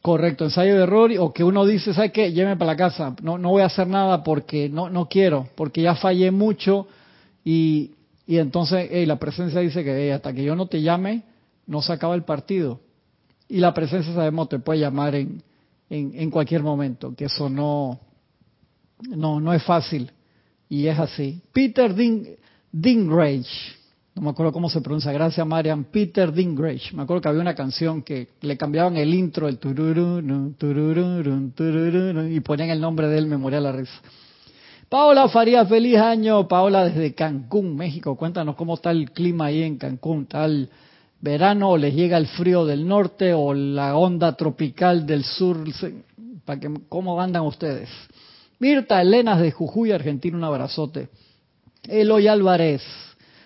correcto, 0.02 0.46
ensayo 0.46 0.76
de 0.76 0.84
error, 0.84 1.12
o 1.20 1.34
que 1.34 1.44
uno 1.44 1.66
dice, 1.66 1.94
¿sabes 1.94 2.12
qué? 2.12 2.32
Lléveme 2.32 2.58
para 2.58 2.74
la 2.74 2.78
casa, 2.78 3.16
no, 3.24 3.38
no 3.38 3.50
voy 3.50 3.64
a 3.64 3.68
hacer 3.68 3.88
nada 3.88 4.24
porque 4.24 4.70
no, 4.70 4.90
no 4.90 5.08
quiero, 5.08 5.48
porque 5.56 5.82
ya 5.82 5.96
fallé 5.96 6.30
mucho 6.30 6.88
y, 7.44 7.92
y 8.28 8.38
entonces 8.38 8.90
la 9.08 9.18
presencia 9.18 9.62
dice 9.62 9.84
que 9.84 10.14
hasta 10.14 10.32
que 10.34 10.44
yo 10.44 10.56
no 10.56 10.68
te 10.68 10.82
llame, 10.82 11.24
no 11.68 11.82
se 11.82 11.94
acaba 11.94 12.16
el 12.16 12.24
partido. 12.24 12.80
Y 13.48 13.60
la 13.60 13.74
presencia, 13.74 14.14
sabemos, 14.14 14.50
te 14.50 14.60
puede 14.60 14.80
llamar 14.80 15.16
en, 15.16 15.44
en, 15.90 16.32
cualquier 16.32 16.64
momento, 16.64 17.14
que 17.16 17.26
eso 17.26 17.50
no, 17.50 18.00
no, 19.02 19.40
no 19.40 19.54
es 19.54 19.64
fácil. 19.64 20.12
Y 20.70 20.88
es 20.88 21.00
así. 21.00 21.42
Peter 21.54 21.94
Ding, 21.94 22.26
Dingrage, 22.72 23.78
no 24.16 24.24
me 24.24 24.30
acuerdo 24.32 24.52
cómo 24.52 24.70
se 24.70 24.82
pronuncia, 24.82 25.12
gracias 25.12 25.46
Marian, 25.46 25.86
Peter 25.86 26.34
Dingrage. 26.34 26.94
Me 26.94 27.04
acuerdo 27.04 27.22
que 27.22 27.30
había 27.30 27.42
una 27.42 27.56
canción 27.56 28.02
que 28.02 28.30
le 28.42 28.58
cambiaban 28.58 28.98
el 28.98 29.14
intro, 29.14 29.48
el 29.48 29.60
tururun, 29.60 30.56
tururun, 30.58 32.34
y 32.34 32.40
ponían 32.42 32.70
el 32.70 32.82
nombre 32.82 33.08
de 33.08 33.18
él, 33.18 33.28
me 33.28 33.38
moría 33.38 33.62
la 33.62 33.72
risa. 33.72 34.02
Paola 34.90 35.28
Farías, 35.28 35.68
feliz 35.68 35.98
año. 35.98 36.48
Paola 36.48 36.86
desde 36.86 37.14
Cancún, 37.14 37.76
México. 37.76 38.16
Cuéntanos 38.16 38.56
cómo 38.56 38.76
está 38.76 38.92
el 38.92 39.12
clima 39.12 39.48
ahí 39.48 39.64
en 39.64 39.78
Cancún. 39.78 40.26
¿Tal 40.26 40.70
verano 41.22 41.78
les 41.78 41.94
llega 41.94 42.18
el 42.18 42.28
frío 42.28 42.66
del 42.66 42.88
norte 42.88 43.34
o 43.34 43.54
la 43.54 43.96
onda 43.98 44.34
tropical 44.34 45.06
del 45.06 45.24
sur? 45.24 45.64
¿Para 46.46 46.60
que, 46.60 46.72
¿Cómo 46.90 47.20
andan 47.20 47.44
ustedes? 47.44 47.90
Mirta 48.60 49.02
Elenas 49.02 49.40
de 49.40 49.52
Jujuy, 49.52 49.92
Argentina, 49.92 50.38
un 50.38 50.44
abrazote. 50.44 51.10
Eloy 51.84 52.28
Álvarez. 52.28 52.82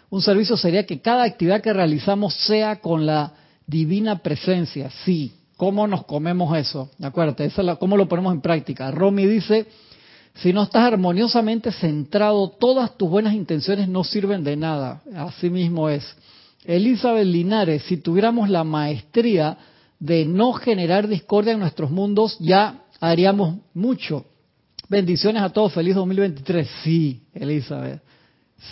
Un 0.09 0.21
servicio 0.21 0.57
sería 0.57 0.85
que 0.85 1.01
cada 1.01 1.23
actividad 1.23 1.61
que 1.61 1.73
realizamos 1.73 2.33
sea 2.35 2.79
con 2.79 3.05
la 3.05 3.33
divina 3.65 4.19
presencia. 4.19 4.89
Sí. 5.05 5.33
¿Cómo 5.57 5.85
nos 5.87 6.05
comemos 6.05 6.57
eso? 6.57 6.89
Acuérdate, 7.01 7.51
¿cómo 7.79 7.95
lo 7.95 8.07
ponemos 8.07 8.33
en 8.33 8.41
práctica? 8.41 8.89
Romy 8.89 9.27
dice, 9.27 9.67
si 10.33 10.53
no 10.53 10.63
estás 10.63 10.85
armoniosamente 10.85 11.71
centrado, 11.71 12.49
todas 12.49 12.97
tus 12.97 13.09
buenas 13.09 13.35
intenciones 13.35 13.87
no 13.87 14.03
sirven 14.03 14.43
de 14.43 14.55
nada. 14.55 15.01
Así 15.15 15.51
mismo 15.51 15.87
es. 15.87 16.03
Elizabeth 16.65 17.25
Linares, 17.25 17.83
si 17.83 17.97
tuviéramos 17.97 18.49
la 18.49 18.63
maestría 18.63 19.57
de 19.99 20.25
no 20.25 20.53
generar 20.53 21.07
discordia 21.07 21.53
en 21.53 21.59
nuestros 21.59 21.91
mundos, 21.91 22.37
ya 22.39 22.83
haríamos 22.99 23.57
mucho. 23.73 24.25
Bendiciones 24.89 25.41
a 25.41 25.49
todos, 25.49 25.73
feliz 25.73 25.95
2023. 25.95 26.67
Sí, 26.83 27.23
Elizabeth. 27.33 28.01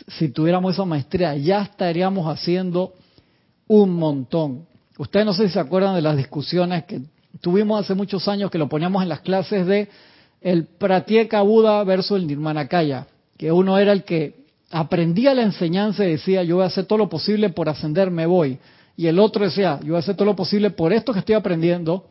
Si 0.07 0.29
tuviéramos 0.29 0.73
esa 0.73 0.85
maestría, 0.85 1.35
ya 1.35 1.63
estaríamos 1.63 2.27
haciendo 2.27 2.93
un 3.67 3.95
montón. 3.95 4.67
Ustedes 4.97 5.25
no 5.25 5.33
sé 5.33 5.47
si 5.47 5.53
se 5.53 5.59
acuerdan 5.59 5.95
de 5.95 6.01
las 6.01 6.17
discusiones 6.17 6.83
que 6.83 7.01
tuvimos 7.41 7.79
hace 7.79 7.95
muchos 7.95 8.27
años 8.27 8.51
que 8.51 8.57
lo 8.57 8.67
poníamos 8.67 9.01
en 9.01 9.09
las 9.09 9.21
clases 9.21 9.65
de 9.65 9.89
el 10.41 10.67
Buda 11.45 11.83
versus 11.83 12.17
el 12.17 12.27
Nirmanakaya, 12.27 13.07
que 13.37 13.51
uno 13.51 13.77
era 13.77 13.91
el 13.93 14.03
que 14.03 14.38
aprendía 14.71 15.33
la 15.33 15.43
enseñanza 15.43 16.05
y 16.05 16.11
decía, 16.11 16.43
yo 16.43 16.57
voy 16.57 16.63
a 16.63 16.67
hacer 16.67 16.85
todo 16.85 16.99
lo 16.99 17.09
posible 17.09 17.49
por 17.49 17.69
ascender, 17.69 18.11
me 18.11 18.25
voy. 18.25 18.59
Y 18.95 19.07
el 19.07 19.19
otro 19.19 19.45
decía, 19.45 19.79
yo 19.81 19.89
voy 19.89 19.95
a 19.95 19.99
hacer 19.99 20.15
todo 20.15 20.25
lo 20.25 20.35
posible 20.35 20.69
por 20.71 20.93
esto 20.93 21.13
que 21.13 21.19
estoy 21.19 21.35
aprendiendo, 21.35 22.05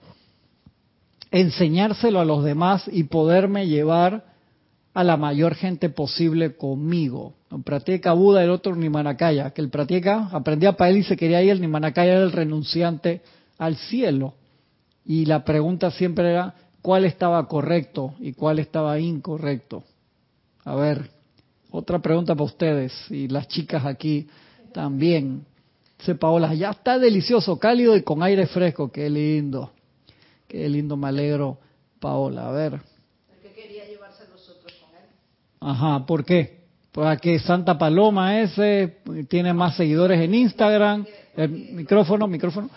enseñárselo 1.30 2.20
a 2.20 2.24
los 2.24 2.42
demás 2.44 2.88
y 2.90 3.04
poderme 3.04 3.66
llevar 3.66 4.24
a 4.94 5.04
la 5.04 5.16
mayor 5.16 5.54
gente 5.54 5.90
posible 5.90 6.56
conmigo. 6.56 7.34
El 7.52 7.62
Pratyeka 7.62 8.12
Buda, 8.14 8.42
el 8.42 8.50
otro 8.50 8.74
Nirmanakaya, 8.74 9.50
que 9.50 9.60
el 9.60 9.68
Pratyeka 9.68 10.30
aprendía 10.32 10.72
para 10.72 10.90
él 10.90 10.98
y 10.98 11.02
se 11.02 11.16
quería 11.16 11.42
ir, 11.42 11.50
el 11.50 11.60
Nirmanakaya 11.60 12.14
era 12.14 12.22
el 12.22 12.32
renunciante 12.32 13.22
al 13.58 13.76
cielo. 13.76 14.34
Y 15.04 15.26
la 15.26 15.44
pregunta 15.44 15.90
siempre 15.90 16.30
era, 16.30 16.54
cuál 16.82 17.04
estaba 17.04 17.46
correcto 17.48 18.14
y 18.18 18.32
cuál 18.32 18.58
estaba 18.58 18.98
incorrecto. 18.98 19.84
A 20.64 20.74
ver, 20.74 21.10
otra 21.70 21.98
pregunta 21.98 22.34
para 22.34 22.44
ustedes 22.44 22.92
y 23.10 23.28
las 23.28 23.48
chicas 23.48 23.84
aquí 23.84 24.28
también. 24.72 25.44
Dice 25.98 26.14
Paola, 26.14 26.54
ya 26.54 26.70
está 26.70 26.98
delicioso, 26.98 27.58
cálido 27.58 27.96
y 27.96 28.02
con 28.02 28.22
aire 28.22 28.46
fresco. 28.46 28.90
Qué 28.90 29.10
lindo, 29.10 29.72
qué 30.46 30.68
lindo, 30.68 30.96
me 30.96 31.08
alegro, 31.08 31.58
Paola. 31.98 32.48
A 32.48 32.52
ver. 32.52 32.80
Que 33.42 33.52
quería 33.52 33.84
llevarse 33.86 34.24
los 34.32 34.48
otros 34.48 34.72
con 34.74 34.90
él. 34.96 35.04
Ajá, 35.60 36.06
¿por 36.06 36.24
qué? 36.24 36.58
Porque 36.92 37.38
Santa 37.38 37.76
Paloma 37.76 38.40
ese 38.40 38.98
tiene 39.28 39.52
más 39.52 39.76
seguidores 39.76 40.20
en 40.20 40.34
Instagram. 40.34 41.04
El 41.36 41.50
micrófono, 41.50 42.26
micrófono 42.26 42.70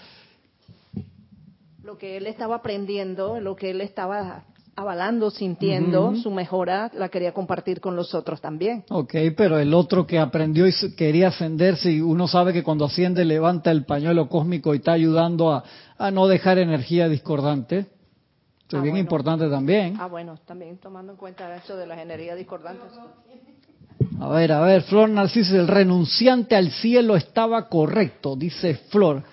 lo 1.91 1.97
que 1.97 2.15
él 2.15 2.25
estaba 2.25 2.55
aprendiendo, 2.55 3.41
lo 3.41 3.57
que 3.57 3.71
él 3.71 3.81
estaba 3.81 4.45
avalando, 4.75 5.29
sintiendo, 5.29 6.15
su 6.15 6.31
mejora, 6.31 6.89
la 6.93 7.09
quería 7.09 7.33
compartir 7.33 7.81
con 7.81 7.95
los 7.95 8.15
otros 8.15 8.41
también. 8.41 8.83
Ok, 8.89 9.13
pero 9.35 9.59
el 9.59 9.73
otro 9.73 10.07
que 10.07 10.17
aprendió 10.17 10.67
y 10.67 10.73
quería 10.95 11.27
ascenderse, 11.27 11.91
y 11.91 12.01
uno 12.01 12.27
sabe 12.27 12.53
que 12.53 12.63
cuando 12.63 12.85
asciende 12.85 13.25
levanta 13.25 13.71
el 13.71 13.85
pañuelo 13.85 14.29
cósmico 14.29 14.73
y 14.73 14.77
está 14.77 14.93
ayudando 14.93 15.51
a, 15.51 15.63
no 16.11 16.27
dejar 16.27 16.57
energía 16.57 17.07
discordante. 17.09 17.79
Es 18.67 18.73
ah, 18.73 18.81
bien 18.81 18.97
importante 18.97 19.49
también. 19.49 19.97
Ah, 19.99 20.07
bueno, 20.07 20.39
también 20.45 20.77
tomando 20.77 21.11
en 21.11 21.17
cuenta 21.17 21.53
eso 21.55 21.75
de 21.75 21.85
las 21.85 21.99
energías 21.99 22.37
discordantes. 22.37 22.91
A 24.19 24.29
ver, 24.29 24.51
a 24.51 24.61
ver, 24.61 24.83
Flor 24.83 25.09
Narciso, 25.09 25.55
el 25.59 25.67
renunciante 25.67 26.55
al 26.55 26.71
cielo 26.71 27.15
estaba 27.15 27.67
correcto, 27.67 28.35
dice 28.35 28.75
Flor. 28.89 29.23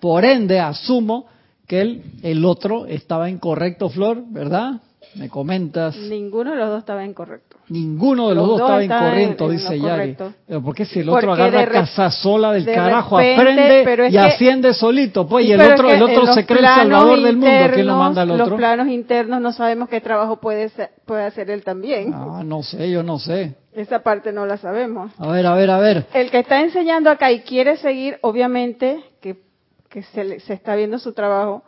Por 0.00 0.24
ende, 0.24 0.58
asumo 0.58 1.26
que 1.70 1.80
el, 1.80 2.02
el 2.24 2.44
otro 2.44 2.86
estaba 2.86 3.30
incorrecto, 3.30 3.88
Flor, 3.90 4.24
¿verdad? 4.26 4.80
Me 5.14 5.28
comentas. 5.28 5.96
Ninguno 5.96 6.50
de 6.50 6.56
los 6.56 6.68
dos 6.68 6.78
estaba 6.80 7.04
incorrecto. 7.04 7.58
Ninguno 7.68 8.28
de 8.28 8.34
los, 8.34 8.48
dos, 8.48 8.60
estaba 8.60 8.82
incorrecto, 8.82 9.48
dice 9.48 9.78
Yari. 9.78 10.16
Pero 10.48 10.62
¿por 10.62 10.74
qué 10.74 10.84
si 10.84 10.98
el 10.98 11.08
otro 11.08 11.32
agarra 11.32 11.68
casa 11.68 12.10
sola 12.10 12.50
del 12.54 12.64
carajo, 12.64 13.18
aprende 13.18 14.08
y 14.10 14.16
asciende 14.16 14.74
solito? 14.74 15.28
Pues, 15.28 15.46
y 15.46 15.52
el 15.52 15.60
otro, 15.60 15.88
el 15.88 16.02
otro 16.02 16.34
se 16.34 16.44
cree 16.44 16.58
el 16.58 16.64
salvador 16.64 17.22
del 17.22 17.36
mundo. 17.36 17.72
¿Quién 17.72 17.86
lo 17.86 17.96
manda 17.96 18.22
al 18.22 18.32
otro? 18.32 18.46
Los 18.46 18.56
planos 18.56 18.88
internos 18.88 19.40
no 19.40 19.52
sabemos 19.52 19.88
qué 19.88 20.00
trabajo 20.00 20.40
puede, 20.40 20.72
puede 21.06 21.22
hacer 21.22 21.50
él 21.50 21.62
también. 21.62 22.12
Ah, 22.12 22.42
no 22.44 22.64
sé, 22.64 22.90
yo 22.90 23.04
no 23.04 23.20
sé. 23.20 23.54
Esa 23.72 24.00
parte 24.00 24.32
no 24.32 24.44
la 24.44 24.56
sabemos. 24.56 25.12
A 25.18 25.30
ver, 25.30 25.46
a 25.46 25.54
ver, 25.54 25.70
a 25.70 25.78
ver. 25.78 26.06
El 26.14 26.32
que 26.32 26.40
está 26.40 26.60
enseñando 26.60 27.10
acá 27.10 27.30
y 27.30 27.42
quiere 27.42 27.76
seguir, 27.76 28.18
obviamente, 28.22 29.04
que 29.20 29.49
que 29.90 30.02
se, 30.04 30.40
se 30.40 30.54
está 30.54 30.76
viendo 30.76 30.98
su 30.98 31.12
trabajo 31.12 31.62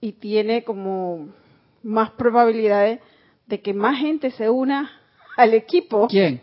y 0.00 0.12
tiene 0.12 0.64
como 0.64 1.28
más 1.82 2.10
probabilidades 2.10 3.00
de 3.46 3.60
que 3.60 3.72
más 3.72 3.98
gente 3.98 4.30
se 4.32 4.50
una 4.50 4.90
al 5.36 5.54
equipo. 5.54 6.08
¿Quién? 6.08 6.40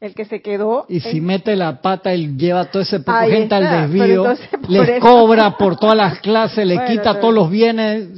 El 0.00 0.14
que 0.14 0.24
se 0.24 0.40
quedó. 0.40 0.86
Y 0.88 1.00
si 1.00 1.20
mete 1.20 1.54
la 1.56 1.82
pata, 1.82 2.12
él 2.14 2.38
lleva 2.38 2.70
toda 2.70 2.84
esa 2.84 3.02
gente 3.26 3.54
al 3.54 3.90
desvío, 3.90 4.24
les 4.68 4.98
cobra 5.00 5.58
por 5.58 5.76
todas 5.76 5.96
las 5.96 6.20
clases, 6.20 6.66
le 6.66 6.86
quita 6.86 7.20
todos 7.20 7.34
los 7.34 7.50
bienes, 7.50 8.08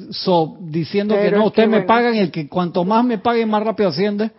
diciendo 0.60 1.16
que 1.16 1.32
no, 1.32 1.46
ustedes 1.46 1.68
me 1.68 1.82
pagan 1.82 2.14
el 2.14 2.30
que 2.30 2.48
cuanto 2.48 2.84
más 2.84 3.04
me 3.04 3.18
paguen, 3.18 3.48
más 3.48 3.64
rápido 3.64 3.88
asciende. 3.88 4.30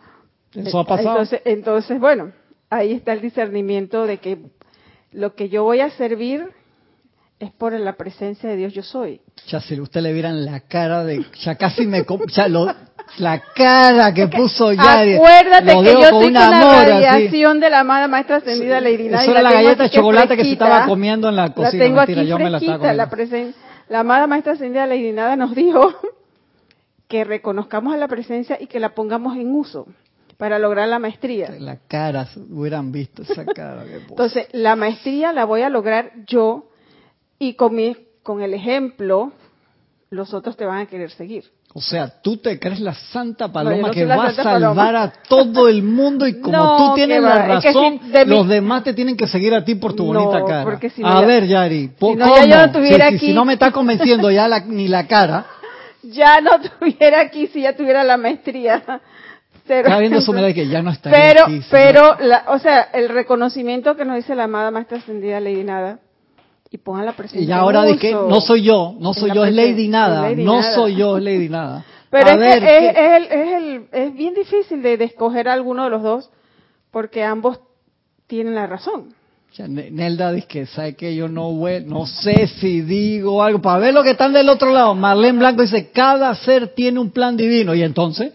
Eso 0.56 0.80
ha 0.80 0.86
pasado. 0.86 1.10
Entonces, 1.10 1.42
entonces, 1.44 2.00
bueno, 2.00 2.32
ahí 2.70 2.94
está 2.94 3.12
el 3.12 3.20
discernimiento 3.20 4.06
de 4.06 4.20
que 4.20 4.38
lo 5.12 5.36
que 5.36 5.50
yo 5.50 5.64
voy 5.64 5.82
a 5.82 5.90
servir 5.90 6.48
es 7.44 7.52
por 7.52 7.74
la 7.74 7.94
presencia 7.94 8.50
de 8.50 8.56
Dios 8.56 8.74
yo 8.74 8.84
soy. 8.84 9.22
Ya 9.48 9.60
si 9.62 9.80
usted 9.80 10.02
le 10.02 10.14
vieran 10.14 10.46
la 10.46 10.62
cara 10.62 11.04
de, 11.04 11.26
ya 11.44 11.56
casi 11.56 11.86
me, 11.86 12.06
ya 12.28 12.48
lo, 12.48 12.68
la 13.18 13.42
cara 13.54 14.14
que 14.14 14.28
puso 14.28 14.72
Yari. 14.72 15.16
Acuérdate 15.16 15.66
que 15.66 15.84
yo 15.84 16.00
estoy 16.00 16.24
con 16.26 16.34
la 16.34 16.86
radiación 16.86 17.60
de 17.60 17.70
la 17.70 17.82
amada 17.82 18.08
maestra 18.08 18.38
ascendida 18.38 18.82
Lady 18.82 19.08
Eso 19.08 19.32
era 19.32 19.42
la 19.42 19.54
galleta 19.54 19.84
de 19.84 19.90
chocolate 19.90 20.36
que 20.36 20.44
se 20.44 20.54
estaba 20.54 20.86
comiendo 20.86 21.30
en 21.30 21.36
la 21.36 21.54
cocina. 21.54 21.84
La 21.84 21.86
tengo 21.86 21.98
Mentira, 21.98 22.22
aquí 22.22 22.30
yo 22.30 22.40
me 22.40 22.50
la 22.50 22.58
estaba 22.58 22.94
la, 22.94 23.10
la 23.90 24.00
amada 24.00 24.28
maestra 24.28 24.54
ascendida 24.54 24.88
Lady 24.88 25.12
Nada 25.12 25.36
nos 25.36 25.54
dijo 25.54 25.94
que 27.08 27.24
reconozcamos 27.24 27.94
a 27.94 27.98
la 27.98 28.08
presencia 28.08 28.58
y 28.60 28.68
que 28.68 28.80
la 28.80 28.96
pongamos 28.96 29.36
en 29.36 29.54
uso 29.54 29.88
para 30.38 30.60
lograr 30.60 30.88
la 30.88 31.00
maestría. 31.00 31.50
La 31.60 31.78
cara, 31.88 32.28
hubieran 32.50 32.92
visto 32.92 33.22
esa 33.22 33.46
cara. 33.46 33.86
Entonces, 33.86 34.48
la 34.52 34.76
maestría 34.76 35.32
la 35.32 35.46
voy 35.46 35.62
a 35.62 35.70
lograr 35.70 36.12
yo 36.28 36.66
y 37.50 37.54
con, 37.56 37.76
mi, 37.76 37.96
con 38.24 38.42
el 38.42 38.54
ejemplo, 38.54 39.32
los 40.10 40.34
otros 40.34 40.56
te 40.56 40.66
van 40.66 40.80
a 40.80 40.86
querer 40.86 41.12
seguir. 41.12 41.44
O 41.76 41.82
sea, 41.82 42.22
tú 42.22 42.38
te 42.38 42.60
crees 42.60 42.80
la 42.80 42.94
santa 42.94 43.52
paloma 43.52 43.90
que 43.90 44.06
va 44.06 44.28
a 44.28 44.34
salvar 44.34 44.96
a 44.96 45.12
todo 45.28 45.68
el 45.68 45.82
mundo 45.82 46.28
y 46.28 46.40
como 46.40 46.78
tú 46.90 46.96
tienes 46.96 47.22
la 47.22 47.48
razón, 47.48 48.00
los 48.28 48.48
demás 48.48 48.84
te 48.84 48.94
tienen 48.94 49.18
que 49.18 49.28
seguir 49.28 49.56
a 49.56 49.66
ti 49.66 49.76
por 49.76 49.96
tu 49.96 50.06
bonita 50.06 50.46
cara. 50.46 50.80
a 51.04 51.22
ver, 51.22 51.48
Yari, 51.48 51.92
si 52.00 52.16
no, 52.16 52.36
si, 53.12 53.20
si, 53.20 53.34
no 53.34 53.44
me 53.44 53.54
está 53.54 53.72
convenciendo 53.72 54.30
ya 54.30 54.48
ni 54.62 54.88
la 54.88 55.08
cara. 55.08 55.46
Ya 56.06 56.42
no 56.42 56.60
tuviera 56.60 57.22
aquí 57.22 57.48
si 57.48 57.62
ya 57.62 57.78
tuviera 57.78 58.04
la 58.04 58.18
maestría. 58.18 58.84
Está 59.66 59.98
viendo 60.00 60.20
su 60.20 60.34
medalla 60.34 60.54
que 60.54 60.68
ya 60.68 60.82
no 60.82 60.92
está 60.92 61.10
Pero, 61.10 61.46
pero, 61.72 62.18
o 62.48 62.60
sea, 62.60 62.82
el 62.94 63.08
reconocimiento 63.08 63.96
que 63.96 64.04
nos 64.04 64.18
dice 64.18 64.36
la 64.36 64.44
amada 64.44 64.72
maestra 64.72 64.98
ascendida 64.98 65.40
Lady 65.40 65.64
Nada, 65.64 66.00
y 66.74 66.80
pongan 66.80 67.06
la 67.06 67.14
presencia. 67.14 67.48
Y 67.48 67.52
ahora 67.52 67.84
de 67.84 67.98
que 67.98 68.12
no 68.12 68.42
soy 68.42 68.64
yo, 68.64 68.96
no 69.00 69.14
soy 69.14 69.32
yo, 69.32 69.46
es 69.46 69.54
Lady 69.54 69.88
Nada, 69.88 70.32
no 70.32 70.64
soy 70.64 70.96
yo, 70.96 71.18
es 71.18 71.24
Lady 71.24 71.48
Nada. 71.48 71.86
Pero 72.10 72.32
es, 72.32 72.38
ver, 72.38 72.64
es, 72.64 72.98
es, 72.98 73.64
el, 73.64 73.86
es, 73.92 74.14
bien 74.16 74.34
difícil 74.34 74.82
de, 74.82 74.96
escoger 75.04 75.48
a 75.50 75.54
alguno 75.54 75.84
de 75.84 75.92
los 75.92 76.02
dos, 76.02 76.32
porque 76.90 77.24
ambos 77.24 77.60
tienen 78.26 78.56
la 78.56 78.66
razón. 78.66 79.14
Nelda 79.56 80.32
dice 80.32 80.48
que 80.48 80.66
sabe 80.66 80.96
que 80.96 81.16
yo 81.16 81.28
no 81.28 81.52
no 81.86 82.08
sé 82.08 82.48
si 82.48 82.82
digo 82.82 83.44
algo 83.44 83.62
para 83.62 83.78
ver 83.78 83.94
lo 83.94 84.02
que 84.02 84.12
están 84.12 84.34
del 84.34 84.50
otro 84.50 84.72
lado. 84.72 84.96
Marlene 84.96 85.38
Blanco 85.38 85.62
dice 85.62 85.92
cada 85.92 86.34
ser 86.34 86.70
tiene 86.70 87.00
un 87.00 87.12
plan 87.12 87.38
divino 87.38 87.76
y 87.76 87.84
entonces 87.84 88.34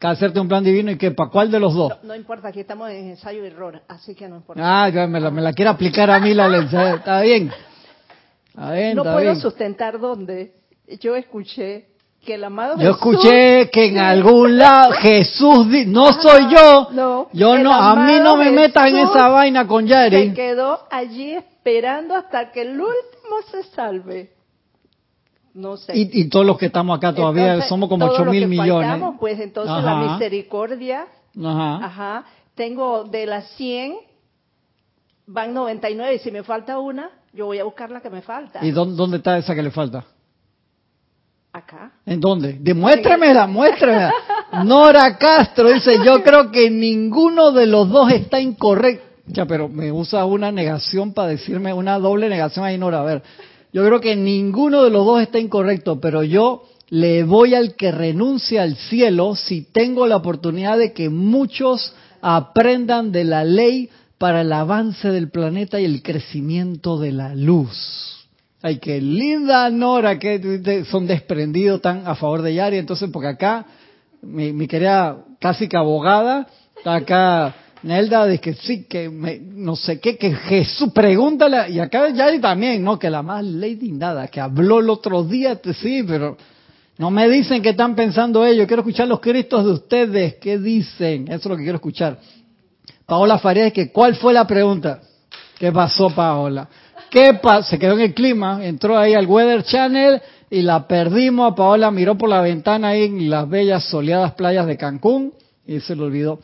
hacerte 0.00 0.38
un 0.38 0.46
plan 0.46 0.62
divino 0.62 0.92
y 0.92 0.96
que 0.96 1.10
para 1.10 1.28
cuál 1.28 1.50
de 1.50 1.58
los 1.58 1.74
dos. 1.74 1.92
No, 2.04 2.14
importa, 2.14 2.48
aquí 2.48 2.60
estamos 2.60 2.88
en 2.90 3.10
ensayo 3.10 3.42
y 3.42 3.48
error, 3.48 3.82
así 3.88 4.14
que 4.14 4.28
no 4.28 4.36
importa. 4.36 4.62
Ah, 4.64 4.88
ya 4.88 5.08
me 5.08 5.18
la, 5.18 5.32
me 5.32 5.42
la 5.42 5.52
quiere 5.52 5.70
aplicar 5.70 6.08
a 6.08 6.20
mí 6.20 6.32
la 6.34 6.48
ley, 6.48 6.64
está 6.64 7.20
bien. 7.22 7.50
No 8.54 9.02
puedo 9.02 9.34
sustentar 9.36 9.98
dónde. 9.98 10.52
Yo 11.00 11.14
escuché 11.14 11.86
que 12.24 12.34
el 12.34 12.44
amado 12.44 12.76
Yo 12.78 12.90
escuché 12.90 13.70
que 13.70 13.86
en 13.86 13.98
algún 13.98 14.58
lado 14.58 14.92
Jesús 14.92 15.66
no 15.86 16.12
soy 16.12 16.48
yo. 16.50 16.88
No, 16.92 17.28
yo 17.32 17.58
no, 17.58 17.72
a 17.72 17.96
mí 17.96 18.18
no 18.22 18.36
me 18.36 18.50
metas 18.50 18.88
en 18.88 18.98
esa 18.98 19.28
vaina 19.28 19.66
con 19.66 19.86
Yari. 19.86 20.28
Se 20.28 20.34
quedó 20.34 20.80
allí 20.90 21.32
esperando 21.32 22.14
hasta 22.14 22.50
que 22.50 22.62
el 22.62 22.72
último 22.72 23.36
se 23.50 23.62
salve. 23.74 24.32
No 25.54 25.76
sé. 25.76 25.92
Y, 25.96 26.28
todos 26.28 26.46
los 26.46 26.58
que 26.58 26.66
estamos 26.66 26.96
acá 26.96 27.14
todavía 27.14 27.62
somos 27.62 27.88
como 27.88 28.06
8 28.06 28.24
mil 28.26 28.46
millones. 28.46 29.02
pues 29.18 29.40
entonces 29.40 29.82
la 29.84 29.96
misericordia. 29.96 31.06
Ajá. 31.42 31.84
Ajá. 31.84 32.24
Tengo 32.54 33.04
de 33.04 33.26
las 33.26 33.48
100, 33.52 33.96
van 35.26 35.54
99 35.54 36.14
y 36.14 36.18
si 36.18 36.30
me 36.30 36.42
falta 36.42 36.78
una, 36.78 37.10
yo 37.32 37.46
voy 37.46 37.58
a 37.58 37.64
buscar 37.64 37.90
la 37.90 38.00
que 38.00 38.10
me 38.10 38.22
falta. 38.22 38.64
¿Y 38.64 38.70
dónde, 38.70 38.96
dónde 38.96 39.16
está 39.18 39.38
esa 39.38 39.54
que 39.54 39.62
le 39.62 39.70
falta? 39.70 40.04
Acá. 41.52 41.92
¿En 42.06 42.20
dónde? 42.20 42.58
Demuéstramela, 42.60 43.46
muéstramela. 43.46 44.12
Nora 44.64 45.16
Castro 45.16 45.68
dice, 45.68 45.98
yo 46.04 46.22
creo 46.24 46.50
que 46.50 46.70
ninguno 46.70 47.52
de 47.52 47.66
los 47.66 47.88
dos 47.88 48.12
está 48.12 48.40
incorrecto. 48.40 49.04
Ya, 49.26 49.46
pero 49.46 49.68
me 49.68 49.92
usa 49.92 50.24
una 50.24 50.50
negación 50.50 51.12
para 51.12 51.28
decirme 51.28 51.72
una 51.72 51.98
doble 51.98 52.28
negación 52.28 52.64
ahí, 52.64 52.78
Nora. 52.78 53.00
A 53.00 53.04
ver, 53.04 53.22
yo 53.72 53.84
creo 53.84 54.00
que 54.00 54.16
ninguno 54.16 54.82
de 54.82 54.90
los 54.90 55.06
dos 55.06 55.22
está 55.22 55.38
incorrecto, 55.38 56.00
pero 56.00 56.24
yo 56.24 56.64
le 56.88 57.22
voy 57.22 57.54
al 57.54 57.76
que 57.76 57.92
renuncia 57.92 58.62
al 58.62 58.76
cielo 58.76 59.36
si 59.36 59.62
tengo 59.62 60.06
la 60.08 60.16
oportunidad 60.16 60.78
de 60.78 60.92
que 60.92 61.08
muchos 61.08 61.94
aprendan 62.20 63.12
de 63.12 63.24
la 63.24 63.44
ley 63.44 63.88
para 64.20 64.42
el 64.42 64.52
avance 64.52 65.08
del 65.08 65.30
planeta 65.30 65.80
y 65.80 65.86
el 65.86 66.02
crecimiento 66.02 66.98
de 66.98 67.10
la 67.10 67.34
luz. 67.34 68.28
Ay, 68.60 68.76
qué 68.76 69.00
linda 69.00 69.70
Nora, 69.70 70.18
que 70.18 70.84
son 70.90 71.06
desprendidos 71.06 71.80
tan 71.80 72.06
a 72.06 72.14
favor 72.14 72.42
de 72.42 72.52
Yari. 72.52 72.76
Entonces, 72.76 73.08
porque 73.10 73.28
acá, 73.28 73.64
mi, 74.20 74.52
mi 74.52 74.68
querida 74.68 75.24
casi 75.40 75.68
que 75.68 75.76
abogada, 75.78 76.46
está 76.76 76.96
acá 76.96 77.54
Nelda 77.82 78.26
de 78.26 78.38
que 78.38 78.52
sí, 78.52 78.84
que 78.84 79.08
no 79.08 79.74
sé 79.74 79.98
qué, 80.00 80.18
que 80.18 80.34
Jesús, 80.34 80.92
pregúntale, 80.92 81.70
y 81.70 81.78
acá 81.78 82.10
ya 82.10 82.38
también, 82.42 82.84
¿no? 82.84 82.98
Que 82.98 83.08
la 83.08 83.22
más 83.22 83.42
Lady 83.42 83.90
Nada, 83.90 84.28
que 84.28 84.38
habló 84.38 84.80
el 84.80 84.90
otro 84.90 85.24
día, 85.24 85.58
sí, 85.80 86.04
pero 86.06 86.36
no 86.98 87.10
me 87.10 87.26
dicen 87.26 87.62
qué 87.62 87.70
están 87.70 87.94
pensando 87.94 88.44
ellos, 88.44 88.66
quiero 88.66 88.82
escuchar 88.82 89.08
los 89.08 89.20
cristos 89.20 89.64
de 89.64 89.70
ustedes, 89.70 90.34
¿qué 90.34 90.58
dicen? 90.58 91.28
Eso 91.28 91.36
es 91.36 91.46
lo 91.46 91.56
que 91.56 91.62
quiero 91.62 91.76
escuchar. 91.76 92.18
Paola 93.10 93.40
Farías, 93.40 93.72
que 93.72 93.90
¿cuál 93.90 94.14
fue 94.14 94.32
la 94.32 94.46
pregunta? 94.46 95.00
¿Qué 95.58 95.72
pasó, 95.72 96.10
Paola? 96.10 96.68
¿Qué 97.10 97.34
pasó? 97.42 97.70
Se 97.70 97.76
quedó 97.76 97.94
en 97.94 98.02
el 98.02 98.14
clima, 98.14 98.64
entró 98.64 98.96
ahí 98.96 99.14
al 99.14 99.26
Weather 99.26 99.64
Channel 99.64 100.22
y 100.48 100.62
la 100.62 100.86
perdimos. 100.86 101.56
Paola 101.56 101.90
miró 101.90 102.16
por 102.16 102.28
la 102.28 102.40
ventana 102.40 102.90
ahí 102.90 103.06
en 103.06 103.28
las 103.28 103.48
bellas 103.48 103.82
soleadas 103.82 104.34
playas 104.34 104.64
de 104.64 104.76
Cancún 104.76 105.34
y 105.66 105.80
se 105.80 105.96
le 105.96 106.04
olvidó. 106.04 106.38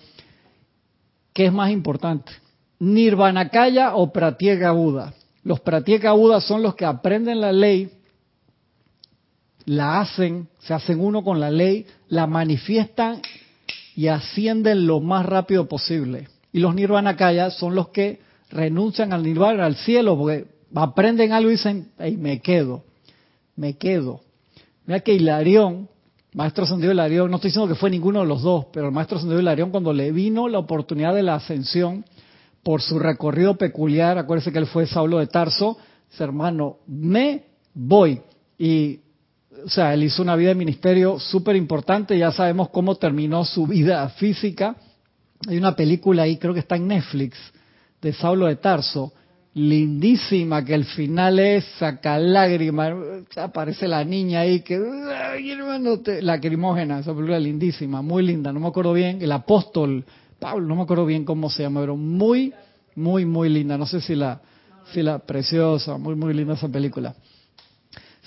¿Qué 1.33 1.47
es 1.47 1.53
más 1.53 1.71
importante? 1.71 2.33
Nirvanakaya 2.81 3.95
o 3.95 4.13
Pratyeka 4.13 4.73
Buda. 4.73 5.15
Los 5.45 5.61
Pratyeka 5.61 6.15
Buda 6.15 6.41
son 6.41 6.65
los 6.65 6.75
que 6.75 6.85
aprenden 6.85 7.41
la 7.41 7.53
ley, 7.53 7.93
la 9.67 10.01
hacen, 10.01 10.49
se 10.59 10.75
hacen 10.75 10.99
uno 10.99 11.23
con 11.23 11.39
la 11.39 11.49
ley, 11.49 11.87
la 12.09 12.27
manifiestan 12.27 13.23
y 13.95 14.09
ascienden 14.09 14.89
lo 14.89 14.99
más 14.99 15.25
rápido 15.25 15.69
posible. 15.69 16.27
Y 16.57 16.59
los 16.59 16.75
Nirvanakaya 16.75 17.51
son 17.51 17.75
los 17.75 17.91
que 17.91 18.19
renuncian 18.49 19.13
al 19.13 19.23
Nirvana, 19.23 19.67
al 19.67 19.77
cielo, 19.77 20.17
porque 20.17 20.47
aprenden 20.75 21.33
algo 21.33 21.51
y 21.51 21.53
dicen, 21.53 21.91
hey, 21.99 22.17
me 22.17 22.41
quedo, 22.41 22.83
me 23.57 23.77
quedo. 23.77 24.23
Mira 24.87 25.01
que 25.01 25.13
Hilarión, 25.13 25.87
Maestro 26.33 26.65
Santiago 26.65 26.95
Hilarión, 26.95 27.31
no 27.31 27.37
estoy 27.37 27.51
diciendo 27.51 27.69
que 27.69 27.79
fue 27.79 27.91
ninguno 27.91 28.21
de 28.21 28.27
los 28.27 28.41
dos, 28.41 28.69
pero 28.73 28.87
el 28.87 28.93
Maestro 28.93 29.19
Santiago 29.19 29.39
Hilarión 29.39 29.71
cuando 29.71 29.93
le 29.93 30.13
vino 30.13 30.49
la 30.49 30.59
oportunidad 30.59 31.15
de 31.15 31.25
la 31.25 31.35
ascensión 31.35 32.07
por 32.63 32.81
su 32.81 32.99
recorrido 32.99 33.59
peculiar, 33.59 34.17
acuérdese 34.17 34.51
que 34.51 34.59
él 34.59 34.67
fue 34.67 34.87
Saulo 34.87 35.19
de 35.19 35.27
Tarso, 35.27 35.77
dice, 36.11 36.25
hermano, 36.25 36.79
me 36.87 37.45
voy. 37.75 38.23
Y, 38.59 39.01
o 39.63 39.69
sea, 39.69 39.93
él 39.93 40.05
hizo 40.05 40.23
una 40.23 40.37
vida 40.37 40.49
de 40.49 40.55
ministerio 40.55 41.21
súper 41.21 41.55
importante, 41.55 42.17
ya 42.17 42.33
sabemos 42.33 42.71
cómo 42.71 42.95
terminó 42.95 43.45
su 43.45 43.67
vida 43.67 44.09
física. 44.09 44.75
Hay 45.49 45.59
una 45.59 45.77
película 45.77 46.23
ahí, 46.23 46.37
creo 46.39 46.55
que 46.55 46.61
está 46.61 46.77
en 46.77 46.89
Netflix, 46.89 47.37
de 48.01 48.13
Saulo 48.13 48.47
de 48.47 48.57
Tarso, 48.57 49.13
lindísima, 49.55 50.65
que 50.65 50.75
el 50.75 50.85
final 50.85 51.39
es 51.39 51.65
saca 51.79 52.19
lágrimas, 52.19 52.93
aparece 53.37 53.89
la 53.89 54.05
niña 54.05 54.41
ahí 54.41 54.61
que, 54.61 54.75
hermano, 54.75 56.01
lacrimógena, 56.21 57.01
esa 57.01 57.15
película 57.15 57.39
lindísima, 57.39 58.03
muy 58.03 58.23
linda, 58.23 58.53
no 58.53 58.61
me 58.61 58.69
acuerdo 58.69 58.93
bien, 58.93 59.23
el 59.23 59.33
apóstol, 59.33 60.05
Pablo, 60.39 60.67
no 60.67 60.77
me 60.77 60.83
acuerdo 60.83 61.07
bien 61.07 61.25
cómo 61.25 61.49
se 61.49 61.63
llama, 61.63 61.81
pero 61.81 61.97
muy, 61.97 62.53
muy, 62.95 63.25
muy 63.25 63.49
linda, 63.49 63.79
no 63.79 63.87
sé 63.87 64.01
si 64.01 64.15
la, 64.15 64.41
si 64.93 65.03
la 65.03 65.19
preciosa, 65.19 65.97
muy, 65.97 66.15
muy 66.15 66.35
linda 66.35 66.55
esa 66.55 66.69
película. 66.69 67.15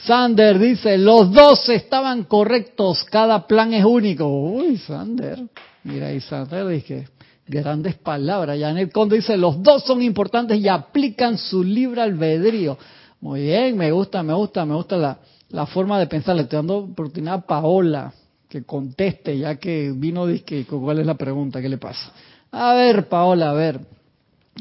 Sander 0.05 0.57
dice, 0.57 0.97
los 0.97 1.32
dos 1.32 1.68
estaban 1.70 2.24
correctos, 2.24 3.03
cada 3.03 3.45
plan 3.45 3.74
es 3.74 3.84
único. 3.84 4.28
Uy, 4.28 4.78
Sander, 4.78 5.43
mira 5.84 6.20
Sander, 6.22 6.68
dije, 6.68 7.08
Grandes 7.50 7.96
palabras. 7.96 8.60
Janet 8.60 8.92
Conde 8.92 9.16
dice, 9.16 9.36
los 9.36 9.64
dos 9.64 9.84
son 9.84 10.04
importantes 10.04 10.60
y 10.60 10.68
aplican 10.68 11.36
su 11.40 11.64
libre 11.64 12.02
albedrío. 12.02 12.78
Muy 13.22 13.42
bien, 13.42 13.76
me 13.76 13.92
gusta, 13.92 14.22
me 14.22 14.36
gusta, 14.36 14.66
me 14.66 14.76
gusta 14.76 14.98
la, 14.98 15.18
la 15.50 15.66
forma 15.66 15.98
de 15.98 16.06
pensar. 16.06 16.36
Le 16.36 16.44
estoy 16.44 16.58
dando 16.58 16.78
oportunidad 16.78 17.34
a 17.34 17.42
Paola 17.42 18.14
que 18.48 18.64
conteste, 18.64 19.36
ya 19.36 19.56
que 19.56 19.92
vino, 19.96 20.28
que 20.46 20.66
cuál 20.66 21.00
es 21.00 21.08
la 21.08 21.16
pregunta, 21.16 21.60
qué 21.60 21.70
le 21.70 21.80
pasa. 21.80 22.14
A 22.52 22.76
ver, 22.76 23.10
Paola, 23.10 23.50
a 23.50 23.54
ver. 23.54 23.80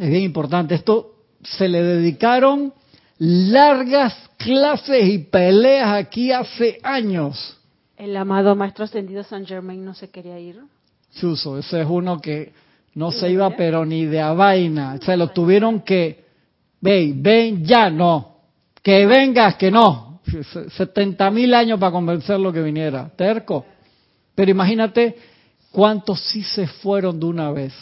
Es 0.00 0.08
bien 0.08 0.22
importante. 0.22 0.74
Esto 0.74 1.12
se 1.42 1.68
le 1.68 1.82
dedicaron 1.82 2.72
largas 3.18 4.14
clases 4.38 5.06
y 5.08 5.18
peleas 5.18 5.92
aquí 5.92 6.32
hace 6.32 6.80
años. 6.82 7.58
El 7.98 8.16
amado 8.16 8.56
Maestro 8.56 8.86
Ascendido 8.86 9.24
San 9.24 9.44
Germain 9.44 9.84
no 9.84 9.92
se 9.92 10.08
quería 10.08 10.38
ir. 10.38 10.58
Chuso, 11.18 11.58
ese 11.58 11.80
es 11.80 11.86
uno 11.88 12.20
que 12.20 12.52
no 12.94 13.10
se 13.12 13.30
iba 13.30 13.50
pero 13.56 13.84
ni 13.84 14.06
de 14.06 14.20
a 14.20 14.32
vaina. 14.32 14.98
Se 14.98 15.16
lo 15.16 15.28
tuvieron 15.28 15.80
que, 15.80 16.24
ven, 16.80 17.22
ven 17.22 17.64
ya, 17.64 17.90
no. 17.90 18.38
Que 18.82 19.06
vengas, 19.06 19.56
que 19.56 19.70
no. 19.70 20.20
70 20.76 21.30
mil 21.30 21.54
años 21.54 21.78
para 21.78 21.92
convencerlo 21.92 22.52
que 22.52 22.62
viniera. 22.62 23.10
Terco. 23.16 23.64
Pero 24.34 24.50
imagínate 24.50 25.16
cuántos 25.70 26.20
sí 26.20 26.42
se 26.42 26.66
fueron 26.66 27.18
de 27.18 27.26
una 27.26 27.50
vez. 27.50 27.74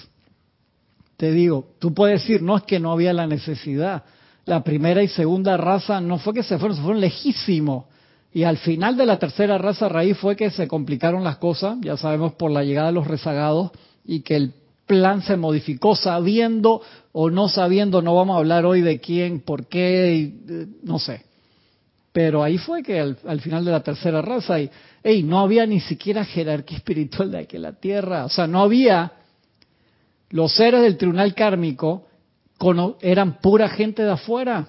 Te 1.17 1.33
digo, 1.33 1.71
tú 1.79 1.95
puedes 1.95 2.21
decir, 2.21 2.43
no 2.43 2.57
es 2.57 2.63
que 2.65 2.79
no 2.79 2.93
había 2.93 3.13
la 3.13 3.27
necesidad. 3.27 4.05
La 4.45 4.63
primera 4.63 5.03
y 5.03 5.09
segunda 5.09 5.57
raza 5.57 6.01
no 6.01 6.19
fue 6.19 6.35
que 6.35 6.43
se 6.43 6.59
fueron, 6.59 6.77
se 6.77 6.83
fueron 6.83 7.01
lejísimos. 7.01 7.87
Y 8.33 8.45
al 8.45 8.59
final 8.59 8.97
de 8.97 9.07
la 9.07 9.19
tercera 9.19 9.59
raza 9.59 9.89
raíz 9.89 10.19
fue 10.19 10.37
que 10.37 10.51
se 10.51 10.69
complicaron 10.69 11.25
las 11.25 11.39
cosas, 11.39 11.79
ya 11.81 11.97
sabemos 11.97 12.35
por 12.35 12.51
la 12.51 12.65
llegada 12.65 12.89
de 12.89 12.95
los 12.95 13.07
rezagados, 13.07 13.71
y 14.05 14.21
que 14.21 14.37
el 14.37 14.53
plan 14.87 15.23
se 15.23 15.37
modificó 15.37 15.97
sabiendo 15.97 16.81
o 17.13 17.31
no 17.31 17.49
sabiendo, 17.49 18.03
no 18.03 18.15
vamos 18.15 18.37
a 18.37 18.39
hablar 18.39 18.67
hoy 18.67 18.83
de 18.83 19.01
quién, 19.01 19.41
por 19.41 19.67
qué, 19.67 20.15
y, 20.15 20.53
eh, 20.53 20.67
no 20.83 20.99
sé. 20.99 21.25
Pero 22.13 22.43
ahí 22.43 22.57
fue 22.57 22.83
que 22.83 22.99
al, 23.01 23.41
final 23.41 23.65
de 23.65 23.71
la 23.71 23.83
tercera 23.83 24.23
raza, 24.23 24.59
y, 24.61 24.71
no 25.23 25.41
había 25.41 25.67
ni 25.67 25.81
siquiera 25.81 26.25
jerarquía 26.25 26.77
espiritual 26.79 27.31
de 27.31 27.39
aquí 27.39 27.57
en 27.57 27.63
la 27.63 27.73
tierra, 27.73 28.25
o 28.25 28.29
sea, 28.29 28.47
no 28.47 28.61
había. 28.61 29.13
Los 30.31 30.55
seres 30.55 30.83
del 30.83 30.97
tribunal 30.97 31.35
kármico, 31.35 32.07
eran 33.01 33.39
pura 33.41 33.69
gente 33.69 34.03
de 34.03 34.11
afuera, 34.11 34.67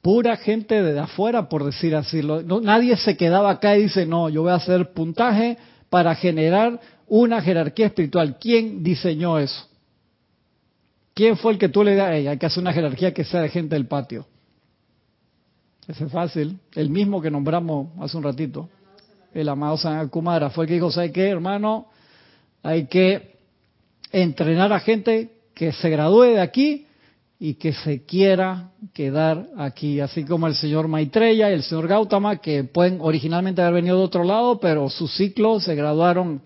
pura 0.00 0.36
gente 0.36 0.82
de 0.82 0.98
afuera, 0.98 1.48
por 1.48 1.64
decir 1.64 1.94
así. 1.94 2.20
nadie 2.22 2.96
se 2.96 3.16
quedaba 3.16 3.50
acá 3.50 3.76
y 3.76 3.84
dice, 3.84 4.06
no, 4.06 4.28
yo 4.28 4.42
voy 4.42 4.52
a 4.52 4.56
hacer 4.56 4.92
puntaje 4.92 5.58
para 5.90 6.14
generar 6.14 6.80
una 7.06 7.40
jerarquía 7.40 7.86
espiritual. 7.86 8.36
¿Quién 8.38 8.82
diseñó 8.82 9.38
eso? 9.38 9.66
¿Quién 11.14 11.36
fue 11.36 11.52
el 11.52 11.58
que 11.58 11.68
tú 11.68 11.82
le 11.82 11.94
das? 11.94 12.10
hay 12.10 12.38
que 12.38 12.46
hacer 12.46 12.60
una 12.60 12.72
jerarquía 12.72 13.12
que 13.12 13.24
sea 13.24 13.40
de 13.40 13.48
gente 13.48 13.74
del 13.74 13.86
patio. 13.86 14.26
Ese 15.86 16.04
es 16.04 16.12
fácil. 16.12 16.58
El 16.74 16.90
mismo 16.90 17.22
que 17.22 17.30
nombramos 17.30 17.88
hace 18.00 18.16
un 18.16 18.22
ratito. 18.22 18.68
El 19.32 19.48
amado 19.48 19.76
San 19.76 20.08
Kumara 20.08 20.50
fue 20.50 20.64
el 20.64 20.68
que 20.68 20.74
dijo, 20.74 20.90
¿sabe 20.90 21.12
qué, 21.12 21.28
hermano? 21.28 21.86
Hay 22.62 22.86
que 22.86 23.36
entrenar 24.12 24.72
a 24.72 24.80
gente 24.80 25.32
que 25.54 25.72
se 25.72 25.88
gradúe 25.88 26.34
de 26.34 26.40
aquí 26.40 26.86
y 27.40 27.54
que 27.54 27.72
se 27.72 28.04
quiera 28.04 28.70
quedar 28.92 29.48
aquí, 29.56 30.00
así 30.00 30.24
como 30.24 30.48
el 30.48 30.54
señor 30.54 30.88
Maitreya 30.88 31.50
y 31.50 31.54
el 31.54 31.62
señor 31.62 31.86
Gautama, 31.86 32.38
que 32.38 32.64
pueden 32.64 32.98
originalmente 33.00 33.62
haber 33.62 33.74
venido 33.74 33.98
de 33.98 34.04
otro 34.04 34.24
lado, 34.24 34.58
pero 34.58 34.90
su 34.90 35.06
ciclo 35.06 35.60
se 35.60 35.74
graduaron 35.74 36.42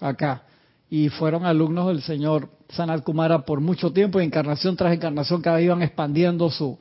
acá 0.00 0.44
y 0.88 1.08
fueron 1.08 1.44
alumnos 1.44 1.88
del 1.88 2.02
señor 2.02 2.48
Sanat 2.68 3.02
Kumara 3.02 3.44
por 3.44 3.60
mucho 3.60 3.92
tiempo, 3.92 4.20
encarnación 4.20 4.76
tras 4.76 4.94
encarnación, 4.94 5.42
cada 5.42 5.56
vez 5.56 5.64
iban 5.64 5.82
expandiendo 5.82 6.48
su, 6.50 6.78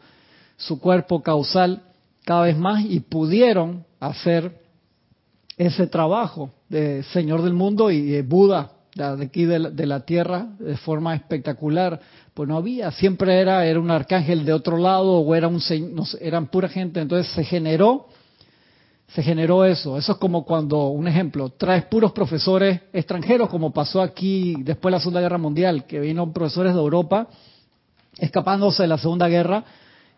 su 0.58 0.80
cuerpo 0.80 1.24
causal 1.24 1.82
cada 2.24 2.44
vez 2.44 2.58
más 2.58 2.86
y 2.86 3.00
pudieron 3.00 3.84
hacer 4.00 4.62
ese 5.58 5.88
trabajo 5.88 6.52
de 6.70 7.04
Señor 7.14 7.42
del 7.42 7.54
Mundo 7.54 7.90
y 7.92 8.02
de 8.02 8.22
Buda 8.24 8.72
de 8.96 9.26
aquí 9.26 9.44
de 9.44 9.86
la, 9.86 10.00
tierra 10.06 10.48
de 10.58 10.78
forma 10.78 11.16
espectacular. 11.16 12.00
Pues 12.34 12.48
no 12.48 12.56
había, 12.56 12.92
siempre 12.92 13.40
era, 13.40 13.66
era 13.66 13.80
un 13.80 13.92
arcángel 13.92 14.46
de 14.46 14.54
otro 14.54 14.78
lado 14.78 15.20
o 15.20 15.36
era 15.36 15.50
un, 15.50 15.62
no 15.94 16.04
eran 16.22 16.48
pura 16.48 16.70
gente. 16.70 17.02
Entonces 17.02 17.32
se 17.34 17.44
generó, 17.44 18.08
se 19.10 19.22
generó 19.22 19.66
eso. 19.66 19.98
Eso 19.98 20.14
es 20.14 20.18
como 20.18 20.46
cuando, 20.46 20.88
un 20.88 21.10
ejemplo, 21.10 21.50
traes 21.50 21.86
puros 21.86 22.14
profesores 22.14 22.82
extranjeros, 22.94 23.50
como 23.50 23.74
pasó 23.74 24.02
aquí 24.02 24.56
después 24.60 24.92
de 24.92 24.98
la 24.98 25.00
Segunda 25.00 25.22
Guerra 25.22 25.38
Mundial, 25.38 25.86
que 25.86 26.00
vino 26.00 26.32
profesores 26.32 26.74
de 26.74 26.80
Europa 26.80 27.28
escapándose 28.18 28.84
de 28.84 28.88
la 28.88 28.98
Segunda 28.98 29.28
Guerra 29.28 29.66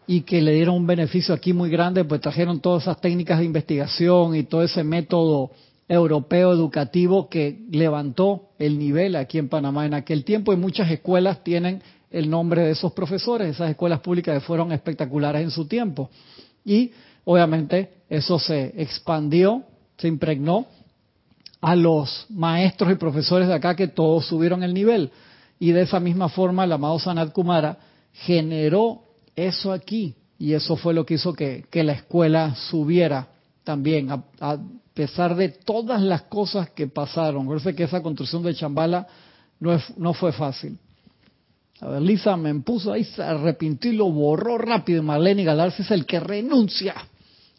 y 0.05 0.21
que 0.21 0.39
le 0.39 0.53
dieron 0.53 0.75
un 0.75 0.85
beneficio 0.85 1.33
aquí 1.33 1.51
muy 1.51 1.71
grande, 1.71 2.05
pues 2.05 2.21
trajeron 2.21 2.59
todas 2.59 2.83
esas 2.83 3.01
técnicas 3.01 3.39
de 3.39 3.45
investigación 3.45 4.35
y 4.35 4.43
todo 4.43 4.61
ese 4.61 4.83
método 4.83 5.49
europeo 5.89 6.51
educativo 6.51 7.29
que 7.29 7.65
levantó 7.71 8.49
el 8.59 8.77
nivel 8.77 9.15
aquí 9.15 9.37
en 9.37 9.49
Panamá 9.49 9.85
en 9.85 9.93
aquel 9.93 10.23
tiempo 10.23 10.51
y 10.51 10.57
muchas 10.57 10.91
escuelas 10.91 11.43
tienen 11.43 11.81
el 12.11 12.29
nombre 12.29 12.63
de 12.63 12.71
esos 12.71 12.93
profesores, 12.93 13.49
esas 13.49 13.69
escuelas 13.69 13.99
públicas 13.99 14.33
que 14.33 14.45
fueron 14.45 14.71
espectaculares 14.71 15.43
en 15.43 15.51
su 15.51 15.65
tiempo. 15.65 16.09
Y 16.65 16.91
obviamente 17.25 17.91
eso 18.09 18.39
se 18.39 18.73
expandió, 18.81 19.63
se 19.97 20.07
impregnó 20.07 20.67
a 21.61 21.75
los 21.75 22.25
maestros 22.29 22.91
y 22.91 22.95
profesores 22.95 23.47
de 23.47 23.53
acá 23.53 23.75
que 23.75 23.87
todos 23.87 24.25
subieron 24.25 24.63
el 24.63 24.73
nivel. 24.73 25.11
Y 25.59 25.71
de 25.71 25.81
esa 25.81 25.99
misma 25.99 26.29
forma 26.29 26.65
el 26.65 26.71
amado 26.71 26.99
Sanat 26.99 27.31
Kumara 27.31 27.77
generó 28.13 29.03
eso 29.35 29.71
aquí 29.71 30.15
y 30.39 30.53
eso 30.53 30.75
fue 30.75 30.93
lo 30.93 31.05
que 31.05 31.15
hizo 31.15 31.33
que, 31.33 31.65
la 31.71 31.93
escuela 31.93 32.55
subiera 32.55 33.27
también 33.67 34.09
a 34.09 34.57
pesar 34.93 35.35
de 35.35 35.49
todas 35.49 36.01
las 36.01 36.21
cosas 36.21 36.69
que 36.69 36.87
pasaron. 36.87 37.45
Parece 37.45 37.75
que 37.75 37.83
esa 37.83 38.01
construcción 38.01 38.43
de 38.43 38.55
Chambala 38.55 39.05
no, 39.59 39.77
no 39.97 40.13
fue 40.13 40.31
fácil. 40.31 40.79
A 41.81 41.87
ver, 41.89 42.01
Lisa 42.01 42.37
me 42.37 42.55
puso 42.61 42.93
ahí, 42.93 43.03
se 43.03 43.21
arrepintió 43.21 43.91
y 43.91 43.97
lo 43.97 44.09
borró 44.09 44.57
rápido. 44.57 45.03
Marlene 45.03 45.43
Galarza 45.43 45.83
es 45.83 45.91
el 45.91 46.05
que 46.05 46.21
renuncia. 46.21 46.95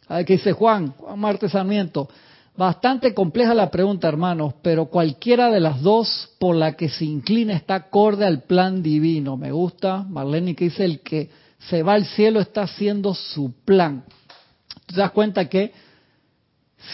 A 0.07 0.15
ver 0.15 0.25
qué 0.25 0.33
dice 0.33 0.51
Juan, 0.51 0.93
Juan 0.97 1.19
Marte 1.19 1.47
Sarmiento. 1.47 2.09
Bastante 2.57 3.13
compleja 3.13 3.53
la 3.53 3.69
pregunta, 3.69 4.07
hermanos, 4.07 4.55
pero 4.63 4.87
cualquiera 4.87 5.51
de 5.51 5.59
las 5.59 5.83
dos 5.83 6.31
por 6.39 6.55
la 6.55 6.73
que 6.73 6.89
se 6.89 7.05
inclina 7.05 7.53
está 7.53 7.75
acorde 7.75 8.25
al 8.25 8.41
plan 8.41 8.81
divino. 8.81 9.37
Me 9.37 9.51
gusta, 9.51 10.03
Marlene, 10.09 10.55
que 10.55 10.65
dice 10.65 10.85
el 10.85 11.01
que 11.01 11.29
se 11.69 11.83
va 11.83 11.93
al 11.93 12.05
cielo 12.05 12.39
está 12.39 12.63
haciendo 12.63 13.13
su 13.13 13.53
plan. 13.63 14.03
¿Te 14.87 14.95
das 14.95 15.11
cuenta 15.11 15.47
que 15.47 15.71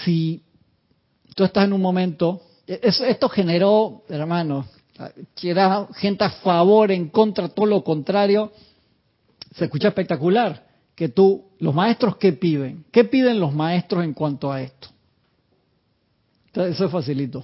si 0.04 0.44
tú 1.36 1.44
estás 1.44 1.66
en 1.66 1.74
un 1.74 1.82
momento, 1.82 2.42
esto 2.68 3.30
generó, 3.30 4.04
hermano, 4.10 4.68
era 5.42 5.88
gente 5.96 6.24
a 6.24 6.30
favor, 6.30 6.92
en 6.92 7.10
contra, 7.10 7.50
todo 7.50 7.66
lo 7.66 7.84
contrario, 7.84 8.52
se 9.56 9.66
escucha 9.66 9.90
espectacular. 9.90 10.66
Que 10.96 11.10
tú, 11.10 11.50
los 11.60 11.76
maestros, 11.76 12.16
¿qué 12.16 12.32
piden? 12.32 12.86
¿Qué 12.90 13.04
piden 13.04 13.40
los 13.40 13.54
maestros 13.54 14.06
en 14.06 14.14
cuanto 14.14 14.52
a 14.52 14.62
esto? 14.62 14.88
eso 16.54 16.86
es 16.86 16.92
facilito. 16.92 17.44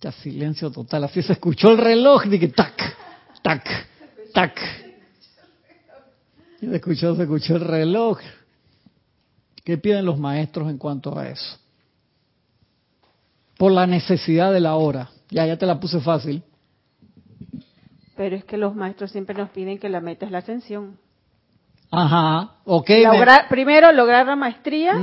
Ya 0.00 0.12
silencio 0.12 0.70
total, 0.70 1.04
así 1.04 1.22
se 1.22 1.32
escuchó 1.32 1.72
el 1.72 1.78
reloj, 1.78 2.24
dije 2.26 2.48
tac, 2.48 2.76
tac, 3.42 3.66
tac. 4.32 4.83
Se 6.70 6.76
escuchó, 6.76 7.14
se 7.16 7.22
escuchó 7.22 7.56
el 7.56 7.64
reloj. 7.64 8.18
¿Qué 9.64 9.78
piden 9.78 10.04
los 10.04 10.18
maestros 10.18 10.68
en 10.68 10.78
cuanto 10.78 11.18
a 11.18 11.28
eso? 11.28 11.58
Por 13.56 13.72
la 13.72 13.86
necesidad 13.86 14.52
de 14.52 14.60
la 14.60 14.76
hora. 14.76 15.10
Ya, 15.30 15.46
ya 15.46 15.56
te 15.56 15.66
la 15.66 15.80
puse 15.80 16.00
fácil. 16.00 16.42
Pero 18.16 18.36
es 18.36 18.44
que 18.44 18.56
los 18.56 18.74
maestros 18.74 19.10
siempre 19.10 19.34
nos 19.34 19.50
piden 19.50 19.78
que 19.78 19.88
la 19.88 20.00
meta 20.00 20.26
es 20.26 20.32
la 20.32 20.38
ascensión. 20.38 20.98
Ajá, 21.90 22.56
ok. 22.64 22.90
Primero 23.48 23.90
lograr 23.92 24.26
la 24.26 24.36
maestría. 24.36 24.94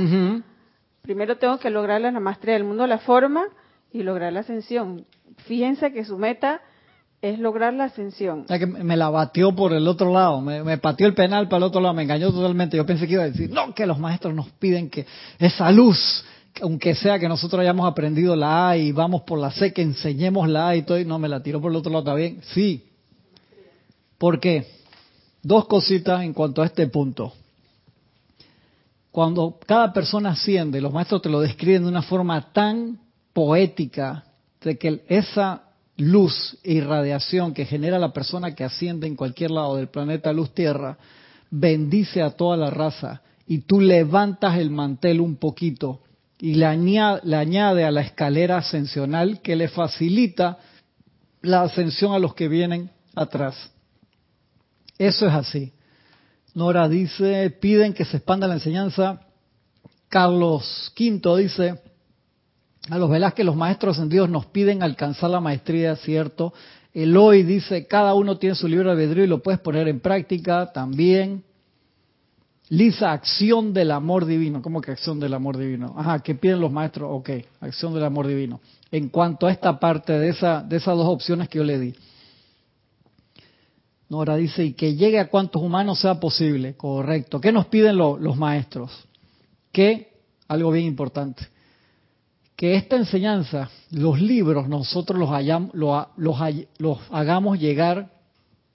Primero 1.02 1.36
tengo 1.36 1.58
que 1.58 1.70
lograr 1.70 2.00
la 2.00 2.12
maestría 2.12 2.54
del 2.54 2.64
mundo, 2.64 2.86
la 2.86 2.98
forma 2.98 3.44
y 3.90 4.02
lograr 4.02 4.32
la 4.32 4.40
ascensión. 4.40 5.04
Fíjense 5.38 5.92
que 5.92 6.04
su 6.04 6.16
meta 6.16 6.60
es 7.22 7.38
lograr 7.38 7.72
la 7.72 7.84
ascensión. 7.84 8.44
que 8.46 8.66
me 8.66 8.96
la 8.96 9.08
batió 9.08 9.54
por 9.54 9.72
el 9.72 9.86
otro 9.86 10.12
lado, 10.12 10.40
me, 10.40 10.76
pateó 10.78 11.06
el 11.06 11.14
penal 11.14 11.46
para 11.46 11.58
el 11.58 11.62
otro 11.62 11.80
lado, 11.80 11.94
me 11.94 12.02
engañó 12.02 12.32
totalmente. 12.32 12.76
Yo 12.76 12.84
pensé 12.84 13.06
que 13.06 13.12
iba 13.12 13.22
a 13.22 13.30
decir, 13.30 13.48
no, 13.48 13.72
que 13.72 13.86
los 13.86 14.00
maestros 14.00 14.34
nos 14.34 14.50
piden 14.50 14.90
que 14.90 15.06
esa 15.38 15.70
luz, 15.70 16.24
aunque 16.60 16.96
sea 16.96 17.20
que 17.20 17.28
nosotros 17.28 17.60
hayamos 17.60 17.88
aprendido 17.88 18.34
la 18.34 18.70
A 18.70 18.76
y 18.76 18.90
vamos 18.90 19.22
por 19.22 19.38
la 19.38 19.52
C, 19.52 19.72
que 19.72 19.82
enseñemos 19.82 20.48
la 20.48 20.68
A 20.68 20.76
y 20.76 20.82
todo, 20.82 20.98
y 20.98 21.04
no, 21.04 21.20
me 21.20 21.28
la 21.28 21.40
tiró 21.40 21.60
por 21.60 21.70
el 21.70 21.76
otro 21.76 21.92
lado, 21.92 22.02
¿está 22.02 22.14
bien? 22.14 22.40
Sí. 22.52 22.88
¿Por 24.18 24.40
qué? 24.40 24.66
Dos 25.44 25.66
cositas 25.66 26.22
en 26.24 26.32
cuanto 26.32 26.60
a 26.60 26.66
este 26.66 26.88
punto. 26.88 27.32
Cuando 29.12 29.60
cada 29.64 29.92
persona 29.92 30.30
asciende, 30.30 30.80
los 30.80 30.92
maestros 30.92 31.22
te 31.22 31.28
lo 31.28 31.40
describen 31.40 31.82
de 31.82 31.88
una 31.88 32.02
forma 32.02 32.52
tan 32.52 32.98
poética, 33.32 34.24
de 34.60 34.76
que 34.76 35.04
esa 35.06 35.71
luz 35.96 36.58
e 36.62 36.72
irradiación 36.74 37.54
que 37.54 37.66
genera 37.66 37.98
la 37.98 38.12
persona 38.12 38.54
que 38.54 38.64
asciende 38.64 39.06
en 39.06 39.16
cualquier 39.16 39.50
lado 39.50 39.76
del 39.76 39.88
planeta 39.88 40.32
Luz 40.32 40.54
Tierra, 40.54 40.98
bendice 41.50 42.22
a 42.22 42.30
toda 42.30 42.56
la 42.56 42.70
raza 42.70 43.22
y 43.46 43.58
tú 43.58 43.80
levantas 43.80 44.58
el 44.58 44.70
mantel 44.70 45.20
un 45.20 45.36
poquito 45.36 46.00
y 46.38 46.54
le 46.54 46.66
añade, 46.66 47.84
a 47.84 47.90
la 47.90 48.00
escalera 48.00 48.58
ascensional 48.58 49.40
que 49.42 49.54
le 49.54 49.68
facilita 49.68 50.58
la 51.40 51.62
ascensión 51.62 52.14
a 52.14 52.18
los 52.18 52.34
que 52.34 52.48
vienen 52.48 52.90
atrás. 53.14 53.70
Eso 54.98 55.26
es 55.26 55.34
así. 55.34 55.72
Nora 56.54 56.88
dice, 56.88 57.50
piden 57.50 57.92
que 57.92 58.04
se 58.04 58.16
expanda 58.16 58.48
la 58.48 58.54
enseñanza 58.54 59.20
Carlos 60.12 60.92
V 60.94 61.38
dice, 61.38 61.80
a 62.90 62.98
los 62.98 63.10
Velázquez 63.10 63.46
los 63.46 63.56
maestros 63.56 63.96
ascendidos 63.96 64.28
nos 64.28 64.46
piden 64.46 64.82
alcanzar 64.82 65.30
la 65.30 65.40
maestría, 65.40 65.96
¿cierto? 65.96 66.52
Eloy 66.94 67.42
dice, 67.42 67.86
cada 67.86 68.14
uno 68.14 68.38
tiene 68.38 68.54
su 68.54 68.68
libro 68.68 68.86
de 68.86 69.02
albedrío 69.02 69.24
y 69.24 69.28
lo 69.28 69.42
puedes 69.42 69.60
poner 69.60 69.88
en 69.88 70.00
práctica 70.00 70.72
también. 70.72 71.44
Lisa, 72.68 73.12
acción 73.12 73.72
del 73.72 73.90
amor 73.90 74.24
divino. 74.24 74.62
¿Cómo 74.62 74.80
que 74.80 74.90
acción 74.90 75.20
del 75.20 75.34
amor 75.34 75.58
divino? 75.58 75.94
Ajá, 75.96 76.20
¿qué 76.20 76.34
piden 76.34 76.60
los 76.60 76.72
maestros? 76.72 77.08
Ok, 77.12 77.30
acción 77.60 77.94
del 77.94 78.04
amor 78.04 78.26
divino. 78.26 78.60
En 78.90 79.08
cuanto 79.08 79.46
a 79.46 79.52
esta 79.52 79.78
parte 79.78 80.18
de 80.18 80.28
esas 80.28 80.68
dos 80.68 81.06
opciones 81.06 81.48
que 81.48 81.58
yo 81.58 81.64
le 81.64 81.78
di. 81.78 81.94
Nora 84.08 84.36
dice, 84.36 84.64
y 84.64 84.72
que 84.74 84.94
llegue 84.94 85.18
a 85.18 85.28
cuantos 85.28 85.62
humanos 85.62 86.00
sea 86.00 86.20
posible. 86.20 86.74
Correcto. 86.74 87.40
¿Qué 87.40 87.52
nos 87.52 87.66
piden 87.66 87.96
los 87.96 88.36
maestros? 88.36 88.90
Que, 89.70 90.12
algo 90.48 90.70
bien 90.70 90.86
importante, 90.86 91.46
que 92.62 92.76
esta 92.76 92.94
enseñanza, 92.94 93.68
los 93.90 94.20
libros, 94.20 94.68
nosotros 94.68 95.18
los, 95.18 97.00
hagamos 97.10 97.58
llegar 97.58 98.08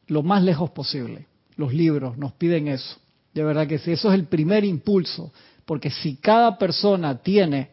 lo 0.07 0.23
más 0.23 0.43
lejos 0.43 0.71
posible. 0.71 1.25
Los 1.55 1.73
libros 1.73 2.17
nos 2.17 2.33
piden 2.33 2.67
eso. 2.67 2.97
De 3.33 3.45
verdad 3.45 3.65
que 3.65 3.79
sí, 3.79 3.93
eso 3.93 4.09
es 4.09 4.15
el 4.15 4.25
primer 4.25 4.65
impulso. 4.65 5.31
Porque 5.63 5.89
si 5.89 6.17
cada 6.17 6.57
persona 6.57 7.17
tiene 7.19 7.69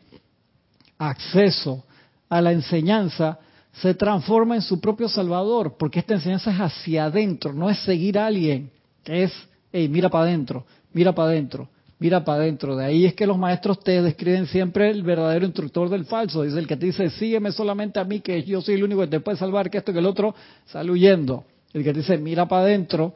acceso 0.99 1.83
a 2.29 2.41
la 2.41 2.53
enseñanza, 2.53 3.41
se 3.73 3.95
transforma 3.95 4.55
en 4.55 4.63
su 4.63 4.81
propio 4.81 5.09
salvador, 5.09 5.75
porque 5.77 5.99
esta 5.99 6.15
enseñanza 6.15 6.53
es 6.53 6.61
hacia 6.61 7.07
adentro, 7.07 7.53
no 7.53 7.69
es 7.69 7.81
seguir 7.81 8.21
a 8.21 8.27
alguien, 8.27 8.71
es, 9.05 9.33
hey, 9.73 9.89
mira 9.89 10.09
para 10.09 10.27
adentro, 10.27 10.65
mira 10.93 11.13
para 11.13 11.31
adentro, 11.31 11.69
mira 11.99 12.25
para 12.25 12.43
adentro. 12.43 12.77
De 12.77 12.85
ahí 12.85 13.07
es 13.07 13.15
que 13.15 13.27
los 13.27 13.39
maestros 13.39 13.81
te 13.81 14.03
describen 14.03 14.47
siempre 14.47 14.91
el 14.91 15.03
verdadero 15.03 15.47
instructor 15.47 15.89
del 15.89 16.05
falso. 16.05 16.43
Dice 16.43 16.59
el 16.59 16.67
que 16.67 16.77
te 16.77 16.87
dice, 16.87 17.11
sígueme 17.11 17.53
solamente 17.53 18.01
a 18.01 18.05
mí, 18.05 18.21
que 18.21 18.43
yo 18.43 18.61
soy 18.61 18.75
el 18.75 18.85
único 18.85 19.01
que 19.03 19.09
te 19.09 19.21
puede 19.21 19.37
salvar, 19.37 19.71
que 19.71 19.79
esto 19.79 19.93
que 19.93 19.99
el 19.99 20.07
otro, 20.07 20.35
sale 20.67 20.91
huyendo. 20.91 21.45
El 21.73 21.83
que 21.83 21.93
te 21.93 22.01
dice, 22.01 22.19
mira 22.19 22.47
para 22.47 22.63
adentro, 22.63 23.15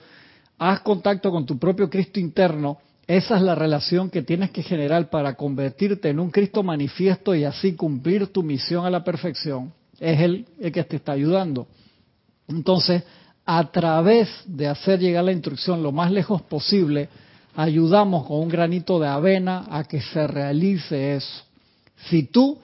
haz 0.59 0.81
contacto 0.81 1.31
con 1.31 1.47
tu 1.47 1.59
propio 1.59 1.89
Cristo 1.89 2.21
interno. 2.21 2.79
Esa 3.07 3.37
es 3.37 3.43
la 3.43 3.55
relación 3.55 4.11
que 4.11 4.23
tienes 4.23 4.51
que 4.51 4.63
generar 4.63 5.09
para 5.09 5.35
convertirte 5.35 6.11
en 6.11 6.21
un 6.21 6.31
Cristo 6.31 6.63
manifiesto 6.63 7.35
y 7.35 7.45
así 7.45 7.75
cumplir 7.75 8.27
tu 8.29 8.43
misión 8.43 8.85
a 8.85 8.91
la 8.91 9.03
perfección 9.03 9.73
es 9.99 10.21
el 10.21 10.47
que 10.73 10.85
te 10.85 10.97
está 10.97 11.13
ayudando. 11.13 11.67
Entonces, 12.47 13.03
a 13.45 13.71
través 13.71 14.29
de 14.47 14.69
hacer 14.69 15.01
llegar 15.01 15.25
la 15.25 15.33
instrucción 15.33 15.83
lo 15.83 15.93
más 15.93 16.11
lejos 16.11 16.43
posible, 16.43 17.09
ayudamos 17.59 18.25
con 18.25 18.39
un 18.39 18.49
granito 18.49 19.01
de 19.01 19.09
avena 19.09 19.67
a 19.69 19.83
que 19.83 20.01
se 20.01 20.29
realice 20.29 21.17
eso. 21.17 21.43
Si 22.09 22.23
tú, 22.23 22.57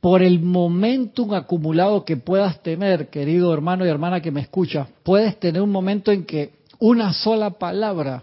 por 0.00 0.22
el 0.22 0.40
momentum 0.40 1.34
acumulado 1.34 2.06
que 2.06 2.16
puedas 2.16 2.62
tener, 2.62 3.10
querido 3.10 3.52
hermano 3.52 3.84
y 3.84 3.90
hermana 3.90 4.22
que 4.22 4.30
me 4.30 4.40
escuchas, 4.40 4.88
puedes 5.02 5.38
tener 5.38 5.60
un 5.60 5.70
momento 5.70 6.10
en 6.10 6.24
que 6.24 6.52
una 6.78 7.12
sola 7.12 7.50
palabra 7.50 8.22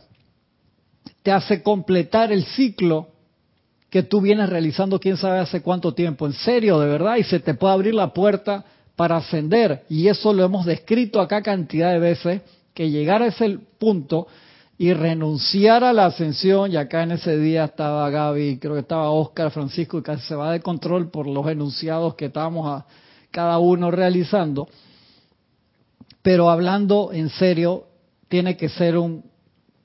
te 1.22 1.32
hace 1.32 1.62
completar 1.62 2.32
el 2.32 2.46
ciclo 2.46 3.10
que 3.92 4.02
tú 4.02 4.22
vienes 4.22 4.50
realizando 4.50 5.00
quién 5.00 5.18
sabe 5.18 5.38
hace 5.38 5.62
cuánto 5.62 5.94
tiempo, 5.94 6.26
en 6.26 6.34
serio, 6.34 6.80
de 6.80 6.88
verdad, 6.88 7.18
y 7.18 7.24
se 7.24 7.40
te 7.40 7.54
puede 7.54 7.76
abrir 7.76 7.94
la 7.94 8.12
puerta 8.12 8.66
para 8.96 9.18
ascender. 9.18 9.84
Y 9.88 10.08
eso 10.08 10.34
lo 10.34 10.44
hemos 10.44 10.66
descrito 10.66 11.22
acá 11.22 11.44
cantidad 11.44 11.92
de 11.92 12.00
veces, 12.00 12.42
que 12.74 12.90
llegar 12.90 13.22
a 13.22 13.28
ese 13.28 13.60
punto 13.78 14.26
y 14.78 14.94
renunciar 14.94 15.84
a 15.84 15.94
la 15.94 16.08
ascensión, 16.08 16.72
y 16.72 16.76
acá 16.76 17.04
en 17.04 17.12
ese 17.12 17.38
día 17.38 17.66
estaba 17.66 18.10
Gaby, 18.10 18.60
creo 18.60 18.74
que 18.74 18.82
estaba 18.82 19.10
Oscar, 19.10 19.52
Francisco, 19.52 19.98
y 19.98 20.02
casi 20.02 20.28
se 20.28 20.36
va 20.36 20.52
de 20.52 20.60
control 20.60 21.10
por 21.10 21.28
los 21.28 21.48
enunciados 21.48 22.16
que 22.16 22.26
estábamos 22.26 22.68
a 22.68 22.86
cada 23.32 23.58
uno 23.58 23.90
realizando. 23.90 24.68
Pero 26.22 26.50
hablando 26.50 27.12
en 27.14 27.30
serio, 27.30 27.86
tiene 28.28 28.58
que 28.58 28.68
ser 28.68 28.98
un, 28.98 29.24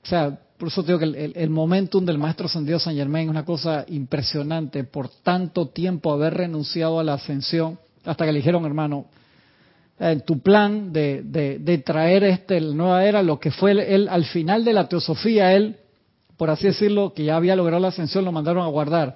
o 0.03 0.07
sea, 0.07 0.37
por 0.57 0.67
eso 0.67 0.83
digo 0.83 0.99
que 0.99 1.05
el, 1.05 1.49
momentum 1.49 2.05
del 2.05 2.17
maestro 2.17 2.47
ascendido 2.47 2.77
San 2.77 2.95
Germain 2.95 3.25
es 3.25 3.31
una 3.31 3.45
cosa 3.45 3.85
impresionante 3.87 4.83
por 4.83 5.09
tanto 5.09 5.69
tiempo 5.69 6.11
haber 6.11 6.35
renunciado 6.35 6.99
a 6.99 7.03
la 7.03 7.13
ascensión 7.13 7.79
hasta 8.05 8.25
que 8.25 8.31
le 8.31 8.39
dijeron, 8.39 8.65
hermano, 8.65 9.05
en 10.01 10.21
tu 10.21 10.39
plan 10.39 10.91
de, 10.91 11.83
traer 11.85 12.23
este 12.23 12.59
la 12.59 12.73
nueva 12.73 13.05
era, 13.05 13.21
lo 13.21 13.39
que 13.39 13.51
fue 13.51 13.71
él 13.71 14.07
al 14.09 14.25
final 14.25 14.65
de 14.65 14.73
la 14.73 14.89
teosofía, 14.89 15.53
él, 15.53 15.77
por 16.37 16.49
así 16.49 16.65
decirlo, 16.65 17.13
que 17.13 17.25
ya 17.25 17.35
había 17.35 17.55
logrado 17.55 17.79
la 17.79 17.89
ascensión, 17.89 18.25
lo 18.25 18.31
mandaron 18.31 18.63
a 18.63 18.69
guardar 18.69 19.15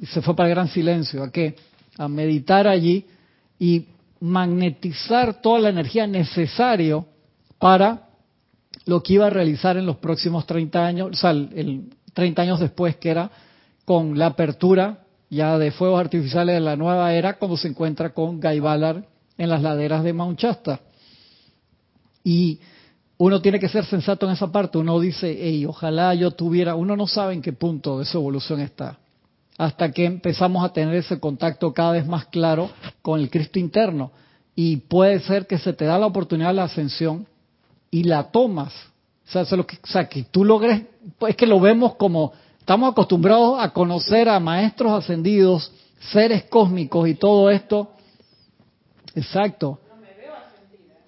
y 0.00 0.06
se 0.06 0.22
fue 0.22 0.36
para 0.36 0.48
el 0.48 0.54
gran 0.54 0.68
silencio. 0.68 1.24
¿A 1.24 1.32
qué? 1.32 1.56
A 1.98 2.06
meditar 2.06 2.68
allí 2.68 3.06
y 3.58 3.86
magnetizar 4.20 5.42
toda 5.42 5.58
la 5.58 5.70
energía 5.70 6.06
necesaria 6.06 7.04
para 7.58 8.08
lo 8.86 9.02
que 9.02 9.14
iba 9.14 9.26
a 9.26 9.30
realizar 9.30 9.76
en 9.76 9.86
los 9.86 9.96
próximos 9.96 10.46
30 10.46 10.86
años, 10.86 11.10
o 11.10 11.14
sea, 11.14 11.30
el, 11.32 11.90
30 12.12 12.40
años 12.40 12.60
después 12.60 12.94
que 12.96 13.10
era 13.10 13.32
con 13.84 14.16
la 14.16 14.26
apertura 14.26 15.00
ya 15.28 15.58
de 15.58 15.72
fuegos 15.72 15.98
artificiales 15.98 16.54
de 16.54 16.60
la 16.60 16.76
nueva 16.76 17.12
era 17.12 17.36
cuando 17.36 17.56
se 17.56 17.66
encuentra 17.66 18.10
con 18.10 18.40
Guy 18.40 18.60
Ballard 18.60 19.04
en 19.38 19.50
las 19.50 19.62
laderas 19.62 20.04
de 20.04 20.12
Mount 20.12 20.38
Shasta. 20.38 20.80
Y 22.22 22.60
uno 23.18 23.40
tiene 23.40 23.60
que 23.60 23.68
ser 23.68 23.84
sensato 23.84 24.26
en 24.26 24.32
esa 24.32 24.50
parte. 24.50 24.78
Uno 24.78 24.98
dice, 24.98 25.36
hey, 25.38 25.66
ojalá 25.66 26.14
yo 26.14 26.30
tuviera, 26.32 26.74
uno 26.74 26.96
no 26.96 27.06
sabe 27.06 27.34
en 27.34 27.42
qué 27.42 27.52
punto 27.52 27.98
de 27.98 28.04
su 28.04 28.18
evolución 28.18 28.60
está. 28.60 28.98
Hasta 29.56 29.92
que 29.92 30.04
empezamos 30.04 30.64
a 30.64 30.72
tener 30.72 30.94
ese 30.96 31.20
contacto 31.20 31.72
cada 31.72 31.92
vez 31.92 32.06
más 32.06 32.26
claro 32.26 32.70
con 33.02 33.20
el 33.20 33.30
Cristo 33.30 33.58
interno. 33.58 34.10
Y 34.56 34.78
puede 34.78 35.20
ser 35.20 35.46
que 35.46 35.58
se 35.58 35.72
te 35.72 35.84
da 35.84 35.98
la 35.98 36.06
oportunidad 36.06 36.48
de 36.48 36.54
la 36.54 36.64
ascensión 36.64 37.26
y 37.90 38.04
la 38.04 38.24
tomas. 38.30 38.72
O 39.26 39.44
sea, 39.44 39.56
lo 39.56 39.66
que, 39.66 39.78
tú 40.30 40.44
logres, 40.44 40.82
pues 41.18 41.30
es 41.30 41.36
que 41.36 41.46
lo 41.46 41.60
vemos 41.60 41.94
como, 41.94 42.32
estamos 42.58 42.92
acostumbrados 42.92 43.62
a 43.62 43.70
conocer 43.70 44.28
a 44.28 44.38
maestros 44.40 44.92
ascendidos, 44.92 45.72
seres 46.12 46.44
cósmicos 46.44 47.08
y 47.08 47.14
todo 47.14 47.50
esto. 47.50 47.93
Exacto. 49.14 49.78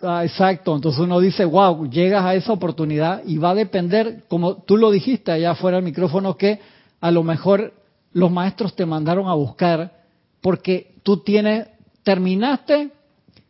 Ah, 0.03 0.25
exacto, 0.25 0.77
entonces 0.77 1.01
uno 1.01 1.21
dice, 1.21 1.45
wow, 1.47 1.89
llegas 1.89 2.23
a 2.23 2.35
esa 2.35 2.53
oportunidad 2.53 3.23
y 3.25 3.39
va 3.39 3.51
a 3.51 3.55
depender, 3.55 4.25
como 4.29 4.57
tú 4.57 4.77
lo 4.77 4.91
dijiste 4.91 5.33
allá 5.33 5.55
fuera 5.55 5.79
del 5.79 5.87
micrófono, 5.87 6.37
que 6.37 6.61
a 7.01 7.11
lo 7.11 7.23
mejor 7.23 7.73
los 8.13 8.31
maestros 8.31 8.77
te 8.77 8.85
mandaron 8.85 9.27
a 9.27 9.35
buscar 9.35 10.05
porque 10.43 10.97
tú 11.03 11.19
tienes, 11.19 11.69
terminaste, 12.03 12.91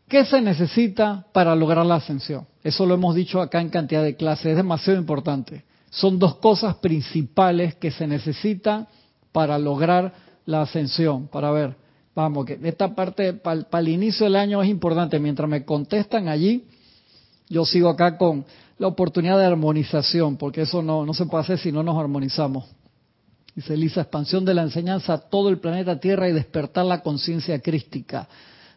¿qué 0.09 0.25
se 0.25 0.41
necesita 0.41 1.27
para 1.33 1.55
lograr 1.57 1.85
la 1.85 1.97
ascensión? 1.97 2.47
Eso 2.63 2.87
lo 2.87 2.95
hemos 2.95 3.17
dicho 3.17 3.41
acá 3.41 3.61
en 3.61 3.69
cantidad 3.69 4.05
de 4.05 4.17
clases, 4.17 4.47
es 4.47 4.57
demasiado 4.57 4.99
importante. 5.01 5.65
Son 5.91 6.19
dos 6.19 6.37
cosas 6.37 6.77
principales 6.77 7.75
que 7.75 7.91
se 7.91 8.07
necesitan 8.07 8.87
para 9.33 9.59
lograr 9.59 10.13
la 10.45 10.63
ascensión. 10.63 11.27
Para 11.27 11.51
ver, 11.51 11.77
vamos, 12.17 12.47
que 12.47 12.59
esta 12.64 12.95
parte 12.95 13.35
para 13.35 13.79
el 13.79 13.89
inicio 13.89 14.25
del 14.25 14.37
año 14.37 14.61
es 14.62 14.69
importante. 14.69 15.21
Mientras 15.21 15.49
me 15.49 15.64
contestan 15.64 16.27
allí, 16.27 16.64
yo 17.49 17.64
sigo 17.64 17.91
acá 17.91 18.17
con 18.17 18.45
la 18.79 18.89
oportunidad 18.89 19.39
de 19.39 19.45
armonización, 19.45 20.37
porque 20.37 20.62
eso 20.62 20.83
no, 20.83 21.07
no 21.07 21.14
se 21.14 21.27
puede 21.27 21.45
hacer 21.45 21.59
si 21.59 21.71
no 21.71 21.83
nos 21.83 21.97
armonizamos. 21.97 22.64
Dice 23.55 23.77
Lisa, 23.77 24.01
expansión 24.03 24.45
de 24.45 24.55
la 24.55 24.62
enseñanza 24.62 25.14
a 25.14 25.19
todo 25.19 25.49
el 25.49 25.59
planeta 25.59 26.01
Tierra 26.01 26.29
y 26.29 26.33
despertar 26.33 26.85
la 26.87 27.03
conciencia 27.03 27.61
crística. 27.61 28.29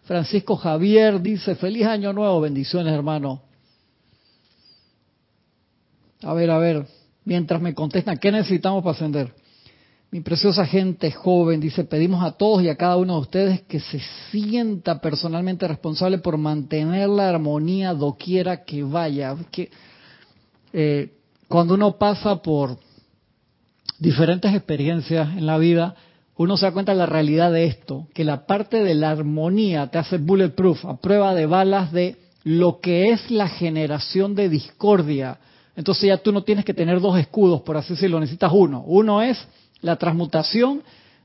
Francisco 0.04 0.56
Javier 0.56 1.22
dice, 1.22 1.56
feliz 1.56 1.86
año 1.86 2.14
nuevo, 2.14 2.42
bendiciones 2.42 2.94
hermano. 2.94 3.42
A 6.24 6.34
ver, 6.34 6.52
a 6.52 6.58
ver, 6.58 6.86
mientras 7.24 7.62
me 7.62 7.74
contestan, 7.74 8.18
¿qué 8.18 8.32
necesitamos 8.32 8.84
para 8.84 8.96
ascender? 8.96 9.34
Mi 10.12 10.22
preciosa 10.22 10.66
gente 10.66 11.12
joven 11.12 11.60
dice, 11.60 11.84
pedimos 11.84 12.24
a 12.24 12.32
todos 12.32 12.64
y 12.64 12.70
a 12.70 12.76
cada 12.76 12.98
uno 12.98 13.14
de 13.14 13.22
ustedes 13.22 13.62
que 13.62 13.80
se 13.80 14.00
sienta 14.32 15.00
personalmente 15.02 15.68
responsable 15.68 16.18
por 16.18 16.38
mantener 16.38 17.10
la 17.10 17.30
armonía 17.30 17.94
doquiera 17.94 18.64
que 18.64 18.82
vaya. 18.82 19.36
Que, 19.52 19.70
eh, 20.74 21.14
cuando 21.48 21.76
uno 21.76 21.98
pasa 21.98 22.38
por 22.38 22.80
diferentes 24.00 24.52
experiencias 24.56 25.30
en 25.38 25.46
la 25.46 25.60
vida, 25.60 25.94
uno 26.38 26.58
se 26.58 26.66
da 26.66 26.72
cuenta 26.72 26.94
de 26.94 26.98
la 26.98 27.06
realidad 27.06 27.52
de 27.52 27.66
esto, 27.66 28.08
que 28.16 28.24
la 28.24 28.48
parte 28.48 28.84
de 28.84 28.96
la 28.96 29.12
armonía 29.12 29.92
te 29.92 30.00
hace 30.00 30.18
bulletproof, 30.18 30.86
a 30.86 30.98
prueba 30.98 31.36
de 31.36 31.46
balas 31.46 31.92
de 31.92 32.16
lo 32.44 32.80
que 32.80 33.12
es 33.12 33.30
la 33.30 33.48
generación 33.48 34.34
de 34.34 34.50
discordia, 34.50 35.38
entonces 35.76 36.08
ya 36.08 36.18
tú 36.18 36.32
no 36.32 36.44
tienes 36.44 36.66
que 36.66 36.74
tener 36.74 37.00
dos 37.00 37.18
escudos, 37.20 37.62
por 37.62 37.78
así 37.78 37.94
decirlo, 37.94 38.20
necesitas 38.20 38.52
uno. 38.54 38.84
Uno 38.86 39.22
es 39.22 39.38
la 39.82 39.96
transmutación 39.98 40.84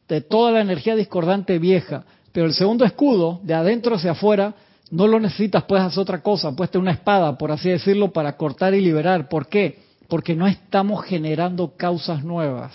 de 0.09 0.21
toda 0.21 0.53
la 0.53 0.61
energía 0.61 0.97
discordante 0.97 1.59
vieja, 1.59 2.05
pero 2.33 2.47
el 2.47 2.55
segundo 2.55 2.85
escudo, 2.85 3.41
de 3.43 3.55
adentro 3.55 3.97
hacia 3.97 4.13
afuera, 4.13 4.55
no 4.91 5.07
lo 5.07 5.19
necesitas, 5.19 5.65
puedes 5.65 5.85
hacer 5.85 6.01
otra 6.01 6.23
cosa, 6.23 6.55
puedes 6.55 6.75
una 6.77 6.93
espada, 6.93 7.39
por 7.39 7.51
así 7.51 7.71
decirlo, 7.71 8.13
para 8.13 8.37
cortar 8.37 8.75
y 8.75 8.81
liberar. 8.81 9.29
¿Por 9.29 9.49
qué? 9.49 9.79
Porque 10.09 10.35
no 10.35 10.47
estamos 10.47 11.05
generando 11.05 11.75
causas 11.77 12.25
nuevas. 12.25 12.73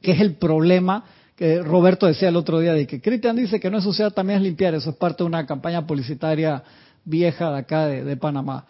que 0.00 0.12
es 0.12 0.20
el 0.20 0.34
problema 0.36 1.04
que 1.36 1.62
Roberto 1.62 2.06
decía 2.06 2.28
el 2.28 2.36
otro 2.36 2.60
día, 2.60 2.72
de 2.72 2.86
que 2.86 3.00
Cristian 3.00 3.36
dice 3.36 3.58
que 3.58 3.70
no 3.70 3.78
es 3.78 4.14
también 4.14 4.38
es 4.38 4.42
limpiar. 4.44 4.74
Eso 4.74 4.90
es 4.90 4.96
parte 4.96 5.22
de 5.22 5.28
una 5.28 5.46
campaña 5.46 5.86
publicitaria 5.86 6.62
vieja 7.04 7.50
de 7.50 7.58
acá 7.58 7.86
de, 7.86 8.16
Panamá. 8.16 8.66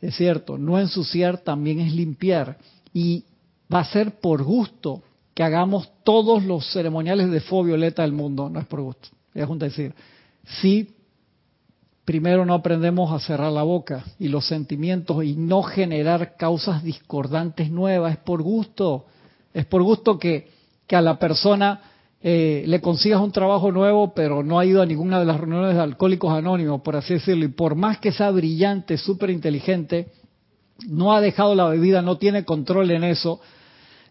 Es 0.00 0.16
cierto, 0.16 0.58
no 0.58 0.78
ensuciar 0.78 1.38
también 1.38 1.80
es 1.80 1.92
limpiar. 1.92 2.58
Y 2.92 3.24
va 3.72 3.80
a 3.80 3.84
ser 3.84 4.20
por 4.20 4.42
gusto 4.42 5.02
que 5.34 5.42
hagamos 5.42 5.90
todos 6.04 6.44
los 6.44 6.72
ceremoniales 6.72 7.30
de 7.30 7.40
fuego 7.40 7.64
violeta 7.64 8.02
del 8.02 8.12
mundo, 8.12 8.48
no 8.48 8.60
es 8.60 8.66
por 8.66 8.80
gusto. 8.80 9.08
Es 9.34 9.46
junto 9.46 9.64
decir, 9.64 9.92
si 10.60 10.94
primero 12.04 12.44
no 12.44 12.54
aprendemos 12.54 13.12
a 13.12 13.18
cerrar 13.18 13.50
la 13.50 13.62
boca 13.62 14.04
y 14.18 14.28
los 14.28 14.46
sentimientos 14.46 15.24
y 15.24 15.34
no 15.34 15.62
generar 15.62 16.36
causas 16.36 16.84
discordantes 16.84 17.70
nuevas, 17.70 18.12
es 18.12 18.18
por 18.18 18.42
gusto. 18.42 19.06
Es 19.52 19.66
por 19.66 19.82
gusto 19.82 20.18
que, 20.18 20.48
que 20.86 20.96
a 20.96 21.02
la 21.02 21.18
persona 21.18 21.80
eh, 22.26 22.64
le 22.66 22.80
consigas 22.80 23.20
un 23.20 23.32
trabajo 23.32 23.72
nuevo, 23.72 24.14
pero 24.14 24.42
no 24.42 24.58
ha 24.58 24.64
ido 24.64 24.80
a 24.80 24.86
ninguna 24.86 25.18
de 25.18 25.26
las 25.26 25.38
reuniones 25.38 25.74
de 25.74 25.80
Alcohólicos 25.80 26.32
Anónimos, 26.32 26.80
por 26.80 26.96
así 26.96 27.14
decirlo, 27.14 27.44
y 27.44 27.48
por 27.48 27.74
más 27.74 27.98
que 27.98 28.12
sea 28.12 28.30
brillante, 28.30 28.96
súper 28.96 29.30
inteligente, 29.30 30.08
no 30.86 31.12
ha 31.14 31.20
dejado 31.20 31.54
la 31.54 31.68
bebida, 31.68 32.02
no 32.02 32.18
tiene 32.18 32.44
control 32.44 32.90
en 32.92 33.04
eso, 33.04 33.40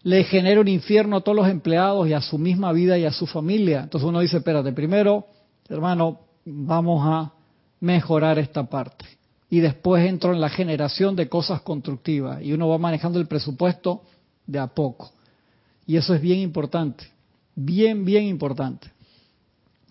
le 0.04 0.22
genera 0.24 0.60
un 0.60 0.68
infierno 0.68 1.16
a 1.16 1.20
todos 1.22 1.36
los 1.36 1.48
empleados 1.48 2.08
y 2.08 2.12
a 2.12 2.20
su 2.20 2.38
misma 2.38 2.72
vida 2.72 2.96
y 2.96 3.04
a 3.04 3.12
su 3.12 3.26
familia. 3.26 3.82
Entonces 3.82 4.08
uno 4.08 4.20
dice, 4.20 4.36
espérate, 4.36 4.72
primero, 4.72 5.26
hermano, 5.68 6.20
vamos 6.44 7.02
a 7.04 7.32
mejorar 7.80 8.38
esta 8.38 8.64
parte. 8.64 9.04
Y 9.50 9.60
después 9.60 10.06
entro 10.06 10.32
en 10.32 10.40
la 10.40 10.48
generación 10.48 11.16
de 11.16 11.28
cosas 11.28 11.62
constructivas 11.62 12.42
y 12.42 12.52
uno 12.52 12.68
va 12.68 12.78
manejando 12.78 13.18
el 13.18 13.26
presupuesto 13.26 14.02
de 14.46 14.60
a 14.60 14.68
poco. 14.68 15.10
Y 15.86 15.96
eso 15.96 16.14
es 16.14 16.20
bien 16.20 16.38
importante 16.38 17.14
bien, 17.54 18.04
bien 18.04 18.24
importante. 18.24 18.90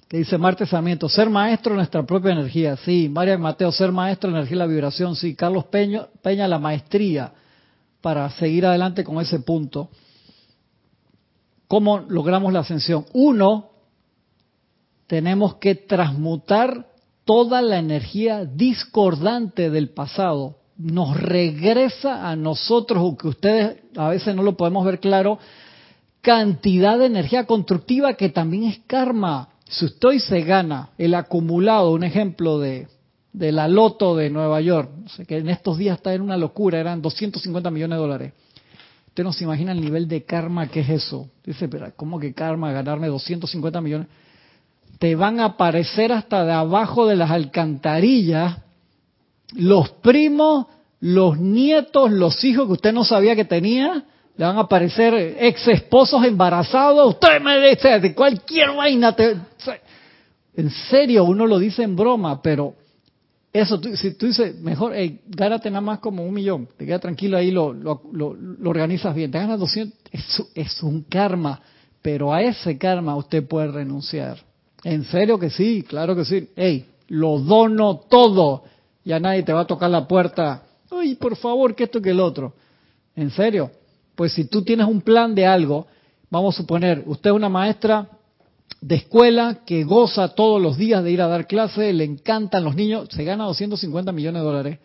Que 0.08 0.18
dice 0.18 0.38
Marte 0.38 0.66
Sarmiento, 0.66 1.10
ser 1.10 1.30
maestro 1.30 1.74
de 1.74 1.78
nuestra 1.78 2.04
propia 2.04 2.34
energía, 2.34 2.78
sí. 2.78 3.10
María 3.10 3.38
Mateo, 3.38 3.72
ser 3.72 3.92
maestro 3.92 4.30
de 4.30 4.38
energía 4.38 4.56
y 4.56 4.60
la 4.60 4.68
vibración, 4.68 5.16
sí. 5.16 5.36
Carlos 5.36 5.66
Peña, 5.66 6.08
Peña, 6.22 6.48
la 6.48 6.60
maestría 6.60 7.32
para 8.04 8.30
seguir 8.32 8.66
adelante 8.66 9.06
con 9.06 9.22
ese 9.22 9.40
punto. 9.40 9.90
¿Cómo 11.70 12.00
logramos 12.00 12.52
la 12.52 12.60
ascensión? 12.60 13.06
Uno, 13.14 13.70
tenemos 15.08 15.56
que 15.56 15.74
transmutar 15.76 16.90
toda 17.24 17.62
la 17.62 17.80
energía 17.80 18.44
discordante 18.44 19.70
del 19.70 19.90
pasado. 19.92 20.58
Nos 20.78 21.16
regresa 21.16 22.30
a 22.30 22.36
nosotros, 22.36 23.00
aunque 23.00 23.30
ustedes 23.30 23.78
a 23.96 24.10
veces 24.10 24.36
no 24.36 24.44
lo 24.44 24.58
podemos 24.58 24.86
ver 24.86 25.00
claro, 25.00 25.40
cantidad 26.20 27.00
de 27.00 27.06
energía 27.06 27.46
constructiva 27.46 28.16
que 28.16 28.28
también 28.28 28.66
es 28.66 28.80
karma. 28.86 29.48
Si 29.70 29.86
usted 29.86 30.20
se 30.20 30.42
gana 30.42 30.90
el 30.98 31.16
acumulado, 31.16 31.94
un 31.94 32.04
ejemplo 32.04 32.60
de, 32.60 32.90
de 33.34 33.52
la 33.52 33.68
loto 33.68 34.16
de 34.16 34.30
Nueva 34.30 34.62
York, 34.62 34.92
que 35.28 35.38
en 35.38 35.50
estos 35.50 35.78
días 35.78 35.98
está 35.98 36.14
en 36.14 36.22
una 36.22 36.38
locura, 36.38 36.80
eran 36.80 37.02
250 37.02 37.72
millones 37.72 37.98
de 37.98 38.02
dólares. 38.02 38.34
Usted 39.08 39.24
no 39.24 39.34
se 39.34 39.44
imagina 39.44 39.72
el 39.72 39.82
nivel 39.82 40.08
de 40.08 40.24
karma 40.24 40.68
que 40.68 40.82
es 40.82 40.90
eso. 40.90 41.30
Dice, 41.44 41.68
pero 41.68 41.92
¿cómo 41.96 42.20
que 42.20 42.34
karma 42.34 42.72
ganarme 42.72 43.08
250 43.08 43.82
millones? 43.82 44.08
Te 45.00 45.16
van 45.16 45.40
a 45.40 45.46
aparecer 45.46 46.12
hasta 46.12 46.46
de 46.46 46.54
abajo 46.54 47.08
de 47.08 47.16
las 47.16 47.32
alcantarillas 47.32 48.58
los 49.56 49.90
primos, 49.90 50.68
los 51.00 51.38
nietos, 51.38 52.12
los 52.12 52.44
hijos 52.44 52.68
que 52.68 52.74
usted 52.74 52.94
no 52.94 53.04
sabía 53.04 53.36
que 53.36 53.46
tenía, 53.46 54.04
le 54.36 54.46
van 54.46 54.58
a 54.58 54.62
aparecer 54.62 55.36
ex 55.40 55.68
esposos 55.68 56.24
embarazados, 56.24 57.10
usted 57.10 57.40
me 57.42 57.70
dice 57.70 58.00
de 58.00 58.16
cualquier 58.16 58.72
vaina. 58.72 59.16
en 60.56 60.72
serio, 60.72 61.26
uno 61.26 61.46
lo 61.46 61.60
dice 61.60 61.84
en 61.84 61.96
broma, 61.96 62.42
pero 62.42 62.76
eso, 63.54 63.80
si 63.96 64.16
tú 64.16 64.26
dices, 64.26 64.60
mejor, 64.60 64.94
hey, 64.96 65.22
gánate 65.28 65.70
nada 65.70 65.82
más 65.82 66.00
como 66.00 66.26
un 66.26 66.34
millón, 66.34 66.68
te 66.76 66.88
quedas 66.88 67.02
tranquilo 67.02 67.38
ahí, 67.38 67.52
lo, 67.52 67.72
lo, 67.72 68.02
lo, 68.12 68.70
organizas 68.70 69.14
bien, 69.14 69.30
te 69.30 69.38
ganas 69.38 69.60
200, 69.60 69.96
eso 70.12 70.48
es 70.56 70.82
un 70.82 71.04
karma, 71.04 71.62
pero 72.02 72.34
a 72.34 72.42
ese 72.42 72.80
karma 72.80 73.16
usted 73.16 73.48
puede 73.48 73.68
renunciar. 73.68 74.40
En 74.84 75.06
serio 75.06 75.38
que 75.38 75.52
sí, 75.52 75.86
claro 75.88 76.16
que 76.16 76.26
sí. 76.26 76.50
Hey, 76.56 76.88
lo 77.10 77.40
dono 77.40 77.98
todo, 78.10 78.64
ya 79.06 79.20
nadie 79.20 79.44
te 79.44 79.54
va 79.54 79.62
a 79.62 79.68
tocar 79.68 79.92
la 79.92 80.08
puerta, 80.08 80.64
uy, 80.90 81.14
por 81.14 81.36
favor, 81.36 81.76
que 81.76 81.84
esto 81.84 82.02
que 82.02 82.10
el 82.10 82.20
otro. 82.20 82.56
En 83.16 83.30
serio, 83.30 83.70
pues 84.16 84.34
si 84.34 84.46
tú 84.46 84.64
tienes 84.64 84.88
un 84.88 85.02
plan 85.02 85.36
de 85.36 85.46
algo, 85.46 85.86
vamos 86.32 86.56
a 86.56 86.58
suponer, 86.58 87.04
usted 87.06 87.30
es 87.30 87.36
una 87.36 87.50
maestra 87.50 88.10
de 88.84 88.96
escuela 88.96 89.60
que 89.66 89.86
goza 89.86 90.28
todos 90.36 90.62
los 90.62 90.76
días 90.76 91.06
de 91.06 91.12
ir 91.12 91.22
a 91.22 91.28
dar 91.28 91.48
clase, 91.48 91.94
le 91.94 92.04
encantan 92.04 92.66
los 92.66 92.76
niños, 92.76 93.08
se 93.12 93.24
gana 93.24 93.46
250 93.46 94.12
millones 94.12 94.42
de 94.42 94.46
dólares. 94.46 94.80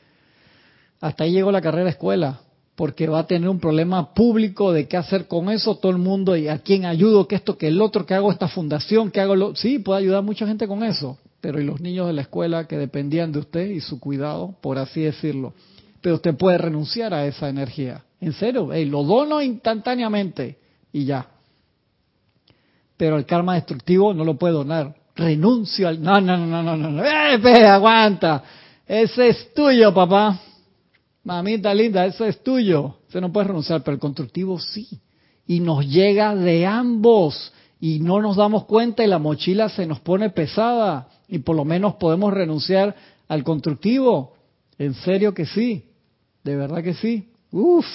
Hasta 1.01 1.25
ahí 1.25 1.33
llegó 1.33 1.51
la 1.51 1.61
carrera 1.61 1.91
escuela, 1.91 2.41
porque 2.77 3.09
va 3.09 3.19
a 3.19 3.27
tener 3.27 3.49
un 3.49 3.59
problema 3.59 4.15
público 4.15 4.73
de 4.73 4.87
qué 4.87 4.97
hacer 4.97 5.27
con 5.27 5.51
eso 5.51 5.79
todo 5.79 5.91
el 5.91 5.99
mundo 5.99 6.37
y 6.37 6.47
a 6.47 6.59
quién 6.59 6.85
ayudo, 6.85 7.27
que 7.27 7.35
esto, 7.35 7.59
que 7.59 7.67
el 7.67 7.83
otro, 7.83 8.07
que 8.07 8.15
hago 8.15 8.31
esta 8.31 8.47
fundación, 8.47 9.11
que 9.11 9.21
hago 9.21 9.35
lo... 9.35 9.57
Sí, 9.57 9.81
puede 9.81 9.99
ayudar 9.99 10.21
a 10.21 10.23
mucha 10.23 10.47
gente 10.47 10.69
con 10.69 10.85
eso, 10.85 11.19
pero 11.41 11.61
y 11.61 11.65
los 11.65 11.81
niños 11.81 12.07
de 12.07 12.13
la 12.13 12.23
escuela 12.23 12.69
que 12.69 12.79
dependían 12.79 13.33
de 13.33 13.41
usted 13.41 13.69
y 13.69 13.81
su 13.81 13.99
cuidado, 13.99 14.55
por 14.61 14.79
así 14.79 15.01
decirlo. 15.01 15.55
Pero 16.03 16.15
usted 16.15 16.37
puede 16.37 16.59
renunciar 16.59 17.13
a 17.13 17.27
esa 17.27 17.49
energía. 17.49 18.05
En 18.21 18.33
serio, 18.33 18.71
lo 18.73 19.03
dono 19.03 19.43
instantáneamente 19.43 20.57
y 20.93 21.05
ya. 21.05 21.31
Pero 22.99 23.17
el 23.17 23.25
karma 23.25 23.55
destructivo 23.55 24.13
no 24.13 24.25
lo 24.25 24.37
puede 24.37 24.53
donar. 24.53 24.95
Renuncio 25.15 25.89
al... 25.89 26.03
No, 26.03 26.21
no, 26.21 26.37
no, 26.37 26.63
no, 26.63 26.77
no, 26.77 26.91
no. 26.91 27.05
¡Eh, 27.05 27.67
aguanta! 27.67 28.43
Ese 28.87 29.29
es 29.29 29.55
tuyo, 29.55 29.95
papá. 29.95 30.39
Mamita 31.25 31.73
linda, 31.73 32.05
eso 32.05 32.25
es 32.25 32.43
tuyo. 32.43 32.97
Usted 33.07 33.21
no 33.21 33.33
puede 33.33 33.49
renunciar, 33.49 33.83
pero 33.83 33.95
el 33.95 34.01
constructivo 34.01 34.59
sí. 34.59 35.01
Y 35.47 35.61
nos 35.61 35.87
llega 35.87 36.35
de 36.35 36.67
ambos. 36.67 37.53
Y 37.81 38.01
no 38.01 38.21
nos 38.21 38.37
damos 38.37 38.65
cuenta 38.65 39.05
y 39.05 39.07
la 39.07 39.19
mochila 39.19 39.69
se 39.69 39.87
nos 39.87 40.01
pone 40.01 40.31
pesada. 40.31 41.09
Y 41.29 41.39
por 41.39 41.55
lo 41.55 41.65
menos 41.65 41.95
podemos 41.95 42.35
renunciar 42.35 42.97
al 43.29 43.45
constructivo. 43.45 44.35
En 44.79 44.95
serio 44.95 45.35
que 45.35 45.47
sí. 45.47 45.85
De 46.43 46.57
verdad 46.57 46.83
que 46.83 46.95
sí. 46.95 47.31
Uf. 47.53 47.87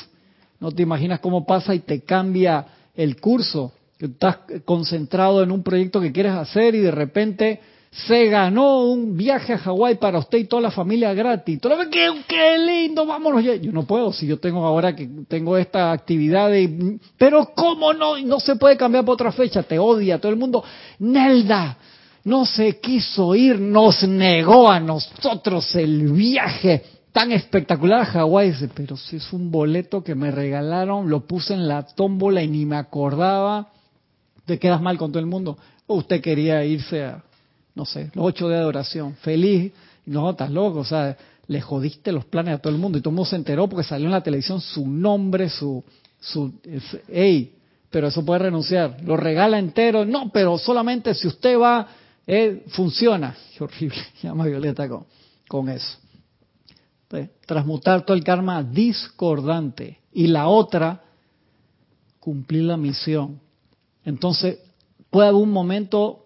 No 0.60 0.72
te 0.72 0.84
imaginas 0.84 1.20
cómo 1.20 1.46
pasa 1.46 1.76
y 1.76 1.80
te 1.80 2.04
cambia 2.04 2.68
el 2.96 3.20
curso. 3.20 3.74
Estás 4.04 4.38
concentrado 4.66 5.44
en 5.44 5.52
un 5.52 5.64
proyecto 5.64 6.02
que 6.02 6.12
quieres 6.12 6.34
hacer 6.34 6.76
y 6.76 6.80
de 6.80 6.92
repente 6.92 7.62
se 7.92 8.26
ganó 8.26 8.86
un 8.86 9.16
viaje 9.16 9.54
a 9.54 9.58
Hawái 9.60 9.96
para 9.96 10.18
usted 10.18 10.40
y 10.40 10.46
toda 10.46 10.64
la 10.64 10.72
familia 10.72 11.14
gratis. 11.14 11.60
¿Qué, 11.92 12.12
qué 12.28 12.58
lindo, 12.58 13.06
vámonos 13.06 13.44
ya. 13.44 13.56
Yo 13.56 13.72
no 13.72 13.84
puedo, 13.84 14.12
si 14.12 14.26
yo 14.26 14.40
tengo 14.40 14.66
ahora 14.66 14.96
que 14.96 15.08
tengo 15.28 15.58
esta 15.58 15.92
actividad 15.92 16.50
de... 16.50 16.98
Pero 17.18 17.52
¿cómo 17.56 17.94
no? 17.94 18.18
No 18.18 18.40
se 18.40 18.56
puede 18.56 18.76
cambiar 18.78 19.06
para 19.06 19.14
otra 19.14 19.32
fecha, 19.32 19.64
te 19.64 19.78
odia 19.78 20.20
todo 20.20 20.32
el 20.32 20.40
mundo. 20.40 20.64
Nelda, 21.00 21.78
no 22.24 22.46
se 22.46 22.80
quiso 22.80 23.36
ir, 23.36 23.60
nos 23.60 24.04
negó 24.08 24.70
a 24.70 24.80
nosotros 24.80 25.76
el 25.76 26.12
viaje 26.12 26.84
tan 27.14 27.32
espectacular 27.32 28.02
a 28.02 28.06
Hawái. 28.06 28.54
pero 28.74 28.98
si 28.98 29.18
es 29.18 29.32
un 29.32 29.52
boleto 29.52 30.04
que 30.04 30.16
me 30.16 30.32
regalaron, 30.32 31.10
lo 31.10 31.28
puse 31.28 31.54
en 31.54 31.68
la 31.68 31.84
tómbola 31.84 32.42
y 32.42 32.48
ni 32.48 32.66
me 32.66 32.76
acordaba. 32.76 33.70
Te 34.46 34.60
quedas 34.60 34.82
mal 34.82 34.98
con 34.98 35.12
todo 35.12 35.20
el 35.20 35.26
mundo. 35.26 35.58
O 35.88 35.96
usted 35.96 36.22
quería 36.22 36.64
irse 36.66 37.04
a, 37.04 37.24
no 37.76 37.86
sé, 37.86 38.12
los 38.14 38.26
ocho 38.26 38.48
días 38.48 38.62
de 38.62 38.66
oración, 38.66 39.16
feliz. 39.16 39.72
No, 40.06 40.32
estás 40.32 40.52
loco, 40.52 40.80
o 40.80 40.86
sea, 40.86 41.18
le 41.48 41.62
jodiste 41.62 42.12
los 42.12 42.26
planes 42.26 42.56
a 42.56 42.58
todo 42.58 42.74
el 42.74 42.80
mundo. 42.80 42.98
Y 42.98 43.02
todo 43.02 43.12
el 43.12 43.16
mundo 43.16 43.30
se 43.30 43.36
enteró 43.36 43.68
porque 43.68 43.84
salió 43.84 44.06
en 44.08 44.12
la 44.12 44.22
televisión 44.22 44.60
su 44.60 44.88
nombre, 44.88 45.50
su, 45.50 45.84
su, 46.20 46.54
ey, 47.08 47.54
pero 47.90 48.08
eso 48.08 48.26
puede 48.26 48.40
renunciar. 48.40 48.98
Lo 49.04 49.18
regala 49.18 49.60
entero. 49.60 50.06
No, 50.06 50.30
pero 50.32 50.58
solamente 50.58 51.14
si 51.14 51.28
usted 51.28 51.58
va, 51.60 51.88
eh, 52.28 52.64
funciona. 52.70 53.36
Qué 53.58 53.64
horrible, 53.64 54.02
llama 54.22 54.46
Violeta 54.46 54.88
con, 54.90 55.06
con 55.48 55.70
eso 55.70 55.98
transmutar 57.46 58.06
todo 58.06 58.16
el 58.16 58.24
karma 58.24 58.64
discordante. 58.64 60.00
Y 60.12 60.28
la 60.28 60.48
otra, 60.48 61.02
cumplir 62.20 62.64
la 62.64 62.78
misión. 62.78 63.40
Entonces, 64.06 64.60
puede 65.10 65.30
haber 65.30 65.42
un 65.42 65.52
momento, 65.52 66.26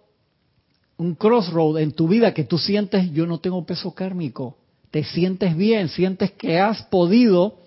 un 0.97 1.15
crossroad 1.15 1.79
en 1.79 1.91
tu 1.91 2.07
vida 2.07 2.33
que 2.33 2.43
tú 2.43 2.57
sientes, 2.57 3.11
yo 3.11 3.25
no 3.25 3.39
tengo 3.39 3.65
peso 3.65 3.93
kármico. 3.93 4.57
Te 4.91 5.03
sientes 5.03 5.55
bien, 5.55 5.89
sientes 5.89 6.31
que 6.31 6.59
has 6.59 6.83
podido 6.83 7.59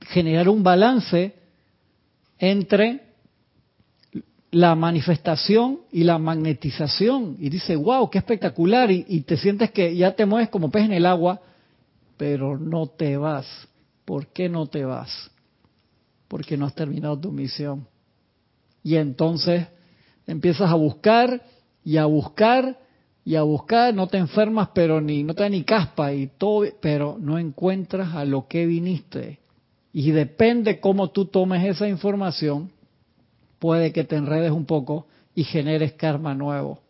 generar 0.00 0.48
un 0.48 0.62
balance 0.62 1.34
entre 2.38 3.08
la 4.50 4.74
manifestación 4.74 5.80
y 5.92 6.04
la 6.04 6.18
magnetización. 6.18 7.36
Y 7.38 7.50
dice, 7.50 7.76
wow, 7.76 8.08
qué 8.10 8.18
espectacular. 8.18 8.90
Y, 8.90 9.20
te 9.22 9.36
sientes 9.36 9.70
que 9.70 9.94
ya 9.94 10.14
te 10.14 10.26
mueves 10.26 10.48
como 10.48 10.70
pez 10.70 10.84
en 10.84 10.92
el 10.92 11.06
agua, 11.06 11.40
pero 12.16 12.58
no 12.58 12.86
te 12.86 13.16
vas. 13.16 13.46
¿Por 14.04 14.28
qué 14.28 14.48
no 14.48 14.66
te 14.66 14.84
vas? 14.84 15.30
Porque 16.28 16.56
no 16.56 16.66
has 16.66 16.74
terminado 16.74 17.18
tu 17.18 17.30
misión. 17.30 17.86
Y 18.82 18.96
entonces 18.96 19.66
empiezas 20.26 20.70
a 20.70 20.74
buscar 20.74 21.42
y 21.84 21.96
a 21.96 22.06
buscar 22.06 22.78
y 23.24 23.36
a 23.36 23.42
buscar, 23.42 23.92
no 23.92 24.06
te 24.06 24.16
enfermas, 24.16 24.70
pero 24.74 25.02
ni 25.02 25.22
no 25.22 25.34
te 25.34 25.42
da 25.42 25.50
ni 25.50 25.62
caspa 25.62 26.14
y 26.14 26.28
todo, 26.38 26.64
pero 26.80 27.18
no 27.20 27.38
encuentras 27.38 28.14
a 28.14 28.24
lo 28.24 28.48
que 28.48 28.64
viniste. 28.64 29.38
Y 29.92 30.12
depende 30.12 30.80
cómo 30.80 31.10
tú 31.10 31.26
tomes 31.26 31.62
esa 31.64 31.86
información, 31.86 32.70
puede 33.58 33.92
que 33.92 34.04
te 34.04 34.16
enredes 34.16 34.50
un 34.50 34.64
poco 34.64 35.06
y 35.34 35.44
generes 35.44 35.92
karma 35.92 36.34
nuevo. 36.34 36.80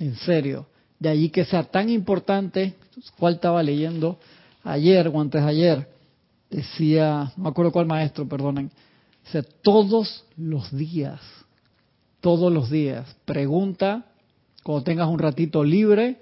En 0.00 0.16
serio. 0.16 0.66
De 0.98 1.08
allí 1.08 1.30
que 1.30 1.44
sea 1.44 1.62
tan 1.62 1.88
importante, 1.88 2.74
cuál 3.18 3.34
estaba 3.34 3.62
leyendo 3.62 4.18
ayer 4.64 5.08
o 5.08 5.20
antes 5.20 5.40
ayer, 5.40 5.88
decía, 6.50 7.32
no 7.36 7.44
me 7.44 7.48
acuerdo 7.50 7.72
cuál 7.72 7.86
maestro, 7.86 8.28
perdonen, 8.28 8.70
dice, 9.24 9.42
todos 9.62 10.24
los 10.36 10.70
días, 10.76 11.20
todos 12.20 12.52
los 12.52 12.70
días, 12.70 13.06
pregunta, 13.24 14.06
cuando 14.62 14.84
tengas 14.84 15.08
un 15.08 15.18
ratito 15.18 15.64
libre, 15.64 16.18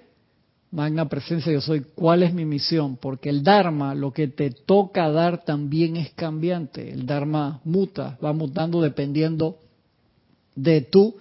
magna 0.71 1.09
presencia 1.09 1.51
yo 1.51 1.61
soy, 1.61 1.81
¿cuál 1.95 2.23
es 2.23 2.33
mi 2.33 2.45
misión? 2.45 2.97
Porque 2.97 3.29
el 3.29 3.43
Dharma, 3.43 3.95
lo 3.95 4.13
que 4.13 4.27
te 4.27 4.51
toca 4.51 5.09
dar 5.09 5.43
también 5.43 5.97
es 5.97 6.11
cambiante, 6.11 6.91
el 6.91 7.05
Dharma 7.05 7.59
muta, 7.63 8.17
va 8.23 8.33
mutando 8.33 8.81
dependiendo 8.81 9.57
de 10.55 10.81
tu 10.81 11.15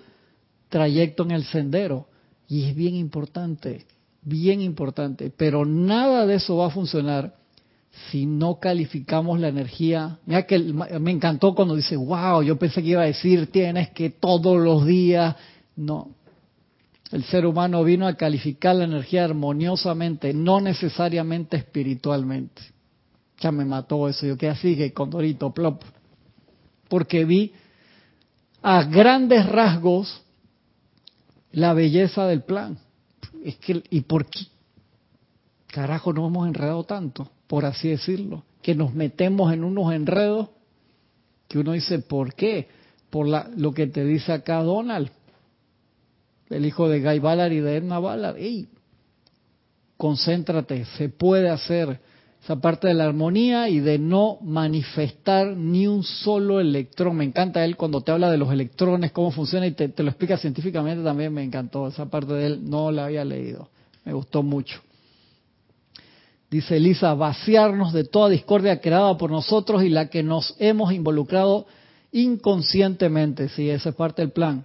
trayecto 0.69 1.25
en 1.25 1.31
el 1.33 1.45
sendero. 1.45 2.07
Y 2.49 2.65
es 2.65 2.75
bien 2.75 2.95
importante, 2.95 3.87
bien 4.23 4.61
importante. 4.61 5.31
Pero 5.35 5.65
nada 5.65 6.27
de 6.27 6.37
eso 6.37 6.57
va 6.57 6.67
a 6.67 6.71
funcionar 6.71 7.35
si 8.11 8.27
no 8.27 8.59
calificamos 8.59 9.41
la 9.41 9.49
energía. 9.49 10.19
Mira 10.27 10.47
que 10.47 10.59
me 10.59 11.11
encantó 11.11 11.55
cuando 11.55 11.75
dice, 11.75 11.97
wow, 11.97 12.43
yo 12.43 12.59
pensé 12.59 12.83
que 12.83 12.91
iba 12.91 13.03
a 13.03 13.07
decir, 13.07 13.51
tienes 13.51 13.91
que 13.91 14.11
todos 14.11 14.59
los 14.59 14.87
días. 14.87 15.37
No. 15.77 16.11
El 17.11 17.25
ser 17.25 17.47
humano 17.47 17.83
vino 17.85 18.07
a 18.07 18.15
calificar 18.15 18.77
la 18.77 18.85
energía 18.85 19.25
armoniosamente, 19.25 20.35
no 20.35 20.61
necesariamente 20.61 21.57
espiritualmente. 21.57 22.63
Ya 23.41 23.51
me 23.53 23.65
mató 23.65 24.09
eso, 24.09 24.27
yo 24.27 24.37
quedé 24.37 24.51
así, 24.51 24.77
que 24.77 24.93
condorito, 24.93 25.53
plop. 25.53 25.83
Porque 26.89 27.25
vi 27.25 27.53
a 28.63 28.85
grandes 28.85 29.47
rasgos 29.47 30.23
la 31.53 31.73
belleza 31.73 32.27
del 32.27 32.43
plan. 32.43 32.79
Es 33.43 33.57
que, 33.57 33.83
¿y 33.91 34.03
por 34.03 34.27
qué 34.27 34.41
carajo 35.69 36.13
nos 36.13 36.29
hemos 36.29 36.47
enredado 36.47 36.85
tanto? 36.85 37.31
Por 37.49 37.65
así 37.65 37.89
decirlo. 37.89 38.45
Que 38.63 38.77
nos 38.77 38.95
metemos 38.95 39.53
en 39.53 39.65
unos 39.65 39.93
enredos 39.93 40.51
que 41.49 41.59
uno 41.59 41.73
dice, 41.73 41.99
¿por 41.99 42.35
qué? 42.35 42.69
Por 43.11 43.27
la, 43.27 43.51
lo 43.57 43.73
que 43.73 43.87
te 43.87 44.05
dice 44.05 44.33
acá 44.33 44.63
Donald, 44.63 45.11
el 46.51 46.67
hijo 46.67 46.89
de 46.89 47.01
Guy 47.01 47.19
Ballard 47.19 47.53
y 47.53 47.61
de 47.61 47.77
Edna 47.77 47.99
Ballard. 47.99 48.37
¡Ey! 48.37 48.69
Concéntrate, 49.97 50.85
se 50.97 51.09
puede 51.09 51.49
hacer 51.49 52.01
esa 52.43 52.57
parte 52.61 52.89
de 52.89 52.95
la 52.95 53.05
armonía 53.05 53.69
y 53.69 53.81
de 53.81 53.99
no 53.99 54.39
manifestar 54.43 55.57
ni 55.57 55.87
un 55.87 56.05
solo 56.05 56.61
electrón. 56.61 57.17
Me 57.17 57.25
encanta 57.25 57.65
él 57.65 57.77
cuando 57.77 58.01
te 58.03 58.13
habla 58.13 58.31
de 58.31 58.39
los 58.39 58.53
electrones, 58.53 59.11
cómo 59.13 59.33
funciona 59.33 59.67
y 59.67 59.73
te, 59.73 60.03
lo 60.03 60.09
explica 60.09 60.37
científicamente 60.37 61.03
también, 61.03 61.33
me 61.33 61.43
encantó. 61.43 61.89
Esa 61.89 62.07
parte 62.07 62.33
de 62.35 62.47
él 62.47 62.71
no 62.71 62.93
la 62.93 63.07
había 63.07 63.25
leído, 63.25 63.69
me 64.05 64.13
gustó 64.13 64.43
mucho. 64.43 64.81
Dice 66.51 66.77
Elisa, 66.77 67.13
vaciarnos 67.15 67.93
de 67.93 68.05
toda 68.05 68.31
discordia 68.31 68.81
creada 68.81 69.17
por 69.19 69.31
nosotros 69.31 69.83
y 69.83 69.91
la 69.91 70.09
que 70.09 70.23
nos 70.23 70.55
hemos 70.59 70.93
involucrado 70.93 71.67
inconscientemente. 72.11 73.51
Sí, 73.51 73.69
esa 73.69 73.91
es 73.91 73.95
parte 73.95 74.23
del 74.23 74.33
plan. 74.33 74.65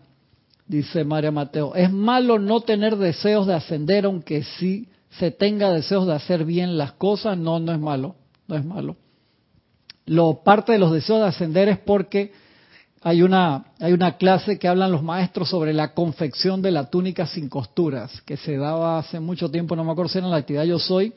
Dice 0.66 1.04
María 1.04 1.32
Mateo, 1.32 1.76
es 1.76 1.92
malo 1.92 2.40
no 2.40 2.62
tener 2.62 2.96
deseos 2.96 3.48
de 3.48 3.54
ascender 3.54 4.06
aunque 4.06 4.44
sí 4.44 4.88
se 5.20 5.30
tenga 5.30 5.72
deseos 5.72 6.08
de 6.08 6.14
hacer 6.14 6.46
bien 6.46 6.78
las 6.78 6.94
cosas, 6.94 7.38
no, 7.38 7.60
no 7.60 7.74
es 7.74 7.80
malo, 7.80 8.16
no 8.48 8.56
es 8.56 8.64
malo. 8.64 8.96
Lo 10.06 10.42
parte 10.44 10.72
de 10.72 10.80
los 10.80 10.92
deseos 10.92 11.20
de 11.20 11.28
ascender 11.28 11.68
es 11.68 11.80
porque 11.80 12.32
hay 13.02 13.22
una, 13.22 13.66
hay 13.80 13.92
una 13.92 14.18
clase 14.18 14.58
que 14.58 14.70
hablan 14.70 14.92
los 14.92 15.04
maestros 15.04 15.50
sobre 15.50 15.74
la 15.74 15.94
confección 15.94 16.62
de 16.62 16.72
la 16.72 16.90
túnica 16.90 17.28
sin 17.28 17.50
costuras, 17.50 18.22
que 18.22 18.38
se 18.38 18.58
daba 18.58 18.98
hace 18.98 19.20
mucho 19.20 19.52
tiempo, 19.52 19.76
no 19.76 19.84
me 19.84 19.92
acuerdo 19.92 20.10
si 20.10 20.18
era 20.18 20.28
en 20.28 20.32
la 20.32 20.38
actividad 20.38 20.64
Yo 20.64 20.80
Soy, 20.80 21.14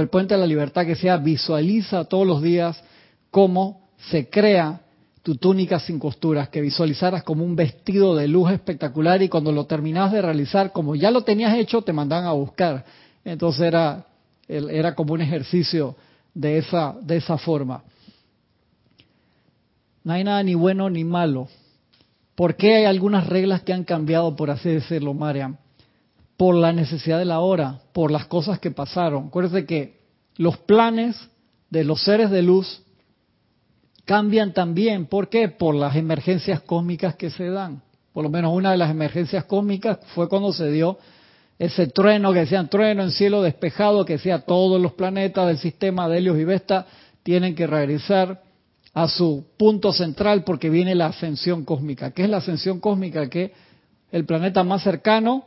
el 0.00 0.08
Puente 0.08 0.34
de 0.34 0.40
la 0.40 0.46
Libertad, 0.46 0.86
que 0.86 0.96
sea 0.96 1.16
visualiza 1.16 2.04
todos 2.04 2.26
los 2.26 2.42
días 2.42 2.82
cómo 3.30 3.88
se 4.10 4.28
crea 4.28 4.80
tu 5.22 5.36
túnica 5.36 5.80
sin 5.80 5.98
costuras, 5.98 6.48
que 6.50 6.60
visualizaras 6.60 7.24
como 7.24 7.44
un 7.44 7.56
vestido 7.56 8.14
de 8.14 8.28
luz 8.28 8.52
espectacular 8.52 9.22
y 9.22 9.28
cuando 9.28 9.50
lo 9.50 9.66
terminas 9.66 10.12
de 10.12 10.22
realizar, 10.22 10.70
como 10.72 10.94
ya 10.94 11.10
lo 11.10 11.22
tenías 11.22 11.58
hecho, 11.58 11.82
te 11.82 11.92
mandan 11.92 12.26
a 12.26 12.32
buscar. 12.32 12.84
Entonces 13.24 13.62
era, 13.62 14.06
era 14.46 14.94
como 14.94 15.14
un 15.14 15.20
ejercicio 15.20 15.96
de 16.32 16.58
esa, 16.58 16.94
de 17.02 17.16
esa 17.16 17.38
forma. 17.38 17.82
No 20.04 20.12
hay 20.12 20.22
nada 20.22 20.42
ni 20.44 20.54
bueno 20.54 20.88
ni 20.88 21.02
malo. 21.02 21.48
¿Por 22.36 22.54
qué 22.54 22.76
hay 22.76 22.84
algunas 22.84 23.26
reglas 23.26 23.62
que 23.62 23.72
han 23.72 23.82
cambiado, 23.82 24.36
por 24.36 24.50
así 24.50 24.68
decirlo, 24.68 25.12
Mariam? 25.12 25.56
Por 26.36 26.54
la 26.54 26.72
necesidad 26.72 27.18
de 27.18 27.24
la 27.24 27.40
hora, 27.40 27.80
por 27.92 28.10
las 28.10 28.26
cosas 28.26 28.58
que 28.58 28.70
pasaron. 28.70 29.28
Acuérdense 29.28 29.66
que 29.66 30.00
los 30.36 30.58
planes 30.58 31.16
de 31.70 31.84
los 31.84 32.02
seres 32.02 32.30
de 32.30 32.42
luz 32.42 32.82
cambian 34.04 34.52
también. 34.52 35.06
¿Por 35.06 35.28
qué? 35.28 35.48
Por 35.48 35.74
las 35.74 35.96
emergencias 35.96 36.60
cósmicas 36.60 37.16
que 37.16 37.30
se 37.30 37.48
dan. 37.48 37.82
Por 38.12 38.24
lo 38.24 38.30
menos 38.30 38.54
una 38.54 38.70
de 38.70 38.78
las 38.78 38.90
emergencias 38.90 39.44
cósmicas 39.44 39.98
fue 40.14 40.28
cuando 40.28 40.52
se 40.52 40.70
dio 40.70 40.98
ese 41.58 41.86
trueno 41.86 42.32
que 42.32 42.40
decían 42.40 42.68
trueno 42.68 43.02
en 43.02 43.10
cielo 43.10 43.42
despejado, 43.42 44.04
que 44.04 44.14
decía 44.14 44.40
todos 44.40 44.80
los 44.80 44.92
planetas 44.92 45.46
del 45.46 45.58
sistema 45.58 46.08
de 46.08 46.18
Helios 46.18 46.38
y 46.38 46.44
Vesta 46.44 46.86
tienen 47.22 47.54
que 47.54 47.66
regresar 47.66 48.42
a 48.94 49.08
su 49.08 49.44
punto 49.58 49.92
central 49.92 50.44
porque 50.44 50.70
viene 50.70 50.94
la 50.94 51.06
ascensión 51.06 51.64
cósmica. 51.64 52.12
¿Qué 52.12 52.24
es 52.24 52.30
la 52.30 52.38
ascensión 52.38 52.80
cósmica? 52.80 53.28
Que 53.28 53.52
el 54.12 54.24
planeta 54.24 54.64
más 54.64 54.82
cercano, 54.82 55.44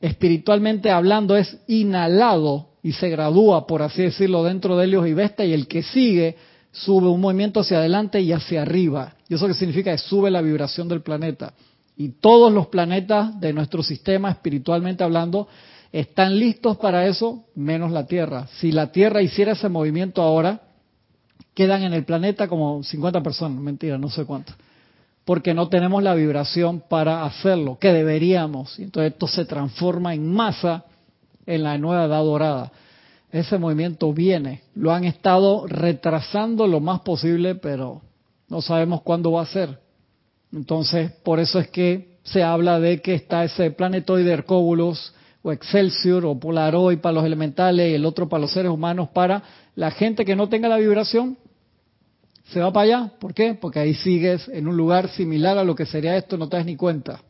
espiritualmente 0.00 0.90
hablando, 0.90 1.36
es 1.36 1.58
inhalado 1.66 2.68
y 2.82 2.92
se 2.92 3.08
gradúa, 3.08 3.66
por 3.66 3.82
así 3.82 4.02
decirlo, 4.02 4.44
dentro 4.44 4.76
de 4.76 4.84
Helios 4.84 5.06
y 5.08 5.14
Vesta 5.14 5.44
y 5.44 5.52
el 5.52 5.66
que 5.66 5.82
sigue 5.82 6.36
sube 6.70 7.08
un 7.08 7.20
movimiento 7.20 7.60
hacia 7.60 7.78
adelante 7.78 8.20
y 8.20 8.32
hacia 8.32 8.62
arriba. 8.62 9.14
¿Y 9.28 9.34
eso 9.34 9.46
qué 9.46 9.54
significa? 9.54 9.90
Que 9.90 9.98
sube 9.98 10.30
la 10.30 10.40
vibración 10.40 10.88
del 10.88 11.02
planeta. 11.02 11.54
Y 11.96 12.10
todos 12.20 12.52
los 12.52 12.68
planetas 12.68 13.40
de 13.40 13.52
nuestro 13.52 13.82
sistema, 13.82 14.30
espiritualmente 14.30 15.02
hablando, 15.02 15.48
están 15.90 16.38
listos 16.38 16.76
para 16.76 17.06
eso, 17.06 17.44
menos 17.54 17.90
la 17.90 18.06
Tierra. 18.06 18.46
Si 18.58 18.70
la 18.70 18.92
Tierra 18.92 19.22
hiciera 19.22 19.52
ese 19.52 19.68
movimiento 19.68 20.22
ahora, 20.22 20.62
quedan 21.54 21.82
en 21.82 21.92
el 21.92 22.04
planeta 22.04 22.46
como 22.46 22.82
50 22.84 23.22
personas, 23.22 23.60
mentira, 23.60 23.98
no 23.98 24.10
sé 24.10 24.24
cuánto. 24.24 24.52
Porque 25.28 25.52
no 25.52 25.68
tenemos 25.68 26.02
la 26.02 26.14
vibración 26.14 26.82
para 26.88 27.26
hacerlo, 27.26 27.76
que 27.78 27.92
deberíamos. 27.92 28.78
Entonces 28.78 29.12
esto 29.12 29.26
se 29.26 29.44
transforma 29.44 30.14
en 30.14 30.32
masa 30.32 30.86
en 31.44 31.64
la 31.64 31.76
nueva 31.76 32.06
edad 32.06 32.24
dorada 32.24 32.72
ese 33.30 33.58
movimiento 33.58 34.12
viene. 34.12 34.62
Lo 34.74 34.92
han 34.92 35.04
estado 35.04 35.66
retrasando 35.66 36.66
lo 36.66 36.80
más 36.80 37.00
posible, 37.00 37.54
pero 37.54 38.02
no 38.48 38.62
sabemos 38.62 39.02
cuándo 39.02 39.32
va 39.32 39.42
a 39.42 39.46
ser. 39.46 39.78
Entonces, 40.52 41.12
por 41.22 41.38
eso 41.38 41.58
es 41.58 41.68
que 41.68 42.18
se 42.22 42.42
habla 42.42 42.80
de 42.80 43.00
que 43.02 43.14
está 43.14 43.44
ese 43.44 43.70
planetoide 43.70 44.32
Hercóbulos 44.32 45.14
o 45.42 45.52
Excelsior 45.52 46.24
o 46.24 46.38
Polaroid 46.38 46.98
para 46.98 47.14
los 47.14 47.24
elementales 47.24 47.90
y 47.90 47.94
el 47.94 48.06
otro 48.06 48.28
para 48.28 48.42
los 48.42 48.52
seres 48.52 48.70
humanos 48.70 49.10
para 49.10 49.42
la 49.74 49.90
gente 49.90 50.24
que 50.24 50.36
no 50.36 50.48
tenga 50.48 50.68
la 50.68 50.78
vibración 50.78 51.36
se 52.52 52.60
va 52.60 52.72
para 52.72 52.84
allá. 52.84 53.12
¿Por 53.18 53.34
qué? 53.34 53.54
Porque 53.54 53.78
ahí 53.78 53.94
sigues 53.94 54.48
en 54.48 54.68
un 54.68 54.76
lugar 54.76 55.08
similar 55.10 55.58
a 55.58 55.64
lo 55.64 55.74
que 55.74 55.86
sería 55.86 56.16
esto, 56.16 56.36
no 56.36 56.48
te 56.48 56.56
das 56.56 56.66
ni 56.66 56.76
cuenta. 56.76 57.20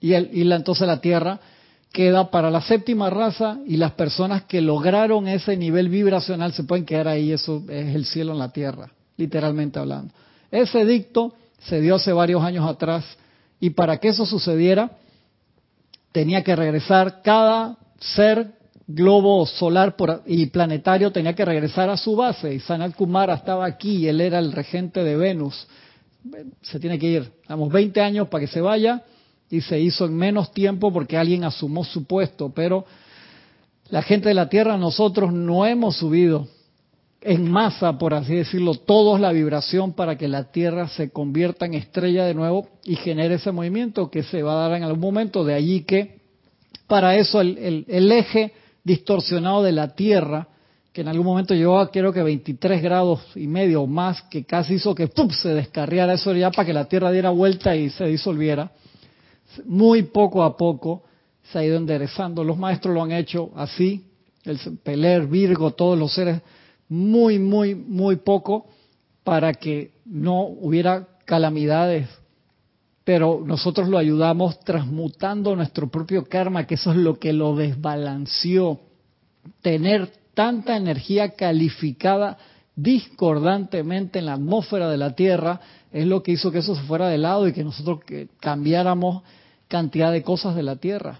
Y, 0.00 0.44
la, 0.44 0.56
entonces 0.56 0.86
la 0.86 1.00
Tierra 1.00 1.40
queda 1.92 2.30
para 2.30 2.50
la 2.50 2.60
séptima 2.60 3.10
raza 3.10 3.58
y 3.66 3.76
las 3.76 3.92
personas 3.92 4.44
que 4.44 4.60
lograron 4.60 5.26
ese 5.26 5.56
nivel 5.56 5.88
vibracional 5.88 6.52
se 6.52 6.64
pueden 6.64 6.84
quedar 6.84 7.08
ahí, 7.08 7.32
eso 7.32 7.64
es 7.68 7.94
el 7.94 8.04
cielo 8.04 8.32
en 8.32 8.38
la 8.38 8.52
tierra, 8.52 8.92
literalmente 9.16 9.78
hablando. 9.78 10.14
Ese 10.50 10.84
dicto 10.84 11.34
se 11.58 11.80
dio 11.80 11.96
hace 11.96 12.12
varios 12.12 12.42
años 12.44 12.68
atrás 12.68 13.04
y 13.58 13.70
para 13.70 13.98
que 13.98 14.08
eso 14.08 14.24
sucediera 14.24 14.92
tenía 16.12 16.44
que 16.44 16.54
regresar 16.54 17.22
cada 17.22 17.76
ser 17.98 18.52
globo 18.94 19.46
solar 19.46 19.94
y 20.26 20.46
planetario 20.46 21.10
tenía 21.10 21.34
que 21.34 21.44
regresar 21.44 21.90
a 21.90 21.96
su 21.96 22.16
base 22.16 22.54
y 22.54 22.60
Sanat 22.60 22.94
Kumara 22.94 23.34
estaba 23.34 23.64
aquí, 23.66 24.06
él 24.08 24.20
era 24.20 24.38
el 24.38 24.52
regente 24.52 25.02
de 25.02 25.16
Venus. 25.16 25.66
Se 26.62 26.78
tiene 26.78 26.98
que 26.98 27.06
ir, 27.06 27.32
damos 27.48 27.72
20 27.72 28.00
años 28.00 28.28
para 28.28 28.42
que 28.42 28.52
se 28.52 28.60
vaya 28.60 29.02
y 29.48 29.60
se 29.62 29.80
hizo 29.80 30.04
en 30.04 30.16
menos 30.16 30.52
tiempo 30.52 30.92
porque 30.92 31.16
alguien 31.16 31.44
asumó 31.44 31.84
su 31.84 32.04
puesto, 32.04 32.52
pero 32.54 32.84
la 33.88 34.02
gente 34.02 34.28
de 34.28 34.34
la 34.34 34.48
Tierra, 34.48 34.76
nosotros 34.76 35.32
no 35.32 35.66
hemos 35.66 35.96
subido 35.96 36.46
en 37.22 37.50
masa, 37.50 37.98
por 37.98 38.14
así 38.14 38.34
decirlo, 38.34 38.74
todos 38.74 39.20
la 39.20 39.32
vibración 39.32 39.92
para 39.92 40.16
que 40.16 40.28
la 40.28 40.52
Tierra 40.52 40.88
se 40.88 41.10
convierta 41.10 41.66
en 41.66 41.74
estrella 41.74 42.24
de 42.24 42.34
nuevo 42.34 42.68
y 42.84 42.96
genere 42.96 43.34
ese 43.34 43.52
movimiento 43.52 44.10
que 44.10 44.22
se 44.22 44.42
va 44.42 44.52
a 44.52 44.68
dar 44.68 44.76
en 44.76 44.84
algún 44.84 45.00
momento. 45.00 45.44
De 45.44 45.54
allí 45.54 45.82
que 45.82 46.20
para 46.86 47.16
eso 47.16 47.40
el, 47.40 47.84
eje 47.88 48.52
distorsionado 48.84 49.62
de 49.62 49.72
la 49.72 49.94
Tierra, 49.94 50.48
que 50.92 51.02
en 51.02 51.08
algún 51.08 51.26
momento 51.26 51.54
llegó 51.54 51.78
a 51.78 51.90
creo 51.90 52.12
que 52.12 52.22
23 52.22 52.82
grados 52.82 53.20
y 53.36 53.46
medio 53.46 53.82
o 53.82 53.86
más, 53.86 54.22
que 54.22 54.44
casi 54.44 54.74
hizo 54.74 54.94
que 54.94 55.06
¡pum! 55.06 55.30
se 55.30 55.54
descarriara 55.54 56.14
eso 56.14 56.32
ya 56.34 56.50
para 56.50 56.66
que 56.66 56.72
la 56.72 56.86
Tierra 56.86 57.12
diera 57.12 57.30
vuelta 57.30 57.76
y 57.76 57.90
se 57.90 58.06
disolviera, 58.06 58.72
muy 59.64 60.04
poco 60.04 60.42
a 60.42 60.56
poco 60.56 61.04
se 61.52 61.58
ha 61.58 61.64
ido 61.64 61.76
enderezando. 61.76 62.44
Los 62.44 62.58
maestros 62.58 62.94
lo 62.94 63.02
han 63.02 63.12
hecho 63.12 63.50
así, 63.56 64.04
el 64.44 64.58
Peler, 64.82 65.26
Virgo, 65.26 65.72
todos 65.72 65.98
los 65.98 66.12
seres 66.12 66.40
muy, 66.88 67.38
muy, 67.38 67.74
muy 67.74 68.16
poco 68.16 68.66
para 69.24 69.54
que 69.54 69.92
no 70.04 70.42
hubiera 70.42 71.06
calamidades. 71.24 72.08
Pero 73.04 73.42
nosotros 73.44 73.88
lo 73.88 73.98
ayudamos 73.98 74.60
transmutando 74.60 75.56
nuestro 75.56 75.88
propio 75.88 76.24
karma, 76.24 76.66
que 76.66 76.74
eso 76.74 76.90
es 76.90 76.98
lo 76.98 77.18
que 77.18 77.32
lo 77.32 77.56
desbalanceó. 77.56 78.80
Tener 79.62 80.12
tanta 80.34 80.76
energía 80.76 81.30
calificada 81.30 82.38
discordantemente 82.76 84.18
en 84.18 84.26
la 84.26 84.34
atmósfera 84.34 84.88
de 84.90 84.96
la 84.96 85.14
Tierra 85.14 85.60
es 85.92 86.06
lo 86.06 86.22
que 86.22 86.32
hizo 86.32 86.52
que 86.52 86.58
eso 86.58 86.74
se 86.74 86.82
fuera 86.82 87.08
de 87.08 87.18
lado 87.18 87.48
y 87.48 87.52
que 87.52 87.64
nosotros 87.64 88.00
cambiáramos 88.38 89.22
cantidad 89.68 90.12
de 90.12 90.22
cosas 90.22 90.54
de 90.54 90.62
la 90.62 90.76
Tierra. 90.76 91.18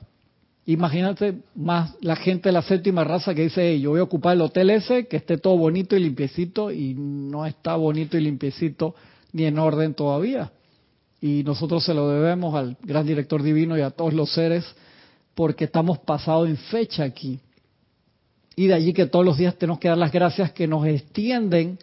Imagínate 0.66 1.38
más 1.54 1.94
la 2.00 2.16
gente 2.16 2.48
de 2.48 2.52
la 2.52 2.62
séptima 2.62 3.02
raza 3.02 3.34
que 3.34 3.42
dice, 3.42 3.80
yo 3.80 3.90
voy 3.90 4.00
a 4.00 4.04
ocupar 4.04 4.34
el 4.34 4.42
hotel 4.42 4.70
ese, 4.70 5.06
que 5.06 5.16
esté 5.16 5.38
todo 5.38 5.56
bonito 5.56 5.96
y 5.96 6.00
limpiecito, 6.00 6.70
y 6.70 6.94
no 6.94 7.46
está 7.46 7.74
bonito 7.76 8.16
y 8.16 8.20
limpiecito 8.20 8.94
ni 9.32 9.44
en 9.44 9.58
orden 9.58 9.94
todavía. 9.94 10.52
Y 11.20 11.42
nosotros 11.44 11.84
se 11.84 11.94
lo 11.94 12.08
debemos 12.08 12.54
al 12.54 12.76
gran 12.82 13.06
director 13.06 13.42
divino 13.42 13.76
y 13.76 13.82
a 13.82 13.90
todos 13.90 14.14
los 14.14 14.32
seres, 14.32 14.64
porque 15.34 15.64
estamos 15.64 15.98
pasados 15.98 16.48
en 16.48 16.56
fecha 16.56 17.04
aquí. 17.04 17.40
Y 18.56 18.66
de 18.66 18.74
allí 18.74 18.92
que 18.92 19.06
todos 19.06 19.24
los 19.24 19.38
días 19.38 19.56
tenemos 19.56 19.78
que 19.78 19.88
dar 19.88 19.98
las 19.98 20.12
gracias 20.12 20.52
que 20.52 20.66
nos 20.66 20.86
extienden, 20.86 21.78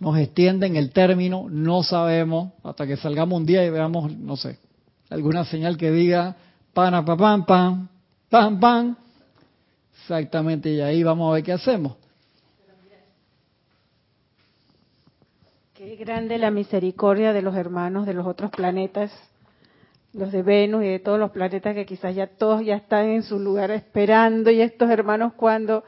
nos 0.00 0.18
extienden 0.18 0.76
el 0.76 0.90
término, 0.90 1.48
no 1.50 1.82
sabemos, 1.82 2.52
hasta 2.62 2.86
que 2.86 2.96
salgamos 2.96 3.38
un 3.38 3.46
día 3.46 3.64
y 3.64 3.70
veamos, 3.70 4.16
no 4.16 4.36
sé, 4.36 4.58
alguna 5.10 5.44
señal 5.44 5.76
que 5.76 5.90
diga, 5.90 6.36
pan, 6.72 7.04
pam, 7.04 7.18
pam, 7.18 7.44
pam, 7.44 7.88
pam, 8.28 8.60
pam. 8.60 8.96
Exactamente, 10.00 10.70
y 10.70 10.80
ahí 10.80 11.02
vamos 11.02 11.30
a 11.30 11.34
ver 11.34 11.42
qué 11.42 11.52
hacemos. 11.52 11.96
Qué 15.88 15.96
grande 15.96 16.36
la 16.36 16.50
misericordia 16.50 17.32
de 17.32 17.40
los 17.40 17.56
hermanos 17.56 18.04
de 18.04 18.12
los 18.12 18.26
otros 18.26 18.50
planetas, 18.50 19.10
los 20.12 20.30
de 20.30 20.42
Venus 20.42 20.84
y 20.84 20.88
de 20.88 20.98
todos 20.98 21.18
los 21.18 21.30
planetas 21.30 21.74
que 21.74 21.86
quizás 21.86 22.14
ya 22.14 22.26
todos 22.26 22.62
ya 22.62 22.76
están 22.76 23.06
en 23.06 23.22
su 23.22 23.38
lugar 23.38 23.70
esperando 23.70 24.50
y 24.50 24.60
estos 24.60 24.90
hermanos 24.90 25.32
cuando 25.32 25.84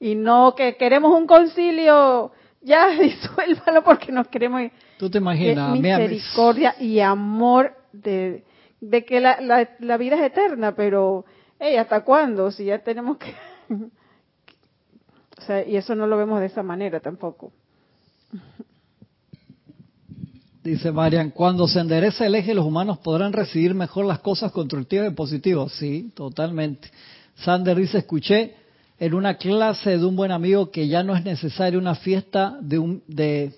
y 0.00 0.16
no 0.16 0.56
que 0.56 0.76
queremos 0.76 1.12
un 1.16 1.28
concilio, 1.28 2.32
ya 2.62 2.88
disuélvalo 3.00 3.84
porque 3.84 4.10
nos 4.10 4.26
queremos. 4.26 4.72
Tú 4.98 5.08
te 5.08 5.18
imaginas, 5.18 5.78
misericordia 5.78 6.74
y 6.80 6.98
amor 6.98 7.76
de, 7.92 8.42
de 8.80 9.04
que 9.04 9.20
la, 9.20 9.40
la, 9.40 9.68
la 9.78 9.96
vida 9.98 10.16
es 10.16 10.32
eterna, 10.32 10.74
pero 10.74 11.26
¿Y 11.60 11.76
¿hasta 11.76 12.00
cuándo? 12.02 12.50
Si 12.50 12.64
ya 12.64 12.80
tenemos 12.80 13.18
que... 13.18 13.32
o 15.38 15.42
sea, 15.42 15.64
y 15.64 15.76
eso 15.76 15.94
no 15.94 16.08
lo 16.08 16.16
vemos 16.16 16.40
de 16.40 16.46
esa 16.46 16.64
manera 16.64 16.98
tampoco. 16.98 17.52
Dice 20.64 20.90
Marian, 20.92 21.28
cuando 21.28 21.68
se 21.68 21.78
endereza 21.78 22.24
el 22.24 22.34
eje, 22.34 22.54
los 22.54 22.64
humanos 22.64 22.96
podrán 22.96 23.34
recibir 23.34 23.74
mejor 23.74 24.06
las 24.06 24.20
cosas 24.20 24.50
constructivas 24.50 25.12
y 25.12 25.14
positivas. 25.14 25.72
Sí, 25.72 26.10
totalmente. 26.14 26.88
Sander 27.36 27.76
dice, 27.76 27.98
escuché 27.98 28.54
en 28.98 29.12
una 29.12 29.36
clase 29.36 29.98
de 29.98 30.04
un 30.06 30.16
buen 30.16 30.30
amigo 30.30 30.70
que 30.70 30.88
ya 30.88 31.02
no 31.02 31.14
es 31.14 31.22
necesaria 31.22 31.78
una 31.78 31.94
fiesta 31.94 32.56
de 32.62 32.78
un, 32.78 33.02
de 33.06 33.52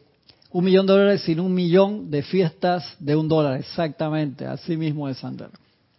un 0.50 0.64
millón 0.64 0.88
de 0.88 0.92
dólares, 0.94 1.22
sino 1.22 1.44
un 1.44 1.54
millón 1.54 2.11
de 2.11 2.24
fiestas 2.24 2.96
de 2.98 3.14
un 3.14 3.28
dólar. 3.28 3.61
Exactamente, 3.61 4.44
así 4.44 4.76
mismo 4.76 5.09
es 5.09 5.18
Sander. 5.18 5.50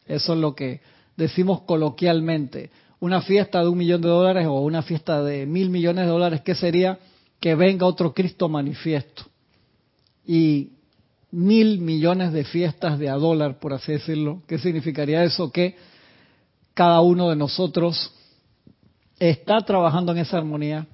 Eso 0.06 0.34
es 0.34 0.40
lo 0.40 0.56
que 0.56 0.82
decimos 1.16 1.62
coloquialmente, 1.62 2.70
una 3.00 3.22
fiesta 3.22 3.62
de 3.62 3.70
un 3.70 3.78
millón 3.78 4.02
de 4.02 4.10
dólares 4.10 4.46
o 4.46 4.60
una 4.60 4.82
fiesta 4.82 5.24
de 5.24 5.46
mil 5.46 5.70
millones 5.70 6.04
de 6.04 6.12
dólares, 6.12 6.42
¿qué 6.42 6.54
sería? 6.54 7.00
Que 7.40 7.56
venga 7.56 7.86
otro 7.86 8.14
Cristo 8.14 8.50
manifiesto. 8.50 9.24
Y 10.26 10.72
mil 11.32 11.80
millones 11.80 12.32
de 12.34 12.44
fiestas 12.44 13.00
de 13.00 13.10
a 13.10 13.16
dólar, 13.16 13.60
por 13.60 13.74
así 13.74 13.94
decirlo. 13.94 14.42
¿Qué 14.48 14.58
significaría 14.58 15.24
eso? 15.24 15.52
Que 15.52 15.76
cada 16.74 17.02
uno 17.02 17.30
de 17.30 17.36
nosotros 17.36 18.14
está 19.20 19.62
trabajando 19.62 20.12
en 20.12 20.20
esa 20.20 20.38
armonía, 20.38 20.88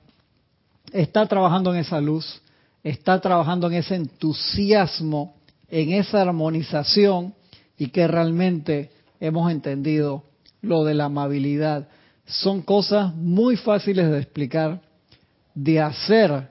está 0.91 1.27
trabajando 1.27 1.73
en 1.73 1.81
esa 1.81 1.99
luz, 1.99 2.41
está 2.83 3.19
trabajando 3.19 3.67
en 3.67 3.73
ese 3.73 3.95
entusiasmo, 3.95 5.35
en 5.69 5.93
esa 5.93 6.21
armonización 6.21 7.33
y 7.77 7.87
que 7.87 8.07
realmente 8.07 8.91
hemos 9.19 9.51
entendido 9.51 10.23
lo 10.61 10.83
de 10.83 10.93
la 10.93 11.05
amabilidad. 11.05 11.87
Son 12.25 12.61
cosas 12.61 13.13
muy 13.15 13.57
fáciles 13.57 14.09
de 14.09 14.19
explicar, 14.19 14.81
de 15.53 15.81
hacer. 15.81 16.49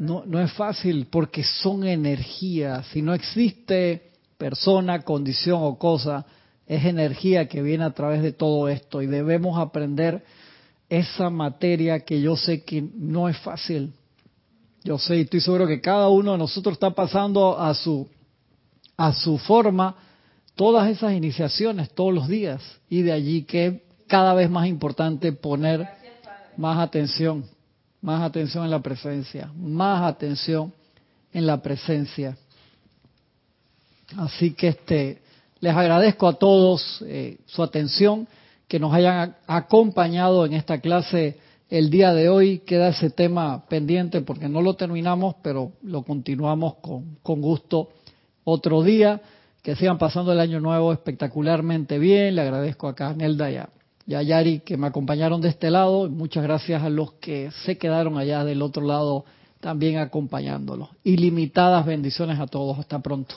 No, 0.00 0.24
no 0.26 0.40
es 0.40 0.50
fácil 0.54 1.08
porque 1.10 1.44
son 1.44 1.86
energía. 1.86 2.82
Si 2.84 3.02
no 3.02 3.12
existe 3.12 4.10
persona, 4.38 5.02
condición 5.02 5.60
o 5.62 5.78
cosa, 5.78 6.24
es 6.66 6.86
energía 6.86 7.46
que 7.48 7.60
viene 7.60 7.84
a 7.84 7.92
través 7.92 8.22
de 8.22 8.32
todo 8.32 8.70
esto 8.70 9.02
y 9.02 9.06
debemos 9.06 9.58
aprender 9.58 10.24
esa 10.88 11.28
materia 11.28 12.00
que 12.00 12.22
yo 12.22 12.34
sé 12.34 12.64
que 12.64 12.82
no 12.94 13.28
es 13.28 13.36
fácil. 13.38 13.92
Yo 14.82 14.98
sé 14.98 15.18
y 15.18 15.20
estoy 15.20 15.42
seguro 15.42 15.66
que 15.66 15.82
cada 15.82 16.08
uno 16.08 16.32
de 16.32 16.38
nosotros 16.38 16.72
está 16.72 16.90
pasando 16.90 17.58
a 17.58 17.74
su 17.74 18.08
a 18.96 19.12
su 19.12 19.36
forma 19.36 19.96
todas 20.54 20.88
esas 20.88 21.12
iniciaciones 21.12 21.90
todos 21.90 22.14
los 22.14 22.26
días 22.26 22.62
y 22.88 23.02
de 23.02 23.12
allí 23.12 23.42
que 23.42 23.82
cada 24.06 24.32
vez 24.32 24.48
más 24.48 24.66
importante 24.66 25.32
poner 25.32 25.86
más 26.56 26.78
atención, 26.78 27.44
más 28.02 28.22
atención 28.22 28.64
en 28.64 28.70
la 28.70 28.80
presencia, 28.80 29.50
más 29.56 30.02
atención 30.02 30.72
en 31.32 31.46
la 31.46 31.62
presencia. 31.62 32.36
Así 34.16 34.52
que 34.52 34.68
este 34.68 35.22
les 35.60 35.76
agradezco 35.76 36.26
a 36.26 36.34
todos 36.34 37.04
eh, 37.06 37.38
su 37.46 37.62
atención, 37.62 38.26
que 38.66 38.78
nos 38.78 38.94
hayan 38.94 39.36
acompañado 39.46 40.46
en 40.46 40.54
esta 40.54 40.80
clase 40.80 41.38
el 41.68 41.90
día 41.90 42.14
de 42.14 42.28
hoy. 42.28 42.60
Queda 42.60 42.88
ese 42.88 43.10
tema 43.10 43.66
pendiente 43.68 44.22
porque 44.22 44.48
no 44.48 44.62
lo 44.62 44.74
terminamos, 44.74 45.36
pero 45.42 45.72
lo 45.82 46.02
continuamos 46.02 46.76
con, 46.76 47.16
con 47.22 47.40
gusto 47.42 47.90
otro 48.44 48.82
día 48.82 49.20
que 49.62 49.76
sigan 49.76 49.98
pasando 49.98 50.32
el 50.32 50.40
año 50.40 50.60
nuevo 50.60 50.92
espectacularmente 50.92 51.98
bien. 51.98 52.36
Le 52.36 52.42
agradezco 52.42 52.94
a 52.96 53.12
Nelda 53.12 53.70
y 54.10 54.14
a, 54.16 54.22
Yari 54.22 54.58
que 54.60 54.76
me 54.76 54.88
acompañaron 54.88 55.40
de 55.40 55.48
este 55.48 55.70
lado. 55.70 56.10
muchas 56.10 56.42
gracias 56.42 56.82
a 56.82 56.90
los 56.90 57.12
que 57.12 57.52
se 57.64 57.78
quedaron 57.78 58.18
allá 58.18 58.44
del 58.44 58.60
otro 58.60 58.84
lado 58.84 59.24
también 59.60 59.98
acompañándolos. 59.98 60.88
Ilimitadas 61.04 61.86
bendiciones 61.86 62.40
a 62.40 62.48
todos. 62.48 62.76
Hasta 62.80 62.98
pronto. 62.98 63.36